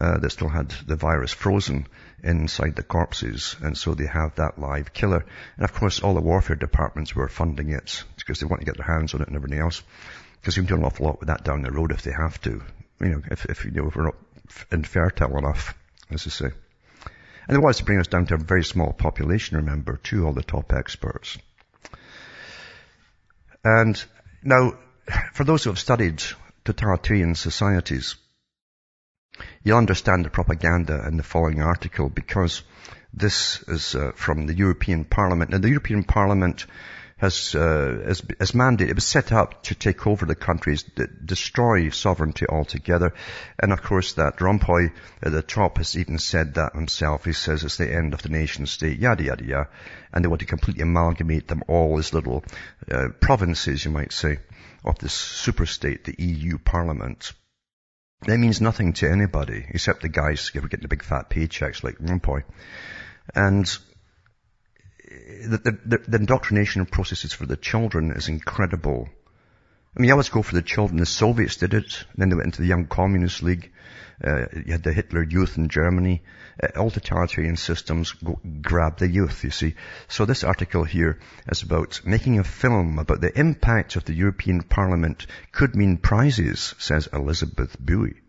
uh, 0.00 0.18
that 0.20 0.30
still 0.30 0.48
had 0.48 0.70
the 0.86 0.96
virus 0.96 1.32
frozen 1.32 1.86
inside 2.22 2.76
the 2.76 2.82
corpses. 2.82 3.56
And 3.60 3.76
so 3.76 3.94
they 3.94 4.06
have 4.06 4.36
that 4.36 4.58
live 4.58 4.94
killer. 4.94 5.26
And 5.56 5.64
of 5.64 5.74
course, 5.74 6.00
all 6.00 6.14
the 6.14 6.22
warfare 6.22 6.56
departments 6.56 7.14
were 7.14 7.28
funding 7.28 7.70
it 7.70 8.04
because 8.16 8.40
they 8.40 8.46
want 8.46 8.60
to 8.60 8.66
get 8.66 8.78
their 8.78 8.86
hands 8.86 9.12
on 9.12 9.20
it 9.20 9.28
and 9.28 9.36
everything 9.36 9.60
else. 9.60 9.82
Because 10.40 10.56
you 10.56 10.62
can 10.62 10.76
do 10.76 10.80
an 10.80 10.86
awful 10.86 11.06
lot 11.06 11.20
with 11.20 11.28
that 11.28 11.44
down 11.44 11.60
the 11.60 11.70
road 11.70 11.92
if 11.92 12.02
they 12.02 12.12
have 12.12 12.40
to 12.42 12.62
you 13.00 13.08
know, 13.08 13.22
if, 13.30 13.44
if, 13.46 13.64
you 13.64 13.70
know, 13.72 13.88
if 13.88 13.96
we're 13.96 14.04
not 14.04 14.16
infertile 14.70 15.38
enough, 15.38 15.74
as 16.10 16.26
I 16.26 16.30
say. 16.30 16.50
And 17.48 17.56
it 17.56 17.62
was 17.62 17.78
to 17.78 17.84
bring 17.84 18.00
us 18.00 18.08
down 18.08 18.26
to 18.26 18.34
a 18.34 18.38
very 18.38 18.64
small 18.64 18.92
population, 18.92 19.58
remember, 19.58 19.98
to 20.04 20.26
all 20.26 20.32
the 20.32 20.42
top 20.42 20.72
experts. 20.72 21.38
And 23.62 24.02
now, 24.42 24.78
for 25.32 25.44
those 25.44 25.64
who 25.64 25.70
have 25.70 25.78
studied 25.78 26.22
totalitarian 26.64 27.34
societies, 27.34 28.16
you'll 29.62 29.78
understand 29.78 30.24
the 30.24 30.30
propaganda 30.30 31.06
in 31.06 31.16
the 31.16 31.22
following 31.22 31.60
article 31.60 32.08
because 32.08 32.62
this 33.12 33.62
is 33.68 33.94
uh, 33.94 34.12
from 34.14 34.46
the 34.46 34.54
European 34.54 35.04
Parliament. 35.04 35.50
Now, 35.50 35.58
the 35.58 35.68
European 35.68 36.04
Parliament 36.04 36.66
has, 37.18 37.54
uh, 37.54 38.02
as, 38.04 38.22
as 38.38 38.54
mandate, 38.54 38.90
it 38.90 38.94
was 38.94 39.06
set 39.06 39.32
up 39.32 39.62
to 39.62 39.74
take 39.74 40.06
over 40.06 40.26
the 40.26 40.34
countries, 40.34 40.82
d- 40.82 41.06
destroy 41.24 41.88
sovereignty 41.88 42.44
altogether. 42.46 43.14
And 43.58 43.72
of 43.72 43.82
course 43.82 44.12
Van 44.12 44.32
Rompuy 44.32 44.92
at 45.22 45.32
the 45.32 45.42
top 45.42 45.78
has 45.78 45.96
even 45.96 46.18
said 46.18 46.54
that 46.54 46.74
himself. 46.74 47.24
He 47.24 47.32
says 47.32 47.64
it's 47.64 47.78
the 47.78 47.90
end 47.90 48.12
of 48.12 48.22
the 48.22 48.28
nation 48.28 48.66
state, 48.66 48.98
yada, 48.98 49.24
yada, 49.24 49.44
yada. 49.44 49.68
And 50.12 50.22
they 50.22 50.28
want 50.28 50.40
to 50.40 50.46
completely 50.46 50.82
amalgamate 50.82 51.48
them 51.48 51.62
all 51.68 51.98
as 51.98 52.12
little 52.12 52.44
uh, 52.90 53.08
provinces, 53.18 53.84
you 53.84 53.90
might 53.90 54.12
say, 54.12 54.38
of 54.84 54.98
this 54.98 55.14
superstate, 55.14 56.04
the 56.04 56.22
EU 56.22 56.58
Parliament. 56.58 57.32
That 58.26 58.38
means 58.38 58.60
nothing 58.60 58.92
to 58.94 59.10
anybody, 59.10 59.64
except 59.70 60.02
the 60.02 60.08
guys 60.08 60.48
who 60.48 60.58
are 60.58 60.68
getting 60.68 60.82
the 60.82 60.88
big 60.88 61.02
fat 61.02 61.30
paychecks 61.30 61.82
like 61.82 61.96
Rompuy. 61.96 62.42
And 63.34 63.66
the, 65.06 65.78
the, 65.84 65.98
the 66.08 66.16
indoctrination 66.18 66.84
processes 66.86 67.32
for 67.32 67.46
the 67.46 67.56
children 67.56 68.10
is 68.10 68.28
incredible. 68.28 69.08
I 69.96 70.00
mean, 70.00 70.08
you 70.08 70.14
always 70.14 70.28
go 70.28 70.42
for 70.42 70.54
the 70.54 70.62
children. 70.62 70.98
The 70.98 71.06
Soviets 71.06 71.56
did 71.56 71.74
it. 71.74 72.04
then 72.16 72.28
they 72.28 72.34
went 72.34 72.46
into 72.46 72.62
the 72.62 72.68
Young 72.68 72.86
Communist 72.86 73.42
League. 73.42 73.72
Uh, 74.22 74.46
you 74.52 74.72
had 74.72 74.82
the 74.82 74.92
Hitler 74.92 75.22
Youth 75.22 75.58
in 75.58 75.68
Germany. 75.68 76.22
Uh, 76.62 76.78
all 76.78 76.90
totalitarian 76.90 77.56
systems 77.56 78.12
go, 78.12 78.40
grab 78.62 78.98
the 78.98 79.08
youth, 79.08 79.44
you 79.44 79.50
see. 79.50 79.74
So 80.08 80.24
this 80.24 80.42
article 80.42 80.84
here 80.84 81.18
is 81.48 81.62
about 81.62 82.00
making 82.04 82.38
a 82.38 82.44
film 82.44 82.98
about 82.98 83.20
the 83.20 83.38
impact 83.38 83.96
of 83.96 84.04
the 84.04 84.14
European 84.14 84.62
Parliament 84.62 85.26
could 85.52 85.76
mean 85.76 85.98
prizes, 85.98 86.74
says 86.78 87.08
Elizabeth 87.12 87.76
Bowie. 87.78 88.20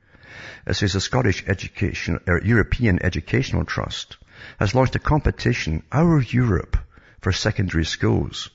It 0.67 0.75
says 0.75 0.93
the 0.93 1.01
Scottish 1.01 1.43
Education, 1.47 2.19
European 2.43 3.01
Educational 3.01 3.65
Trust 3.65 4.17
has 4.59 4.75
launched 4.75 4.95
a 4.95 4.99
competition, 4.99 5.83
Our 5.91 6.21
Europe, 6.21 6.77
for 7.21 7.31
secondary 7.31 7.85
schools. 7.85 8.49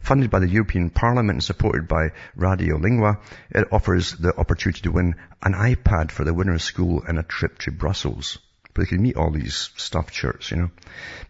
Funded 0.00 0.30
by 0.30 0.40
the 0.40 0.48
European 0.48 0.90
Parliament 0.90 1.36
and 1.36 1.44
supported 1.44 1.88
by 1.88 2.10
Radio 2.34 2.76
Lingua, 2.76 3.18
it 3.50 3.68
offers 3.72 4.12
the 4.12 4.36
opportunity 4.36 4.82
to 4.82 4.92
win 4.92 5.14
an 5.42 5.54
iPad 5.54 6.10
for 6.10 6.24
the 6.24 6.34
winner's 6.34 6.64
school 6.64 7.02
and 7.06 7.18
a 7.18 7.22
trip 7.22 7.58
to 7.58 7.70
Brussels 7.70 8.38
but 8.76 8.82
they 8.82 8.88
can 8.88 9.02
meet 9.02 9.16
all 9.16 9.30
these 9.30 9.70
stuffed 9.76 10.12
shirts, 10.12 10.50
you 10.50 10.58
know. 10.58 10.70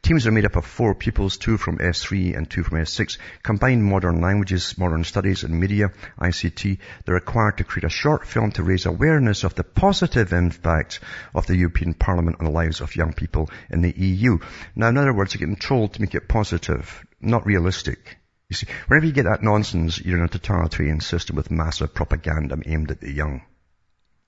Teams 0.03 0.27
are 0.27 0.33
made 0.33 0.45
up 0.45 0.57
of 0.57 0.67
four 0.67 0.97
pupils, 0.97 1.37
two 1.37 1.57
from 1.57 1.79
S3 1.79 2.37
and 2.37 2.51
two 2.51 2.65
from 2.65 2.79
S6, 2.79 3.19
combine 3.45 3.83
modern 3.83 4.21
languages, 4.21 4.77
modern 4.77 5.05
studies 5.05 5.45
and 5.45 5.61
media, 5.61 5.93
ICT. 6.21 6.79
They're 7.05 7.15
required 7.15 7.59
to 7.59 7.65
create 7.65 7.85
a 7.85 7.89
short 7.89 8.27
film 8.27 8.51
to 8.53 8.65
raise 8.65 8.85
awareness 8.85 9.45
of 9.45 9.55
the 9.55 9.63
positive 9.63 10.33
impact 10.33 10.99
of 11.37 11.47
the 11.47 11.57
European 11.57 11.95
Parliament 11.95 12.39
on 12.41 12.47
the 12.47 12.51
lives 12.51 12.81
of 12.81 12.97
young 12.97 13.13
people 13.13 13.49
in 13.71 13.81
the 13.81 13.95
EU. 13.97 14.39
Now, 14.75 14.89
in 14.89 14.99
other 14.99 15.15
words, 15.15 15.33
they're 15.33 15.39
getting 15.39 15.55
told 15.55 15.95
to 15.95 16.01
make 16.01 16.17
it 16.17 16.29
positive, 16.29 17.07
not 17.21 17.47
realistic. 17.47 18.17
You 18.49 18.57
see, 18.57 18.67
whenever 18.89 19.07
you 19.07 19.13
get 19.13 19.27
that 19.27 19.45
nonsense, 19.45 20.01
you're 20.01 20.19
in 20.19 20.25
a 20.25 20.29
totalitarian 20.29 20.99
system 21.01 21.37
with 21.37 21.53
massive 21.53 21.95
propaganda 21.95 22.59
aimed 22.67 22.91
at 22.91 23.01
the 23.01 23.13
young. 23.13 23.43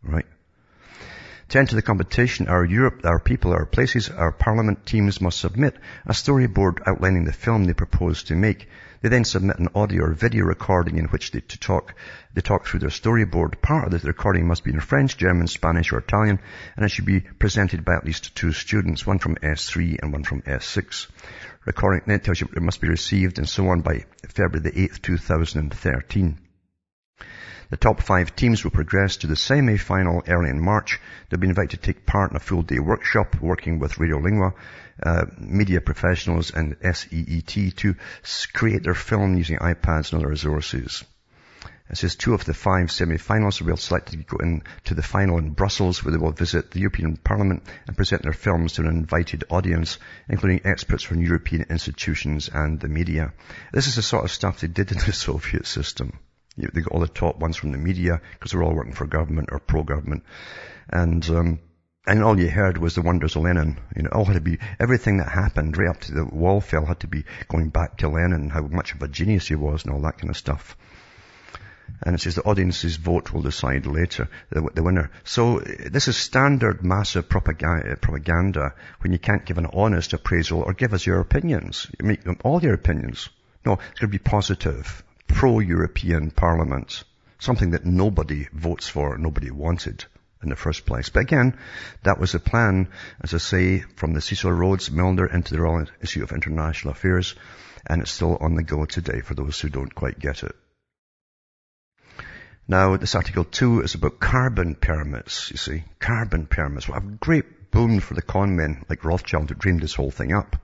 Right? 0.05 0.27
To 1.49 1.59
enter 1.59 1.77
the 1.77 1.81
competition, 1.81 2.47
our 2.49 2.63
Europe, 2.63 3.07
our 3.07 3.19
people, 3.19 3.55
our 3.55 3.65
places, 3.65 4.11
our 4.11 4.33
parliament 4.33 4.85
teams 4.85 5.19
must 5.19 5.41
submit 5.41 5.75
a 6.05 6.13
storyboard 6.13 6.87
outlining 6.87 7.25
the 7.25 7.33
film 7.33 7.65
they 7.65 7.73
propose 7.73 8.25
to 8.25 8.37
make. 8.37 8.69
They 9.01 9.09
then 9.09 9.25
submit 9.25 9.59
an 9.59 9.69
audio 9.75 10.05
or 10.05 10.13
video 10.13 10.45
recording 10.45 10.99
in 10.99 11.07
which 11.07 11.31
they 11.31 11.41
to 11.41 11.59
talk, 11.59 11.95
they 12.35 12.43
talk 12.43 12.67
through 12.67 12.81
their 12.81 12.91
storyboard. 12.91 13.63
Part 13.63 13.95
of 13.95 13.99
the 13.99 14.07
recording 14.07 14.47
must 14.47 14.63
be 14.63 14.73
in 14.73 14.81
French, 14.81 15.17
German, 15.17 15.47
Spanish 15.47 15.91
or 15.91 16.01
Italian, 16.01 16.39
and 16.77 16.85
it 16.85 16.91
should 16.91 17.07
be 17.07 17.21
presented 17.21 17.83
by 17.83 17.95
at 17.95 18.05
least 18.05 18.37
two 18.37 18.53
students, 18.53 19.07
one 19.07 19.19
from 19.19 19.37
S3 19.37 20.03
and 20.03 20.13
one 20.13 20.25
from 20.25 20.43
S6. 20.43 21.07
Recording 21.65 22.03
then 22.07 22.21
tells 22.21 22.43
you 22.43 22.49
it 22.55 22.61
must 22.61 22.83
be 22.83 22.89
received 22.89 23.39
and 23.39 23.49
so 23.49 23.69
on 23.69 23.81
by 23.81 24.05
February 24.29 24.61
the 24.61 24.89
8th, 24.89 25.01
2013. 25.01 26.48
The 27.71 27.77
top 27.77 28.01
five 28.01 28.35
teams 28.35 28.65
will 28.65 28.71
progress 28.71 29.19
to 29.19 29.27
the 29.27 29.37
semi-final 29.37 30.23
early 30.27 30.49
in 30.49 30.59
March. 30.59 30.99
They'll 31.29 31.39
be 31.39 31.49
invited 31.49 31.83
to 31.83 31.93
take 31.93 32.07
part 32.07 32.31
in 32.31 32.37
a 32.39 32.41
full-day 32.41 32.79
workshop 32.79 33.43
working 33.43 33.79
with 33.79 33.99
Radio 33.99 34.17
Lingua, 34.17 34.55
uh, 35.03 35.27
media 35.37 35.83
professionals 35.83 36.51
and 36.51 36.77
SEET 36.83 37.77
to 37.77 37.95
create 38.55 38.85
their 38.85 38.95
film 38.95 39.37
using 39.37 39.59
iPads 39.59 40.13
and 40.13 40.23
other 40.23 40.31
resources. 40.31 41.05
It 41.91 41.99
says 41.99 42.17
two 42.17 42.33
of 42.33 42.47
the 42.47 42.55
five 42.55 42.91
semi-finals 42.91 43.61
will 43.61 43.75
be 43.75 43.81
selected 43.81 44.19
to 44.19 44.37
go 44.37 44.43
into 44.43 44.95
the 44.95 45.03
final 45.03 45.37
in 45.37 45.51
Brussels 45.51 46.03
where 46.03 46.13
they 46.13 46.19
will 46.19 46.33
visit 46.33 46.71
the 46.71 46.81
European 46.81 47.19
Parliament 47.19 47.65
and 47.87 47.97
present 47.97 48.23
their 48.23 48.33
films 48.33 48.75
to 48.75 48.83
an 48.83 48.89
invited 48.89 49.45
audience, 49.51 49.99
including 50.27 50.63
experts 50.65 51.03
from 51.03 51.21
European 51.21 51.67
institutions 51.69 52.49
and 52.49 52.81
the 52.81 52.89
media. 52.89 53.35
This 53.73 53.89
is 53.89 53.97
the 53.97 54.03
sort 54.03 54.25
of 54.25 54.31
stuff 54.31 54.61
they 54.61 54.69
did 54.69 54.91
in 54.91 54.99
the 54.99 55.13
Soviet 55.13 55.67
system. 55.67 56.19
They 56.59 56.81
got 56.81 56.93
all 56.93 57.01
the 57.01 57.09
top 57.09 57.39
ones 57.39 57.57
from 57.57 57.73
the 57.73 57.79
media 57.79 58.21
because 58.33 58.53
they're 58.53 58.63
all 58.63 58.75
working 58.75 58.93
for 58.93 59.07
government 59.07 59.51
or 59.53 59.61
pro-government. 59.61 60.25
And, 60.89 61.29
um, 61.31 61.61
and 62.07 62.25
all 62.25 62.39
you 62.39 62.51
heard 62.51 62.79
was 62.79 62.95
the 62.95 63.03
wonders 63.03 63.37
of 63.37 63.43
Lenin. 63.43 63.79
You 63.95 64.03
know, 64.03 64.11
all 64.11 64.25
had 64.25 64.35
to 64.35 64.41
be, 64.41 64.59
everything 64.81 65.19
that 65.19 65.29
happened 65.29 65.77
right 65.77 65.89
up 65.89 66.01
to 66.01 66.13
the 66.13 66.25
wall 66.25 66.61
fell 66.61 66.87
had 66.87 67.01
to 67.01 67.07
be 67.07 67.25
going 67.49 67.69
back 67.69 67.99
to 67.99 68.09
Lenin, 68.09 68.51
how 68.51 68.63
much 68.63 68.95
of 68.95 69.03
a 69.03 69.09
genius 69.09 69.49
he 69.49 69.55
was 69.55 69.85
and 69.85 69.95
all 69.95 70.01
that 70.03 70.19
kind 70.19 70.31
of 70.31 70.37
stuff. 70.37 70.77
And 72.03 72.15
it 72.15 72.21
says 72.21 72.35
the 72.35 72.45
audience's 72.45 72.97
vote 72.97 73.33
will 73.33 73.43
decide 73.43 73.87
later 73.87 74.29
the, 74.51 74.69
the 74.75 74.83
winner. 74.83 75.11
So 75.25 75.61
this 75.61 76.09
is 76.09 76.17
standard 76.17 76.85
massive 76.85 77.29
propaganda, 77.29 77.97
propaganda 77.97 78.75
when 79.01 79.13
you 79.13 79.19
can't 79.19 79.45
give 79.45 79.59
an 79.59 79.67
honest 79.73 80.13
appraisal 80.13 80.63
or 80.63 80.75
give 80.75 80.93
us 80.93 81.07
your 81.07 81.21
opinions. 81.21 81.91
You 81.99 82.07
make 82.07 82.25
them 82.25 82.39
all 82.45 82.63
your 82.63 82.75
opinions. 82.75 83.29
No, 83.65 83.75
it's 83.75 84.01
going 84.01 84.13
to 84.13 84.19
be 84.19 84.19
positive 84.19 85.03
pro-European 85.29 86.31
Parliament, 86.31 87.05
something 87.39 87.71
that 87.71 87.87
nobody 87.87 88.49
votes 88.53 88.89
for, 88.89 89.17
nobody 89.17 89.51
wanted 89.51 90.05
in 90.43 90.49
the 90.49 90.57
first 90.57 90.87
place. 90.87 91.09
But 91.09 91.21
again, 91.21 91.57
that 92.03 92.19
was 92.19 92.35
a 92.35 92.41
plan, 92.41 92.89
as 93.21 93.35
I 93.35 93.39
say, 93.39 93.81
from 93.97 94.15
the 94.15 94.21
Cecil 94.21 94.53
Rhodes 94.53 94.91
Milner 94.91 95.27
into 95.27 95.55
the 95.55 95.61
Royal 95.61 95.87
Institute 96.01 96.25
of 96.25 96.33
International 96.33 96.93
Affairs, 96.93 97.35
and 97.87 98.03
it's 98.03 98.11
still 98.11 98.37
on 98.41 98.55
the 98.55 98.63
go 98.63 98.85
today 98.85 99.21
for 99.21 99.35
those 99.35 99.61
who 99.61 99.69
don't 99.69 99.95
quite 99.95 100.19
get 100.19 100.43
it. 100.43 100.55
Now, 102.67 102.97
this 102.97 103.15
article 103.15 103.45
two 103.45 103.81
is 103.81 103.95
about 103.95 104.21
carbon 104.21 104.75
permits, 104.75 105.51
you 105.51 105.57
see. 105.57 105.85
Carbon 105.99 106.47
permits. 106.47 106.87
What 106.87 106.99
a 106.99 107.07
great 107.07 107.71
boon 107.71 108.01
for 108.01 108.15
the 108.15 108.23
con 108.23 108.57
men 108.57 108.85
like 108.91 109.05
Rothschild 109.05 109.49
who 109.49 109.55
dreamed 109.55 109.81
this 109.81 109.95
whole 109.95 110.11
thing 110.11 110.33
up. 110.33 110.57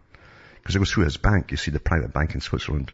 Because 0.64 0.76
it 0.76 0.78
goes 0.78 0.90
through 0.90 1.04
his 1.04 1.18
bank, 1.18 1.50
you 1.50 1.58
see, 1.58 1.70
the 1.70 1.78
private 1.78 2.14
bank 2.14 2.34
in 2.34 2.40
Switzerland. 2.40 2.90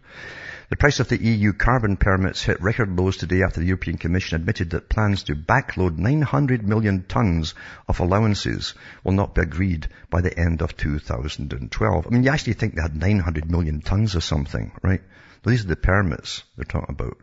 The 0.71 0.77
price 0.77 0.99
of 0.99 1.09
the 1.09 1.23
EU 1.23 1.53
carbon 1.53 1.97
permits 1.97 2.43
hit 2.43 2.61
record 2.61 2.99
lows 2.99 3.17
today 3.17 3.45
after 3.45 3.61
the 3.61 3.67
European 3.67 3.97
Commission 3.97 4.35
admitted 4.35 4.71
that 4.71 4.89
plans 4.89 5.23
to 5.25 5.37
backload 5.37 5.97
900 5.97 6.67
million 6.67 7.05
tons 7.05 7.55
of 7.87 8.01
allowances 8.01 8.75
will 9.05 9.13
not 9.13 9.37
be 9.37 9.43
agreed 9.43 9.89
by 10.11 10.21
the 10.21 10.37
end 10.37 10.63
of 10.63 10.77
2012. 10.77 12.07
I 12.07 12.11
mean, 12.11 12.25
you 12.25 12.31
actually 12.31 12.55
think 12.55 12.75
they 12.75 12.83
had 12.83 12.97
900 12.97 13.49
million 13.49 13.83
tons 13.83 14.17
or 14.17 14.21
something, 14.21 14.73
right? 14.83 15.03
These 15.45 15.65
are 15.65 15.69
the 15.69 15.77
permits 15.77 16.43
they're 16.57 16.65
talking 16.65 16.95
about. 16.95 17.19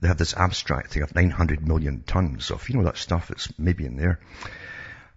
They 0.00 0.08
have 0.08 0.18
this 0.18 0.34
abstract 0.34 0.92
thing 0.92 1.02
of 1.02 1.14
900 1.14 1.66
million 1.66 2.02
tons 2.04 2.50
of, 2.50 2.68
you 2.68 2.76
know, 2.76 2.84
that 2.84 2.98
stuff 2.98 3.28
that's 3.28 3.56
maybe 3.56 3.86
in 3.86 3.96
there. 3.96 4.18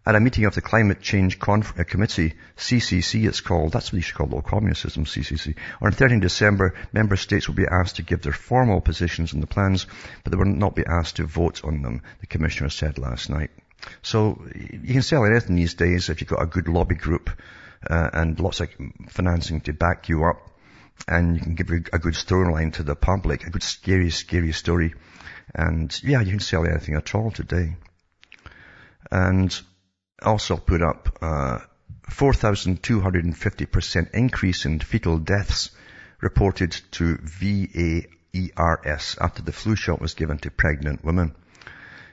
At 0.06 0.16
a 0.16 0.20
meeting 0.20 0.46
of 0.46 0.56
the 0.56 0.62
Climate 0.62 1.02
Change 1.02 1.40
Conf- 1.40 1.78
uh, 1.80 1.84
Committee, 1.84 2.34
CCC 2.58 3.28
it's 3.28 3.42
called, 3.42 3.74
that's 3.74 3.92
what 3.92 3.98
you 3.98 4.02
should 4.02 4.16
call 4.16 4.28
low 4.28 4.42
communism, 4.42 5.06
CCC. 5.06 5.56
On 5.82 5.92
13 5.92 6.20
December, 6.20 6.74
member 6.94 7.16
states 7.16 7.48
will 7.48 7.56
be 7.56 7.68
asked 7.68 7.98
to 7.98 8.04
give 8.04 8.22
their 8.22 8.34
formal 8.34 8.82
positions 8.82 9.34
on 9.34 9.42
the 9.42 9.48
plans, 9.48 9.86
but 10.24 10.32
they 10.32 10.38
will 10.38 10.46
not 10.46 10.76
be 10.76 10.86
asked 10.86 11.18
to 11.18 11.26
vote 11.26 11.64
on 11.64 11.82
them, 11.82 12.02
the 12.22 12.28
commissioner 12.28 12.70
said 12.70 12.98
last 12.98 13.30
night. 13.30 13.52
So 14.02 14.46
you 14.56 14.94
can 14.94 15.02
sell 15.02 15.26
anything 15.26 15.56
these 15.56 15.74
days 15.74 16.10
if 16.10 16.22
you've 16.22 16.30
got 16.30 16.42
a 16.42 16.48
good 16.48 16.68
lobby 16.68 16.96
group 16.96 17.30
uh, 17.90 18.10
and 18.14 18.40
lots 18.40 18.60
of 18.62 18.70
financing 19.10 19.62
to 19.62 19.74
back 19.74 20.10
you 20.10 20.26
up 20.26 20.50
and 21.08 21.36
you 21.36 21.42
can 21.42 21.56
give 21.56 21.70
a 21.70 22.00
good 22.00 22.14
storyline 22.14 22.74
to 22.74 22.84
the 22.84 22.96
public, 22.96 23.46
a 23.46 23.50
good 23.50 23.64
scary, 23.64 24.10
scary 24.10 24.52
story. 24.52 24.94
And 25.54 25.98
yeah, 26.04 26.22
you 26.22 26.32
can 26.32 26.40
sell 26.40 26.66
anything 26.66 26.96
at 26.96 27.16
all 27.16 27.32
today. 27.32 27.76
And 29.12 29.60
also 30.22 30.58
put 30.58 30.82
up, 30.82 31.18
uh, 31.22 31.60
4,250% 32.10 34.10
increase 34.14 34.66
in 34.66 34.80
fetal 34.80 35.18
deaths 35.18 35.72
reported 36.22 36.72
to 36.92 37.18
VAERS 37.18 39.18
after 39.22 39.42
the 39.42 39.52
flu 39.52 39.76
shot 39.76 40.02
was 40.02 40.16
given 40.16 40.38
to 40.40 40.52
pregnant 40.52 41.04
women. 41.04 41.36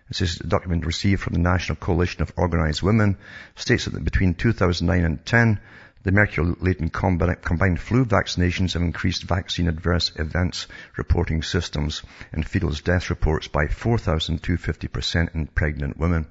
This 0.09 0.21
is 0.21 0.41
a 0.41 0.47
document 0.47 0.87
received 0.87 1.23
from 1.23 1.33
the 1.33 1.41
National 1.41 1.77
Coalition 1.77 2.23
of 2.23 2.33
Organized 2.37 2.83
Women, 2.83 3.17
states 3.57 3.87
that 3.87 4.05
between 4.05 4.35
2009 4.35 5.05
and 5.05 5.27
10, 5.27 5.59
the 6.05 6.13
mercury-laden 6.13 6.91
combined 6.91 7.81
flu 7.81 8.05
vaccinations 8.05 8.75
have 8.75 8.83
increased 8.83 9.25
vaccine 9.25 9.67
adverse 9.67 10.13
events 10.15 10.69
reporting 10.97 11.43
systems 11.43 12.05
and 12.31 12.47
fetal 12.47 12.71
death 12.71 13.11
reports 13.11 13.49
by 13.49 13.67
4,250% 13.67 15.35
in 15.35 15.49
pregnant 15.49 15.97
women. 15.97 16.27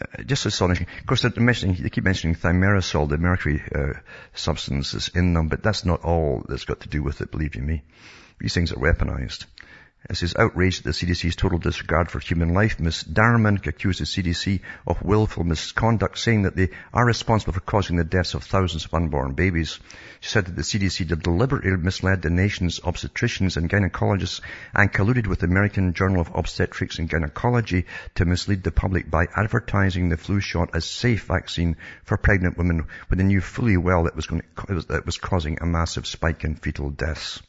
Uh, 0.00 0.22
just 0.22 0.46
astonishing. 0.46 0.86
Of 1.00 1.06
course, 1.06 1.22
they're 1.22 1.32
mentioning, 1.36 1.76
they 1.82 1.90
keep 1.90 2.04
mentioning 2.04 2.34
thimerosal, 2.34 3.08
the 3.08 3.18
mercury 3.18 3.62
uh, 3.74 3.98
substances 4.34 5.10
in 5.14 5.34
them, 5.34 5.48
but 5.48 5.62
that's 5.62 5.84
not 5.84 6.02
all 6.02 6.44
that's 6.48 6.64
got 6.64 6.80
to 6.80 6.88
do 6.88 7.02
with 7.02 7.20
it, 7.20 7.30
believe 7.30 7.54
you 7.54 7.62
me. 7.62 7.82
These 8.38 8.54
things 8.54 8.72
are 8.72 8.76
weaponized. 8.76 9.44
As 10.10 10.18
his 10.18 10.34
outraged 10.34 10.80
at 10.80 10.84
the 10.84 10.90
CDC's 10.90 11.36
total 11.36 11.60
disregard 11.60 12.10
for 12.10 12.18
human 12.18 12.52
life, 12.52 12.80
Ms. 12.80 13.04
Darman 13.04 13.64
accused 13.64 14.00
the 14.00 14.04
CDC 14.04 14.60
of 14.84 15.00
willful 15.00 15.44
misconduct, 15.44 16.18
saying 16.18 16.42
that 16.42 16.56
they 16.56 16.70
are 16.92 17.06
responsible 17.06 17.52
for 17.52 17.60
causing 17.60 17.94
the 17.96 18.04
deaths 18.04 18.34
of 18.34 18.42
thousands 18.42 18.84
of 18.84 18.94
unborn 18.94 19.34
babies. 19.34 19.78
She 20.18 20.30
said 20.30 20.46
that 20.46 20.56
the 20.56 20.62
CDC 20.62 21.06
deliberately 21.22 21.76
misled 21.76 22.20
the 22.20 22.30
nation's 22.30 22.80
obstetricians 22.80 23.56
and 23.56 23.70
gynecologists 23.70 24.40
and 24.74 24.92
colluded 24.92 25.28
with 25.28 25.38
the 25.38 25.46
American 25.46 25.94
Journal 25.94 26.20
of 26.20 26.34
Obstetrics 26.34 26.98
and 26.98 27.08
Gynecology 27.08 27.86
to 28.16 28.24
mislead 28.24 28.64
the 28.64 28.72
public 28.72 29.08
by 29.08 29.28
advertising 29.36 30.08
the 30.08 30.16
flu 30.16 30.40
shot 30.40 30.74
as 30.74 30.84
safe 30.84 31.26
vaccine 31.26 31.76
for 32.02 32.16
pregnant 32.16 32.58
women 32.58 32.88
when 33.06 33.18
they 33.18 33.24
knew 33.24 33.40
fully 33.40 33.76
well 33.76 34.02
that 34.02 34.16
was, 34.16 34.26
going 34.26 34.42
to, 34.66 34.96
it 34.96 35.06
was 35.06 35.18
causing 35.18 35.58
a 35.60 35.66
massive 35.66 36.08
spike 36.08 36.42
in 36.42 36.56
fetal 36.56 36.90
deaths. 36.90 37.40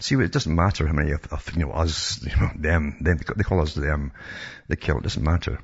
See, 0.00 0.14
it 0.14 0.32
doesn't 0.32 0.54
matter 0.54 0.86
how 0.86 0.92
many 0.92 1.12
of, 1.12 1.26
of 1.32 1.50
you 1.54 1.66
know, 1.66 1.72
us, 1.72 2.22
you 2.24 2.36
know, 2.40 2.50
them, 2.56 2.98
them, 3.00 3.18
they 3.36 3.44
call 3.44 3.60
us 3.60 3.74
them, 3.74 4.12
they 4.68 4.76
kill, 4.76 4.98
it 4.98 5.02
doesn't 5.02 5.22
matter. 5.22 5.58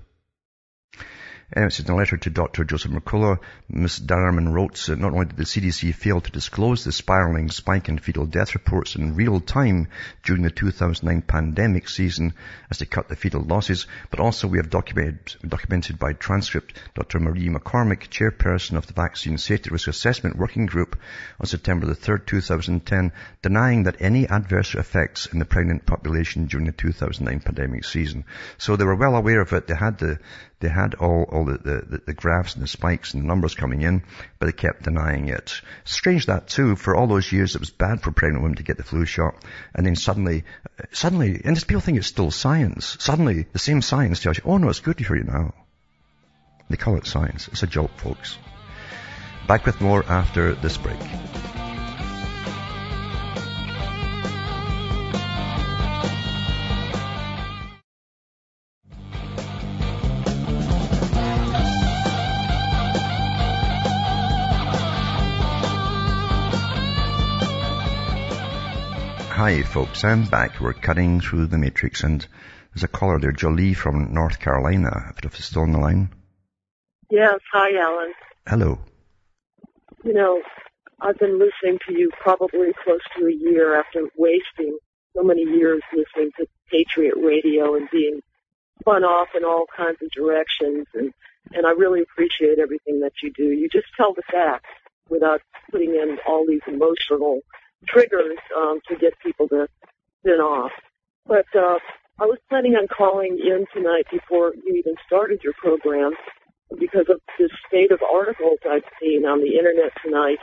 It's 1.57 1.79
in 1.79 1.89
a 1.89 1.95
letter 1.95 2.17
to 2.17 2.31
Dr. 2.31 2.65
Joseph 2.65 2.91
McCullough. 2.91 3.39
Ms. 3.69 4.01
Darman 4.01 4.53
wrote 4.53 4.75
that 4.89 4.99
not 4.99 5.13
only 5.13 5.27
did 5.27 5.37
the 5.37 5.45
CDC 5.45 5.95
fail 5.95 6.21
to 6.21 6.31
disclose 6.33 6.83
the 6.83 6.91
spiraling 6.91 7.49
spike 7.49 7.89
in 7.89 7.99
fetal 7.99 8.27
death 8.27 8.55
reports 8.55 8.97
in 8.97 9.15
real 9.15 9.39
time 9.39 9.87
during 10.25 10.43
the 10.43 10.51
2009 10.51 11.23
pandemic 11.23 11.89
season 11.89 12.35
as 12.73 12.79
they 12.79 12.87
cut 12.87 13.09
the 13.09 13.15
fetal 13.15 13.41
losses, 13.41 13.87
but 14.11 14.19
also 14.19 14.49
we 14.49 14.59
have 14.59 14.69
documented, 14.69 15.37
documented 15.47 15.97
by 15.97 16.13
transcript 16.13 16.77
Dr. 16.97 17.21
Marie 17.21 17.49
McCormick, 17.49 18.09
chairperson 18.09 18.77
of 18.77 18.89
the 18.89 18.93
Vaccine 18.93 19.39
Safety 19.39 19.71
Risk 19.71 19.87
Assessment 19.87 20.37
Working 20.37 20.67
Group 20.67 20.99
on 21.39 21.47
September 21.47 21.87
the 21.87 21.95
3rd, 21.95 22.27
2010, 22.27 23.13
denying 23.43 23.85
that 23.85 24.01
any 24.01 24.27
adverse 24.27 24.75
effects 24.75 25.27
in 25.27 25.39
the 25.39 25.45
pregnant 25.45 25.87
population 25.87 26.47
during 26.47 26.67
the 26.67 26.73
2009 26.73 27.39
pandemic 27.39 27.85
season. 27.85 28.25
So 28.59 28.75
they 28.75 28.85
were 28.85 28.97
well 28.97 29.15
aware 29.15 29.41
of 29.41 29.53
it. 29.53 29.69
They 29.69 29.77
had 29.77 29.99
the, 29.99 30.19
they 30.61 30.69
had 30.69 30.95
all, 30.95 31.25
all 31.31 31.45
the, 31.45 31.59
the, 31.59 32.01
the, 32.07 32.15
graphs 32.15 32.55
and 32.55 32.63
the 32.63 32.69
spikes 32.69 33.13
and 33.13 33.23
the 33.23 33.27
numbers 33.27 33.55
coming 33.55 33.83
in, 33.83 34.03
but 34.39 34.47
they 34.47 34.53
kept 34.53 34.85
denying 34.85 35.29
it. 35.29 35.61
Strange 35.85 36.27
that 36.27 36.49
too, 36.49 36.77
for 36.77 36.95
all 36.97 37.07
those 37.07 37.33
years 37.33 37.55
it 37.55 37.61
was 37.61 37.71
bad 37.71 38.01
for 38.01 38.13
pregnant 38.13 38.43
women 38.43 38.57
to 38.57 38.63
get 38.63 38.77
the 38.77 38.83
flu 38.83 39.05
shot, 39.05 39.35
and 39.75 39.85
then 39.85 39.97
suddenly, 39.97 40.45
uh, 40.79 40.85
suddenly, 40.93 41.41
and 41.45 41.67
people 41.67 41.81
think 41.81 41.99
it's 41.99 42.07
still 42.07 42.31
science, 42.31 42.97
suddenly 43.01 43.47
the 43.53 43.59
same 43.59 43.83
science 43.83 44.21
tells 44.21 44.39
you, 44.39 44.45
oh 44.47 44.57
no, 44.57 44.69
it's 44.69 44.81
good 44.81 45.05
for 45.05 45.17
you 45.17 45.25
now. 45.25 45.53
They 46.71 46.77
call 46.77 46.97
it 46.97 47.07
science. 47.07 47.49
It's 47.49 47.63
a 47.63 47.67
joke, 47.67 47.91
folks. 47.99 48.39
Back 49.47 49.67
with 49.67 49.81
more 49.81 50.03
after 50.05 50.55
this 50.55 50.79
break. 50.79 50.99
Hi 69.37 69.63
folks, 69.63 70.05
I'm 70.05 70.27
back. 70.27 70.61
We're 70.61 70.75
cutting 70.75 71.21
through 71.21 71.49
the 71.49 71.59
matrix 71.59 72.05
and 72.05 72.25
there's 72.73 72.85
a 72.85 72.89
caller 72.89 73.19
there, 73.19 73.33
Jolie 73.33 73.75
from 73.75 74.15
North 74.15 74.39
Carolina, 74.39 75.13
if 75.25 75.25
it's 75.25 75.47
still 75.47 75.63
on 75.63 75.73
the 75.73 75.81
line. 75.81 76.09
Yes, 77.11 77.41
hi 77.53 77.77
Alan. 77.77 78.13
Hello. 78.47 78.79
You 80.05 80.15
know, 80.15 80.41
I've 81.01 81.19
been 81.19 81.41
listening 81.41 81.81
to 81.89 81.99
you 81.99 82.13
probably 82.21 82.69
close 82.85 83.01
to 83.19 83.27
a 83.27 83.33
year 83.33 83.77
after 83.77 84.03
wasting 84.17 84.79
so 85.17 85.25
many 85.25 85.43
years 85.43 85.83
listening 85.93 86.31
to 86.39 86.47
Patriot 86.71 87.15
Radio 87.17 87.75
and 87.75 87.89
being 87.91 88.21
spun 88.79 89.03
off 89.03 89.31
in 89.37 89.45
all 89.45 89.65
kinds 89.77 89.99
of 90.01 90.13
directions 90.13 90.87
and 90.95 91.13
and 91.53 91.67
I 91.67 91.71
really 91.71 92.03
appreciate 92.03 92.61
everything 92.61 93.01
that 93.01 93.15
you 93.21 93.33
do. 93.33 93.47
You 93.47 93.69
just 93.69 93.89
tell 93.97 94.15
the 94.15 94.23
facts 94.31 94.71
without 95.11 95.41
putting 95.73 95.91
in 95.91 96.19
all 96.25 96.47
these 96.47 96.63
emotional 96.69 97.41
triggers 97.87 98.39
um, 98.57 98.81
to 98.89 98.97
get 98.97 99.19
people 99.21 99.49
to 99.49 99.69
spin 100.21 100.41
off. 100.41 100.73
But 101.27 101.47
uh, 101.55 101.79
I 102.21 102.27
was 102.27 102.39
planning 102.49 102.75
on 102.75 102.87
calling 102.89 103.39
in 103.39 103.67
tonight 103.75 104.07
before 104.11 104.53
you 104.55 104.77
even 104.77 104.95
started 105.07 105.41
your 105.43 105.55
program 105.55 106.13
because 106.79 107.07
of 107.09 107.21
the 107.39 107.49
state 107.67 107.91
of 107.91 108.01
articles 108.03 108.59
I've 108.69 108.85
seen 109.01 109.25
on 109.25 109.41
the 109.41 109.57
internet 109.59 109.93
tonight 110.05 110.39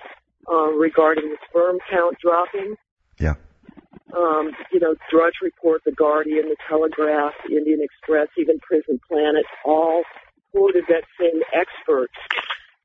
uh, 0.52 0.72
regarding 0.72 1.30
the 1.30 1.38
sperm 1.50 1.78
count 1.90 2.18
dropping. 2.22 2.76
Yeah. 3.20 3.36
Um, 4.16 4.52
you 4.74 4.80
know, 4.80 4.96
Drudge 5.10 5.36
Report, 5.42 5.82
The 5.86 5.94
Guardian, 5.94 6.50
The 6.50 6.58
Telegraph, 6.68 7.34
Indian 7.50 7.80
Express, 7.82 8.28
even 8.38 8.60
Prison 8.60 9.00
Planet, 9.08 9.46
all 9.64 10.04
quoted 10.52 10.84
that 10.90 11.04
same 11.20 11.42
experts, 11.54 12.14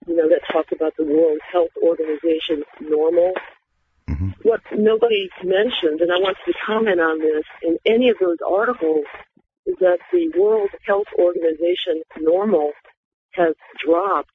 you 0.07 0.15
know, 0.15 0.29
that 0.29 0.41
talk 0.53 0.67
about 0.71 0.93
the 0.97 1.05
World 1.05 1.39
Health 1.51 1.75
Organization 1.83 2.63
normal 2.81 3.33
Mm-hmm. 4.17 4.49
What 4.49 4.61
nobody 4.73 5.29
mentioned, 5.45 6.01
and 6.01 6.11
I 6.11 6.17
want 6.17 6.37
to 6.47 6.53
comment 6.67 7.01
on 7.01 7.19
this, 7.19 7.45
in 7.63 7.77
any 7.85 8.09
of 8.09 8.17
those 8.19 8.39
articles, 8.47 9.05
is 9.67 9.75
that 9.81 9.99
the 10.13 10.33
World 10.39 10.71
Health 10.87 11.09
Organization 11.19 12.03
normal 12.21 12.73
has 13.33 13.55
dropped 13.85 14.31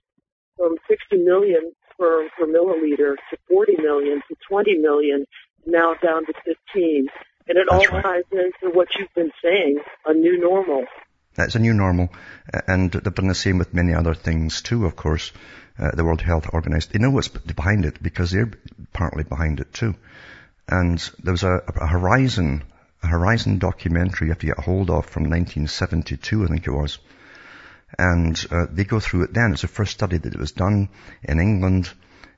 from 0.58 0.76
60 0.88 1.18
million 1.18 1.72
per, 1.98 2.30
per 2.38 2.46
milliliter 2.46 3.16
to 3.32 3.38
40 3.50 3.78
million 3.82 4.22
to 4.28 4.36
20 4.48 4.78
million, 4.78 5.26
now 5.66 5.96
down 6.04 6.26
to 6.28 6.34
15. 6.46 7.08
And 7.48 7.58
it 7.58 7.68
That's 7.68 7.88
all 7.88 7.92
right. 7.92 8.04
ties 8.04 8.24
into 8.32 8.76
what 8.76 8.90
you've 9.00 9.14
been 9.16 9.32
saying, 9.44 9.80
a 10.06 10.14
new 10.14 10.40
normal. 10.40 10.86
That's 11.34 11.56
a 11.56 11.60
new 11.60 11.74
normal. 11.74 12.10
And 12.68 12.92
they've 12.92 13.16
done 13.16 13.30
the 13.30 13.36
same 13.36 13.58
with 13.58 13.74
many 13.74 13.96
other 13.96 14.14
things 14.14 14.62
too, 14.62 14.86
of 14.86 14.96
course 14.96 15.32
uh, 15.82 15.92
the 15.96 16.06
World 16.06 16.22
Health 16.22 16.48
Organization. 16.54 16.92
They 16.94 17.00
know 17.00 17.10
what's 17.10 17.28
behind 17.28 17.86
it 17.86 18.02
because 18.02 18.32
they're 18.32 18.52
partly 18.94 19.24
behind 19.24 19.60
it 19.60 19.74
too. 19.74 19.96
And 20.68 21.00
there 21.24 21.34
was 21.34 21.44
a, 21.44 21.62
a 21.76 21.88
Horizon, 21.88 22.64
a 23.02 23.08
Horizon 23.08 23.58
documentary 23.58 24.28
you 24.28 24.32
have 24.32 24.40
to 24.40 24.46
get 24.46 24.60
a 24.60 24.62
hold 24.62 24.90
of 24.90 25.06
from 25.08 25.24
1972, 25.24 26.44
I 26.44 26.48
think 26.48 26.68
it 26.68 26.72
was. 26.72 27.00
And 27.98 28.46
uh, 28.52 28.68
they 28.72 28.84
go 28.84 29.00
through 29.00 29.24
it 29.24 29.34
then. 29.34 29.54
It's 29.54 29.64
the 29.64 29.68
first 29.68 29.94
study 29.94 30.18
that 30.18 30.38
was 30.38 30.52
done 30.52 30.90
in 31.24 31.40
England 31.40 31.90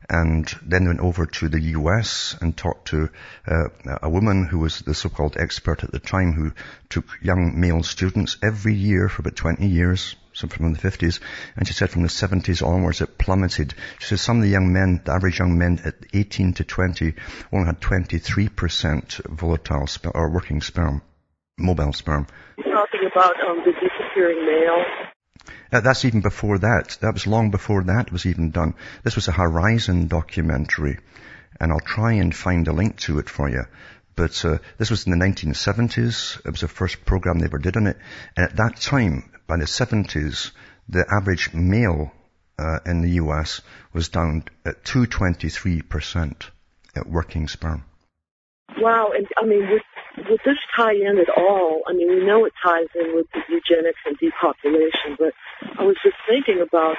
and 0.10 0.48
then 0.64 0.88
went 0.88 1.00
over 1.00 1.26
to 1.26 1.50
the 1.50 1.62
US 1.78 2.36
and 2.42 2.56
talked 2.56 2.90
to 2.90 3.10
uh, 3.48 3.68
a 4.02 4.10
woman 4.10 4.46
who 4.46 4.60
was 4.60 4.80
the 4.80 4.94
so-called 4.94 5.38
expert 5.38 5.84
at 5.84 5.92
the 5.92 6.00
time 6.00 6.34
who 6.34 6.52
took 6.90 7.06
young 7.22 7.60
male 7.60 7.84
students 7.84 8.38
every 8.42 8.74
year 8.74 9.10
for 9.10 9.22
about 9.22 9.36
20 9.36 9.68
years 9.68 10.16
some 10.34 10.50
from 10.50 10.74
the 10.74 10.80
50s, 10.80 11.20
and 11.56 11.68
she 11.68 11.74
said 11.74 11.90
from 11.90 12.02
the 12.02 12.08
70s 12.08 12.66
onwards 12.66 13.02
it 13.02 13.18
plummeted. 13.18 13.74
She 14.00 14.08
said 14.08 14.20
some 14.20 14.38
of 14.38 14.44
the 14.44 14.50
young 14.50 14.74
men, 14.74 15.02
the 15.04 15.14
average 15.14 15.40
young 15.40 15.58
men 15.58 15.80
at 15.86 15.96
18 16.14 16.54
to 16.54 16.64
20 16.64 17.14
only 17.52 17.66
had 17.66 17.80
23% 17.80 19.26
volatile 19.26 19.88
sperm, 19.88 20.14
or 20.16 20.30
working 20.30 20.62
sperm, 20.62 21.02
mobile 21.58 21.94
sperm. 21.94 22.28
You're 22.58 22.74
talking 22.74 23.10
about 23.12 23.36
um, 23.48 23.64
the 23.66 23.74
disappearing 23.74 24.46
male? 24.46 24.86
Uh, 25.72 25.82
that's 25.82 26.06
even 26.06 26.22
before 26.22 26.60
that. 26.60 26.98
That 27.02 27.14
was 27.14 27.26
long 27.26 27.50
before 27.52 27.84
that 27.86 28.12
was 28.12 28.26
even 28.26 28.52
done. 28.52 28.76
This 29.04 29.16
was 29.16 29.28
a 29.28 29.32
Horizon 29.32 30.08
documentary, 30.08 31.00
and 31.60 31.72
I'll 31.72 31.80
try 31.80 32.14
and 32.14 32.36
find 32.36 32.68
a 32.68 32.74
link 32.74 32.98
to 33.02 33.20
it 33.20 33.30
for 33.30 33.50
you. 33.50 33.64
But 34.16 34.46
uh, 34.46 34.60
this 34.78 34.92
was 34.92 35.08
in 35.08 35.18
the 35.18 35.26
1970s. 35.26 36.46
It 36.46 36.52
was 36.52 36.62
the 36.62 36.68
first 36.68 37.04
program 37.06 37.40
they 37.40 37.46
ever 37.46 37.58
did 37.58 37.76
on 37.76 37.88
it. 37.88 37.98
And 38.38 38.46
at 38.46 38.58
that 38.58 38.76
time, 38.78 39.32
by 39.48 39.58
the 39.58 39.66
70s, 39.66 40.52
the 40.90 41.06
average 41.10 41.54
male 41.54 42.12
uh, 42.60 42.80
in 42.86 43.02
the 43.02 43.22
US 43.24 43.62
was 43.94 44.10
down 44.10 44.44
at 44.66 44.84
223% 44.84 46.50
at 46.96 47.08
working 47.08 47.48
sperm. 47.48 47.84
Wow, 48.80 49.12
and 49.16 49.28
I 49.38 49.46
mean, 49.46 49.70
would, 49.70 49.86
would 50.30 50.40
this 50.46 50.58
tie 50.76 50.94
in 50.94 51.20
at 51.20 51.30
all? 51.38 51.84
I 51.88 51.94
mean, 51.94 52.10
we 52.10 52.26
know 52.26 52.46
it 52.46 52.54
ties 52.64 52.90
in 52.96 53.16
with 53.16 53.28
eugenics 53.50 54.02
and 54.06 54.18
depopulation, 54.18 55.16
but 55.20 55.34
I 55.78 55.84
was 55.84 55.96
just 56.04 56.18
thinking 56.28 56.64
about 56.66 56.96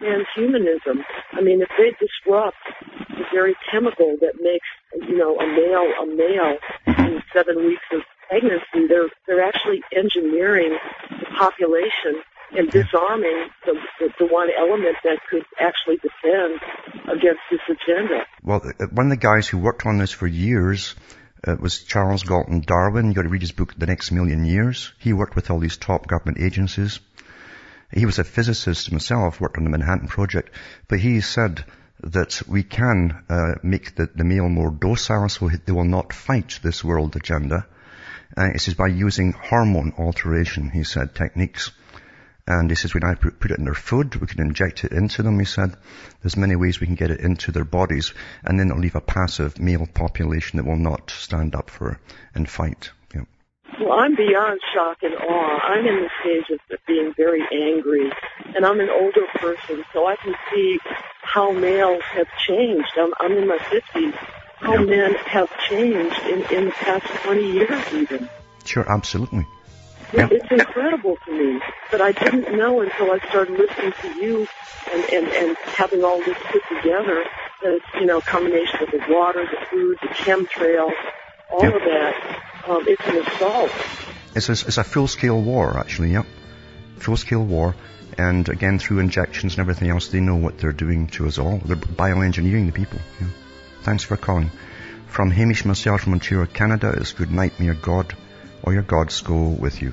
transhumanism. 0.00 1.02
I 1.32 1.40
mean, 1.40 1.62
if 1.62 1.68
they 1.78 1.90
disrupt 1.98 2.62
the 3.10 3.24
very 3.34 3.56
chemical 3.70 4.16
that 4.20 4.38
makes, 4.40 4.68
you 5.08 5.18
know, 5.18 5.36
a 5.36 5.46
male 5.46 5.88
a 6.02 6.06
male 6.06 6.58
in 6.86 7.22
seven 7.34 7.66
weeks 7.66 7.86
of 7.92 8.02
pregnancy, 8.28 8.86
they're 8.88 9.08
they're 9.26 9.44
actually 9.44 9.82
engineering 9.94 10.76
the 11.10 11.26
population 11.38 12.22
and 12.52 12.70
disarming 12.70 13.48
the, 13.64 13.74
the, 13.98 14.08
the 14.20 14.26
one 14.26 14.48
element 14.56 14.96
that 15.04 15.18
could 15.28 15.44
actually 15.58 15.96
defend 15.96 16.60
against 17.04 17.40
this 17.50 17.60
agenda. 17.68 18.24
Well, 18.42 18.62
uh, 18.64 18.86
one 18.92 19.06
of 19.06 19.10
the 19.10 19.16
guys 19.16 19.48
who 19.48 19.58
worked 19.58 19.84
on 19.84 19.98
this 19.98 20.12
for 20.12 20.26
years 20.26 20.94
uh, 21.46 21.56
was 21.60 21.82
Charles 21.82 22.22
Galton 22.22 22.60
Darwin. 22.60 23.06
You 23.06 23.14
got 23.14 23.22
to 23.22 23.28
read 23.28 23.42
his 23.42 23.52
book, 23.52 23.74
The 23.76 23.86
Next 23.86 24.10
Million 24.12 24.44
Years. 24.44 24.92
He 24.98 25.12
worked 25.12 25.34
with 25.34 25.50
all 25.50 25.58
these 25.58 25.76
top 25.76 26.06
government 26.06 26.38
agencies. 26.40 27.00
He 27.92 28.06
was 28.06 28.18
a 28.18 28.24
physicist 28.24 28.88
himself, 28.88 29.40
worked 29.40 29.58
on 29.58 29.64
the 29.64 29.70
Manhattan 29.70 30.08
Project, 30.08 30.50
but 30.88 30.98
he 30.98 31.20
said 31.20 31.64
that 32.02 32.42
we 32.46 32.62
can 32.62 33.24
uh, 33.28 33.54
make 33.62 33.94
the, 33.94 34.08
the 34.14 34.24
male 34.24 34.48
more 34.48 34.70
docile 34.70 35.28
so 35.28 35.48
they 35.48 35.72
will 35.72 35.84
not 35.84 36.12
fight 36.12 36.58
this 36.62 36.84
world 36.84 37.16
agenda. 37.16 37.66
Uh, 38.36 38.50
it 38.54 38.60
says 38.60 38.74
by 38.74 38.88
using 38.88 39.32
hormone 39.32 39.94
alteration, 39.98 40.70
he 40.70 40.84
said, 40.84 41.14
techniques. 41.14 41.70
And 42.46 42.70
he 42.70 42.76
says, 42.76 42.92
I 43.02 43.14
put, 43.14 43.40
put 43.40 43.50
it 43.50 43.58
in 43.58 43.64
their 43.64 43.74
food, 43.74 44.14
we 44.16 44.26
can 44.28 44.40
inject 44.40 44.84
it 44.84 44.92
into 44.92 45.22
them, 45.22 45.38
he 45.38 45.44
said. 45.44 45.74
There's 46.22 46.36
many 46.36 46.54
ways 46.54 46.78
we 46.78 46.86
can 46.86 46.94
get 46.94 47.10
it 47.10 47.20
into 47.20 47.50
their 47.50 47.64
bodies, 47.64 48.14
and 48.44 48.60
then 48.60 48.68
it'll 48.68 48.80
leave 48.80 48.94
a 48.94 49.00
passive 49.00 49.58
male 49.58 49.86
population 49.86 50.58
that 50.58 50.66
will 50.66 50.76
not 50.76 51.10
stand 51.10 51.56
up 51.56 51.70
for 51.70 51.98
and 52.34 52.48
fight. 52.48 52.90
Yeah. 53.12 53.22
Well, 53.80 53.98
I'm 53.98 54.14
beyond 54.14 54.60
shock 54.72 54.98
and 55.02 55.14
awe. 55.14 55.58
I'm 55.64 55.86
in 55.86 56.02
the 56.02 56.10
stage 56.20 56.60
of 56.70 56.78
being 56.86 57.12
very 57.16 57.42
angry, 57.52 58.12
and 58.54 58.64
I'm 58.64 58.78
an 58.78 58.90
older 58.90 59.26
person, 59.34 59.82
so 59.92 60.06
I 60.06 60.14
can 60.22 60.34
see 60.52 60.78
how 61.22 61.50
males 61.50 62.02
have 62.12 62.28
changed. 62.46 62.92
I'm, 62.96 63.12
I'm 63.18 63.32
in 63.32 63.48
my 63.48 63.58
50s. 63.58 64.14
How 64.56 64.74
yeah. 64.74 64.80
men 64.80 65.14
have 65.14 65.50
changed 65.68 66.20
in, 66.22 66.42
in 66.56 66.64
the 66.66 66.72
past 66.72 67.06
20 67.24 67.52
years 67.52 67.92
even. 67.92 68.28
Sure, 68.64 68.90
absolutely. 68.90 69.46
Yeah. 70.12 70.28
It's 70.30 70.50
incredible 70.50 71.16
to 71.26 71.32
me, 71.32 71.60
but 71.90 72.00
I 72.00 72.12
didn't 72.12 72.56
know 72.56 72.80
until 72.80 73.10
I 73.10 73.18
started 73.28 73.58
listening 73.58 73.92
to 74.02 74.20
you 74.20 74.46
and, 74.92 75.04
and, 75.12 75.26
and 75.28 75.56
having 75.58 76.04
all 76.04 76.18
this 76.18 76.38
put 76.50 76.62
together 76.68 77.24
that 77.62 77.72
it's, 77.72 77.86
you 78.00 78.06
know, 78.06 78.18
a 78.18 78.22
combination 78.22 78.82
of 78.82 78.90
the 78.90 79.02
water, 79.08 79.44
the 79.44 79.66
food, 79.66 79.98
the 80.00 80.08
chemtrail, 80.08 80.90
all 81.50 81.62
yep. 81.62 81.74
of 81.74 81.80
that. 81.80 82.42
Um, 82.68 82.84
it's 82.86 83.06
an 83.06 83.26
assault. 83.26 83.70
It's 84.34 84.48
a, 84.48 84.52
it's 84.52 84.78
a 84.78 84.84
full-scale 84.84 85.40
war, 85.40 85.78
actually, 85.78 86.12
yep. 86.12 86.26
Full-scale 86.98 87.44
war. 87.44 87.74
And 88.16 88.48
again, 88.48 88.78
through 88.78 89.00
injections 89.00 89.54
and 89.54 89.60
everything 89.60 89.90
else, 89.90 90.08
they 90.08 90.20
know 90.20 90.36
what 90.36 90.58
they're 90.58 90.72
doing 90.72 91.08
to 91.08 91.26
us 91.26 91.38
all. 91.38 91.58
They're 91.58 91.76
bioengineering 91.76 92.66
the 92.66 92.72
people. 92.72 92.98
Yeah. 93.20 93.26
Thanks 93.86 94.02
for 94.02 94.16
calling. 94.16 94.50
From 95.06 95.30
Hamish 95.30 95.64
myself 95.64 96.00
from 96.00 96.14
Ontario, 96.14 96.44
Canada, 96.46 96.92
it's 96.96 97.12
good 97.12 97.30
night, 97.30 97.60
may 97.60 97.66
your 97.66 97.76
God 97.76 98.16
or 98.64 98.72
your 98.72 98.82
gods 98.82 99.20
go 99.20 99.50
with 99.50 99.80
you. 99.80 99.92